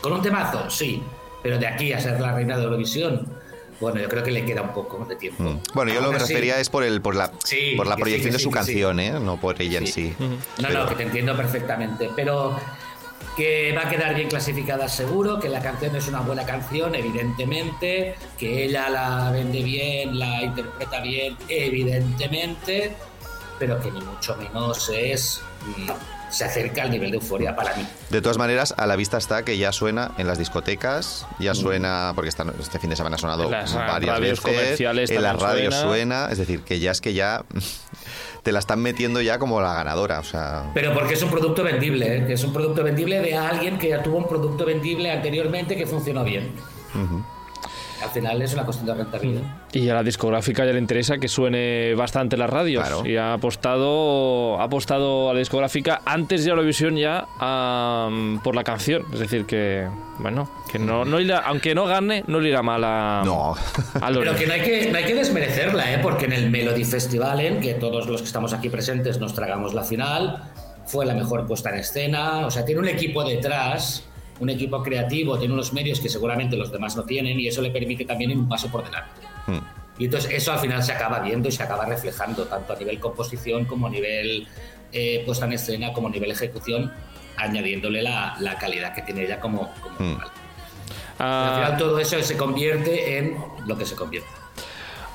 Con 0.01 0.13
un 0.13 0.23
temazo, 0.23 0.69
sí, 0.71 1.01
pero 1.43 1.59
de 1.59 1.67
aquí 1.69 1.93
a 1.93 2.01
ser 2.01 2.21
la 2.21 2.33
reina 2.35 2.57
de 2.57 2.65
Eurovisión, 2.65 3.27
bueno, 3.83 4.01
yo 4.01 4.09
creo 4.09 4.23
que 4.23 4.31
le 4.31 4.45
queda 4.45 4.63
un 4.63 4.73
poco 4.73 5.05
de 5.05 5.17
tiempo. 5.17 5.43
Mm. 5.43 5.59
Bueno, 5.75 5.93
yo 5.93 6.01
lo 6.01 6.07
que 6.09 6.13
me 6.15 6.19
refería 6.21 6.59
es 6.61 6.71
por 6.71 6.85
el 6.85 7.03
por 7.03 7.17
la 7.17 7.33
Sí, 7.45 7.75
por 7.77 7.87
la 7.89 7.97
sí, 7.97 8.01
proyección 8.01 8.33
de 8.33 8.39
su 8.39 8.51
canción, 8.51 9.01
¿eh? 9.01 9.11
No 9.21 9.39
por 9.39 9.61
ella 9.61 9.79
en 9.79 9.87
sí. 9.89 10.15
No, 10.19 10.29
Pero- 10.69 10.85
no, 10.85 10.89
que 10.89 10.95
te 10.95 11.03
entiendo 11.03 11.37
perfectamente, 11.37 12.09
pero 12.15 12.57
que 13.37 13.73
va 13.77 13.83
a 13.83 13.89
quedar 13.91 14.15
bien 14.15 14.29
clasificada 14.29 14.89
seguro, 14.89 15.41
que 15.41 15.49
la 15.49 15.61
canción 15.61 15.97
es 15.97 16.07
una 16.07 16.21
buena 16.21 16.45
canción, 16.47 16.95
evidentemente, 16.95 18.15
que 18.39 18.65
ella 18.67 18.89
la 18.89 19.31
vende 19.33 19.63
bien, 19.63 20.19
la 20.19 20.43
interpreta 20.43 21.01
bien, 21.01 21.37
evidentemente, 21.49 22.93
pero 23.59 23.81
que 23.81 23.91
ni 23.91 24.01
mucho 24.01 24.37
menos 24.37 24.89
es 24.91 25.41
se 26.33 26.45
acerca 26.45 26.83
al 26.83 26.91
nivel 26.91 27.11
de 27.11 27.19
euforia 27.19 27.55
para 27.55 27.77
mí. 27.77 27.87
De 28.11 28.21
todas 28.23 28.39
maneras, 28.39 28.75
a 28.77 28.87
la 28.87 28.97
vista 28.97 29.19
está 29.19 29.45
que 29.45 29.59
ya 29.59 29.71
suena 29.71 30.13
en 30.19 30.27
las 30.27 30.39
discotecas, 30.39 31.27
ya 31.39 31.55
suena, 31.55 32.13
porque 32.15 32.31
esta- 32.31 32.45
este 32.59 32.79
fin 32.79 32.91
de 32.91 32.97
semana 32.97 33.17
ha 33.17 33.19
sonado 33.19 33.45
En 33.45 33.51
las 33.53 33.75
varias 33.75 34.15
radios 34.17 34.43
veces, 34.43 34.57
comerciales 34.61 35.11
en 35.11 35.23
las 35.23 35.39
radios 35.41 35.75
suena. 35.75 35.89
suena. 35.89 36.29
es 36.33 36.39
decir, 36.39 36.63
que 36.63 36.81
ya 36.81 36.91
es 36.91 37.01
que 37.01 37.13
ya 37.15 37.45
te 38.43 38.51
la 38.51 38.59
están 38.59 38.81
metiendo 38.81 39.21
ya 39.21 39.39
como 39.39 39.61
la 39.61 39.75
ganadora. 39.75 40.19
O 40.21 40.25
sea, 40.25 40.71
Pero 40.75 40.95
porque 40.95 41.15
es 41.15 41.23
un 41.23 41.31
producto 41.31 41.63
vendible, 41.63 42.17
¿eh? 42.19 42.27
que 42.27 42.33
es 42.33 42.43
un 42.45 42.53
producto 42.53 42.83
vendible 42.83 43.21
de 43.21 43.37
alguien 43.37 43.79
que 43.79 43.91
ya 43.91 44.03
tuvo 44.03 44.17
un 44.17 44.27
producto 44.27 44.65
vendible 44.65 45.13
anteriormente 45.13 45.77
que 45.77 45.87
funcionó 45.87 46.25
bien. 46.25 46.53
Al 48.03 48.11
final 48.11 48.43
es 48.43 48.53
una 48.55 48.65
cuestión 48.65 48.87
de 48.87 48.95
rentabilidad. 48.95 49.43
Y 49.73 49.89
a 49.89 49.95
la 49.95 50.03
discográfica 50.03 50.65
ya 50.67 50.73
le 50.73 50.79
interesa 50.79 51.19
que 51.19 51.29
suene 51.29 51.95
bastante 51.95 52.37
las 52.37 52.51
radios. 52.51 52.83
Claro. 52.87 53.07
Y 53.07 53.17
ha 53.17 53.35
apostado, 53.35 54.61
ha 54.61 54.65
apostado 54.65 55.31
a 55.31 55.33
la 55.33 55.39
discográfica 55.39 56.03
antes 56.05 56.45
de 56.45 56.51
Eurovisión 56.51 56.97
ya 56.97 57.27
por 58.43 58.55
la 58.55 58.65
canción. 58.65 59.05
Es 59.13 59.21
decir, 59.21 59.47
que, 59.47 59.89
bueno, 60.19 60.49
que 60.71 60.79
no, 60.79 61.05
no 61.05 61.21
irá- 61.21 61.43
aunque 61.45 61.75
no 61.75 61.87
gane, 61.87 62.25
no 62.27 62.41
le 62.41 62.49
irá 62.49 62.63
mal 62.63 62.83
a, 62.85 63.23
no. 63.25 63.55
a. 64.01 64.09
Pero 64.13 64.35
que 64.37 64.47
no 64.47 64.55
hay 64.55 64.61
que, 64.63 64.91
no 64.91 64.99
hay 64.99 65.05
que 65.05 65.15
desmerecerla, 65.15 65.93
¿eh? 65.95 65.99
porque 66.03 66.27
en 66.27 66.33
el 66.33 66.51
Melody 66.51 66.85
Festival, 66.85 67.41
en 67.41 67.61
que 67.61 67.75
todos 67.75 68.07
los 68.09 68.21
que 68.21 68.27
estamos 68.27 68.53
aquí 68.53 68.69
presentes 68.69 69.19
nos 69.19 69.35
tragamos 69.35 69.75
la 69.75 69.83
final, 69.85 70.51
fue 70.87 71.07
la 71.07 71.15
mejor 71.15 71.47
puesta 71.47 71.71
en 71.71 71.77
escena, 71.77 72.47
o 72.47 72.51
sea, 72.51 72.65
tiene 72.65 72.81
un 72.81 72.89
equipo 72.89 73.23
detrás, 73.25 74.05
un 74.43 74.51
equipo 74.51 74.83
creativo, 74.83 75.39
tiene 75.39 75.55
unos 75.55 75.73
medios 75.73 76.01
que 76.01 76.09
seguramente 76.09 76.57
los 76.57 76.73
demás 76.73 76.97
no 76.97 77.05
tienen 77.05 77.39
y 77.39 77.47
eso 77.47 77.63
le 77.63 77.71
permite 77.71 78.05
también 78.05 78.33
ir 78.33 78.37
un 78.39 78.49
paso 78.49 78.69
por 78.69 78.83
delante. 78.85 79.21
Mm. 79.47 79.59
Y 80.01 80.07
entonces 80.07 80.33
eso 80.33 80.53
al 80.53 80.59
final 80.59 80.83
se 80.83 80.91
acaba 80.91 81.21
viendo 81.21 81.49
y 81.49 81.53
se 81.53 81.63
acaba 81.63 81.85
reflejando, 81.85 82.45
tanto 82.47 82.73
a 82.73 82.77
nivel 82.77 82.99
composición 82.99 83.65
como 83.67 83.87
a 83.87 83.91
nivel 83.91 84.49
eh, 84.93 85.23
puesta 85.25 85.47
en 85.47 85.53
escena, 85.53 85.93
como 85.93 86.09
a 86.09 86.11
nivel 86.11 86.33
ejecución, 86.33 86.93
añadiéndole 87.37 88.03
la, 88.03 88.35
la 88.41 88.59
calidad 88.59 88.93
que 88.95 89.03
tiene 89.03 89.23
ella 89.25 89.39
como, 89.39 89.73
como 89.81 89.95
Mm. 90.01 90.15
vocal. 90.15 90.29
Ah, 91.21 91.49
Al 91.51 91.55
final 91.55 91.79
todo 91.79 91.99
eso 92.01 92.21
se 92.21 92.37
convierte 92.37 93.19
en 93.19 93.37
lo 93.67 93.79
que 93.79 93.87
se 93.87 93.95
convierte. 93.95 94.29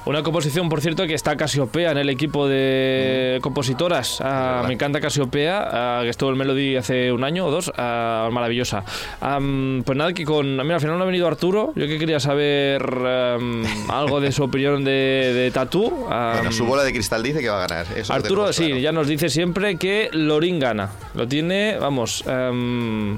Una 0.08 0.24
composición, 0.24 0.70
por 0.70 0.80
cierto, 0.80 1.06
que 1.06 1.14
está 1.14 1.36
Casiopea 1.36 1.92
en 1.92 1.98
el 1.98 2.10
equipo 2.10 2.48
de 2.48 3.40
compositoras. 3.42 4.22
Ah, 4.22 4.64
me 4.66 4.74
encanta 4.74 5.02
Casiopea, 5.02 5.68
ah, 5.70 6.00
que 6.04 6.08
estuvo 6.08 6.30
en 6.30 6.38
Melody 6.38 6.78
hace 6.78 7.12
un 7.12 7.26
año 7.26 7.46
o 7.46 7.52
dos. 7.52 7.74
ah, 7.76 8.30
maravillosa. 8.32 8.86
Pues 9.20 9.98
nada, 9.98 10.14
que 10.14 10.24
con. 10.24 10.56
Mira, 10.56 10.76
al 10.76 10.80
final 10.82 10.98
no 10.98 11.04
ha 11.04 11.08
venido 11.08 11.28
Arturo. 11.28 11.74
Yo 11.76 11.88
que 11.88 12.00
quería 12.00 12.22
saber 12.22 12.82
algo 13.90 14.22
de 14.22 14.32
su 14.32 14.44
opinión 14.44 14.86
de, 14.86 15.34
de 15.36 15.52
Tatú. 15.52 15.90
Bueno, 16.08 16.54
su 16.54 16.64
bola 16.66 16.86
de 16.86 16.94
cristal 16.94 17.22
dice 17.22 17.42
que 17.42 17.50
va 17.50 17.62
a 17.62 17.68
ganar. 17.68 17.88
Eso 17.98 18.14
Arturo, 18.14 18.54
sí, 18.54 18.68
claro. 18.68 18.80
ya 18.80 18.92
nos 18.94 19.08
dice 19.10 19.28
siempre 19.28 19.76
que 19.76 20.10
Lorín 20.14 20.62
gana. 20.62 20.90
Lo 21.16 21.28
tiene, 21.28 21.78
vamos, 21.82 22.26
am, 22.28 23.18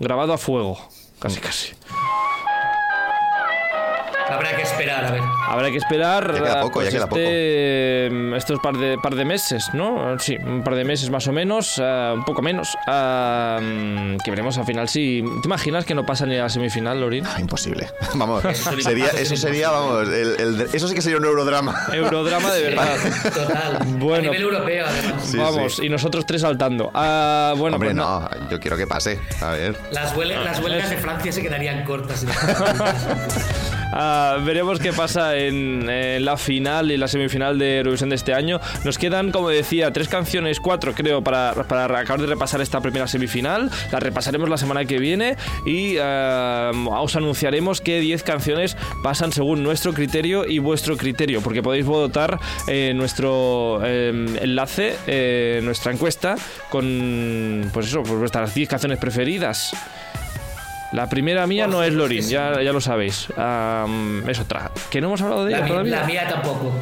grabado 0.00 0.32
a 0.32 0.38
fuego. 0.38 0.78
Casi, 1.20 1.38
casi. 1.38 1.74
Habrá 4.38 4.56
que 4.56 4.62
esperar, 4.62 5.04
a 5.04 5.10
ver. 5.10 5.22
Habrá 5.48 5.70
que 5.70 5.76
esperar 5.78 6.32
Ya 6.34 6.42
queda 6.42 6.60
poco, 6.60 6.82
ya 6.82 6.90
queda 6.90 7.04
este, 7.04 8.08
mm, 8.12 8.34
estos 8.34 8.60
par 8.60 8.76
de, 8.76 8.96
par 8.98 9.14
de 9.16 9.24
meses, 9.24 9.68
¿no? 9.72 10.16
Sí, 10.20 10.36
un 10.36 10.62
par 10.62 10.74
de 10.76 10.84
meses 10.84 11.10
más 11.10 11.26
o 11.26 11.32
menos, 11.32 11.80
ah, 11.82 12.12
un 12.14 12.24
poco 12.24 12.40
menos. 12.42 12.76
ah, 12.86 13.58
mm, 13.60 14.18
que 14.24 14.30
veremos 14.30 14.56
al 14.58 14.64
final 14.64 14.88
si... 14.88 15.22
¿Te 15.42 15.48
imaginas 15.48 15.84
que 15.84 15.94
no 15.94 16.06
pasa 16.06 16.24
ni 16.26 16.36
a 16.36 16.42
la 16.44 16.48
semifinal, 16.48 17.00
Lorín? 17.00 17.26
Ah, 17.26 17.40
imposible. 17.40 17.88
Vamos, 18.14 18.44
Eso 18.44 18.80
sería- 18.80 19.08
eso 19.08 19.34
vamos, 19.72 20.08
el- 20.08 20.36
el- 20.40 20.68
eso 20.72 20.86
sí 20.88 20.94
que 20.94 21.02
sería 21.02 21.18
un 21.18 21.24
eurodrama. 21.24 21.74
Eurodrama 21.92 22.52
de 22.52 22.62
verdad. 22.62 22.96
Total. 23.34 23.78
Bueno. 23.98 24.16
A 24.30 24.32
nivel 24.32 24.42
europeo, 24.42 24.86
además. 24.86 25.22
Sí, 25.24 25.36
Vamos, 25.36 25.76
sí. 25.76 25.86
y 25.86 25.88
nosotros 25.88 26.24
tres 26.26 26.42
saltando. 26.42 26.90
Ah, 26.94 27.54
bueno, 27.56 27.76
Hombre, 27.76 27.88
pues 27.90 27.96
no, 27.96 28.28
yo 28.50 28.60
quiero 28.60 28.76
que 28.76 28.86
pase. 28.86 29.18
A 29.40 29.50
ver. 29.50 29.76
Las, 29.90 30.14
huelgas, 30.16 30.44
las 30.44 30.60
huelgas 30.60 30.90
de 30.90 30.96
Francia 30.98 31.32
se 31.32 31.42
quedarían 31.42 31.84
cortas. 31.84 32.24
Ah, 33.92 34.38
veremos 34.44 34.78
qué 34.78 34.92
pasa 34.92 35.36
en, 35.36 35.86
la 36.24 36.36
final 36.36 36.90
y 36.90 36.96
la 36.96 37.08
semifinal 37.08 37.58
de 37.58 37.78
Eurovisión 37.78 38.10
de 38.10 38.16
este 38.16 38.34
año. 38.34 38.60
Nos 38.84 38.98
quedan, 38.98 39.30
como 39.32 39.48
decía, 39.48 39.92
tres 39.92 40.08
canciones, 40.08 40.60
cuatro 40.60 40.94
creo, 40.94 41.22
para, 41.22 41.54
para 41.54 41.98
acabar 41.98 42.20
de 42.20 42.26
repasar 42.26 42.60
esta 42.60 42.80
primera 42.80 43.06
semifinal. 43.06 43.70
La 43.92 44.00
repasaremos 44.00 44.48
la 44.48 44.56
semana 44.56 44.84
que 44.84 44.98
viene 44.98 45.36
y 45.64 45.96
ah, 46.00 46.72
os 47.00 47.16
anunciaremos 47.16 47.80
qué 47.80 48.00
10 48.00 48.22
canciones 48.22 48.76
pasan 49.02 49.32
según 49.32 49.62
nuestro 49.62 49.92
criterio 49.92 50.46
y 50.46 50.58
vuestro 50.58 50.96
criterio, 50.96 51.40
porque 51.40 51.62
podéis 51.62 51.86
votar 51.86 52.38
en 52.66 52.96
nuestro 52.96 53.80
eh, 53.84 54.38
enlace, 54.40 54.96
eh, 55.06 55.60
nuestra 55.62 55.92
encuesta, 55.92 56.36
con 56.70 57.70
pues 57.72 57.86
eso, 57.86 58.02
pues 58.02 58.18
vuestras 58.18 58.54
10 58.54 58.68
canciones 58.68 58.98
preferidas. 58.98 59.74
La 60.92 61.08
primera 61.08 61.46
mía 61.46 61.66
no 61.66 61.82
es 61.82 61.92
Lorin, 61.92 62.22
ya, 62.22 62.62
ya 62.62 62.72
lo 62.72 62.80
sabéis. 62.80 63.28
Am, 63.36 64.26
es 64.28 64.40
otra. 64.40 64.70
¿Que 64.90 65.00
no 65.00 65.08
hemos 65.08 65.20
hablado 65.22 65.44
de 65.44 65.52
La, 65.52 65.58
ella 65.58 65.68
todavía? 65.68 66.00
la 66.00 66.06
mía 66.06 66.28
tampoco. 66.28 66.72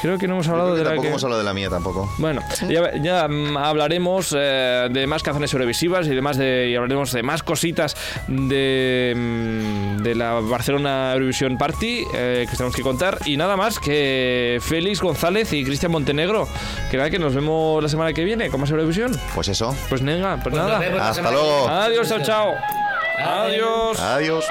Creo 0.00 0.16
que 0.16 0.28
no 0.28 0.34
hemos 0.34 0.46
hablado 0.46 0.76
de 0.76 0.84
la 0.84 0.90
tampoco 0.90 1.02
que... 1.02 1.08
hemos 1.08 1.24
hablado 1.24 1.40
de 1.40 1.44
la 1.44 1.54
mía 1.54 1.68
tampoco. 1.68 2.08
Bueno, 2.18 2.40
ya, 2.68 2.96
ya, 3.02 3.26
mm, 3.26 3.56
hablaremos 3.56 4.32
eh, 4.38 4.86
de 4.92 5.06
más 5.08 5.24
canciones 5.24 5.52
eurovisivas 5.52 6.06
y 6.06 6.14
demás 6.14 6.36
de, 6.36 6.68
y 6.70 6.76
hablaremos 6.76 7.10
de 7.10 7.24
más 7.24 7.42
cositas 7.42 7.96
de, 8.28 9.12
mm, 9.16 10.02
de 10.04 10.14
la 10.14 10.34
Barcelona 10.34 11.12
Eurovisión 11.14 11.58
Party 11.58 12.04
eh, 12.14 12.46
que 12.48 12.56
tenemos 12.56 12.76
que 12.76 12.82
contar. 12.82 13.18
Y 13.26 13.36
nada 13.36 13.56
más 13.56 13.80
que 13.80 14.58
Félix 14.60 15.00
González 15.00 15.52
y 15.52 15.64
Cristian 15.64 15.90
Montenegro. 15.90 16.46
Que 16.92 16.96
nada, 16.96 17.10
que 17.10 17.18
nos 17.18 17.34
vemos 17.34 17.82
la 17.82 17.88
semana 17.88 18.12
que 18.12 18.22
viene 18.22 18.50
con 18.50 18.60
más 18.60 18.70
Eurovisión. 18.70 19.10
Pues 19.34 19.48
eso. 19.48 19.74
Pues 19.88 20.00
venga, 20.00 20.38
pues 20.44 20.54
Pues 20.54 20.64
nada. 20.64 21.08
Hasta 21.08 21.28
luego. 21.32 21.68
Adiós, 21.68 22.08
chao, 22.08 22.22
chao. 22.22 22.54
Adiós. 23.18 23.98
Adiós. 24.00 24.46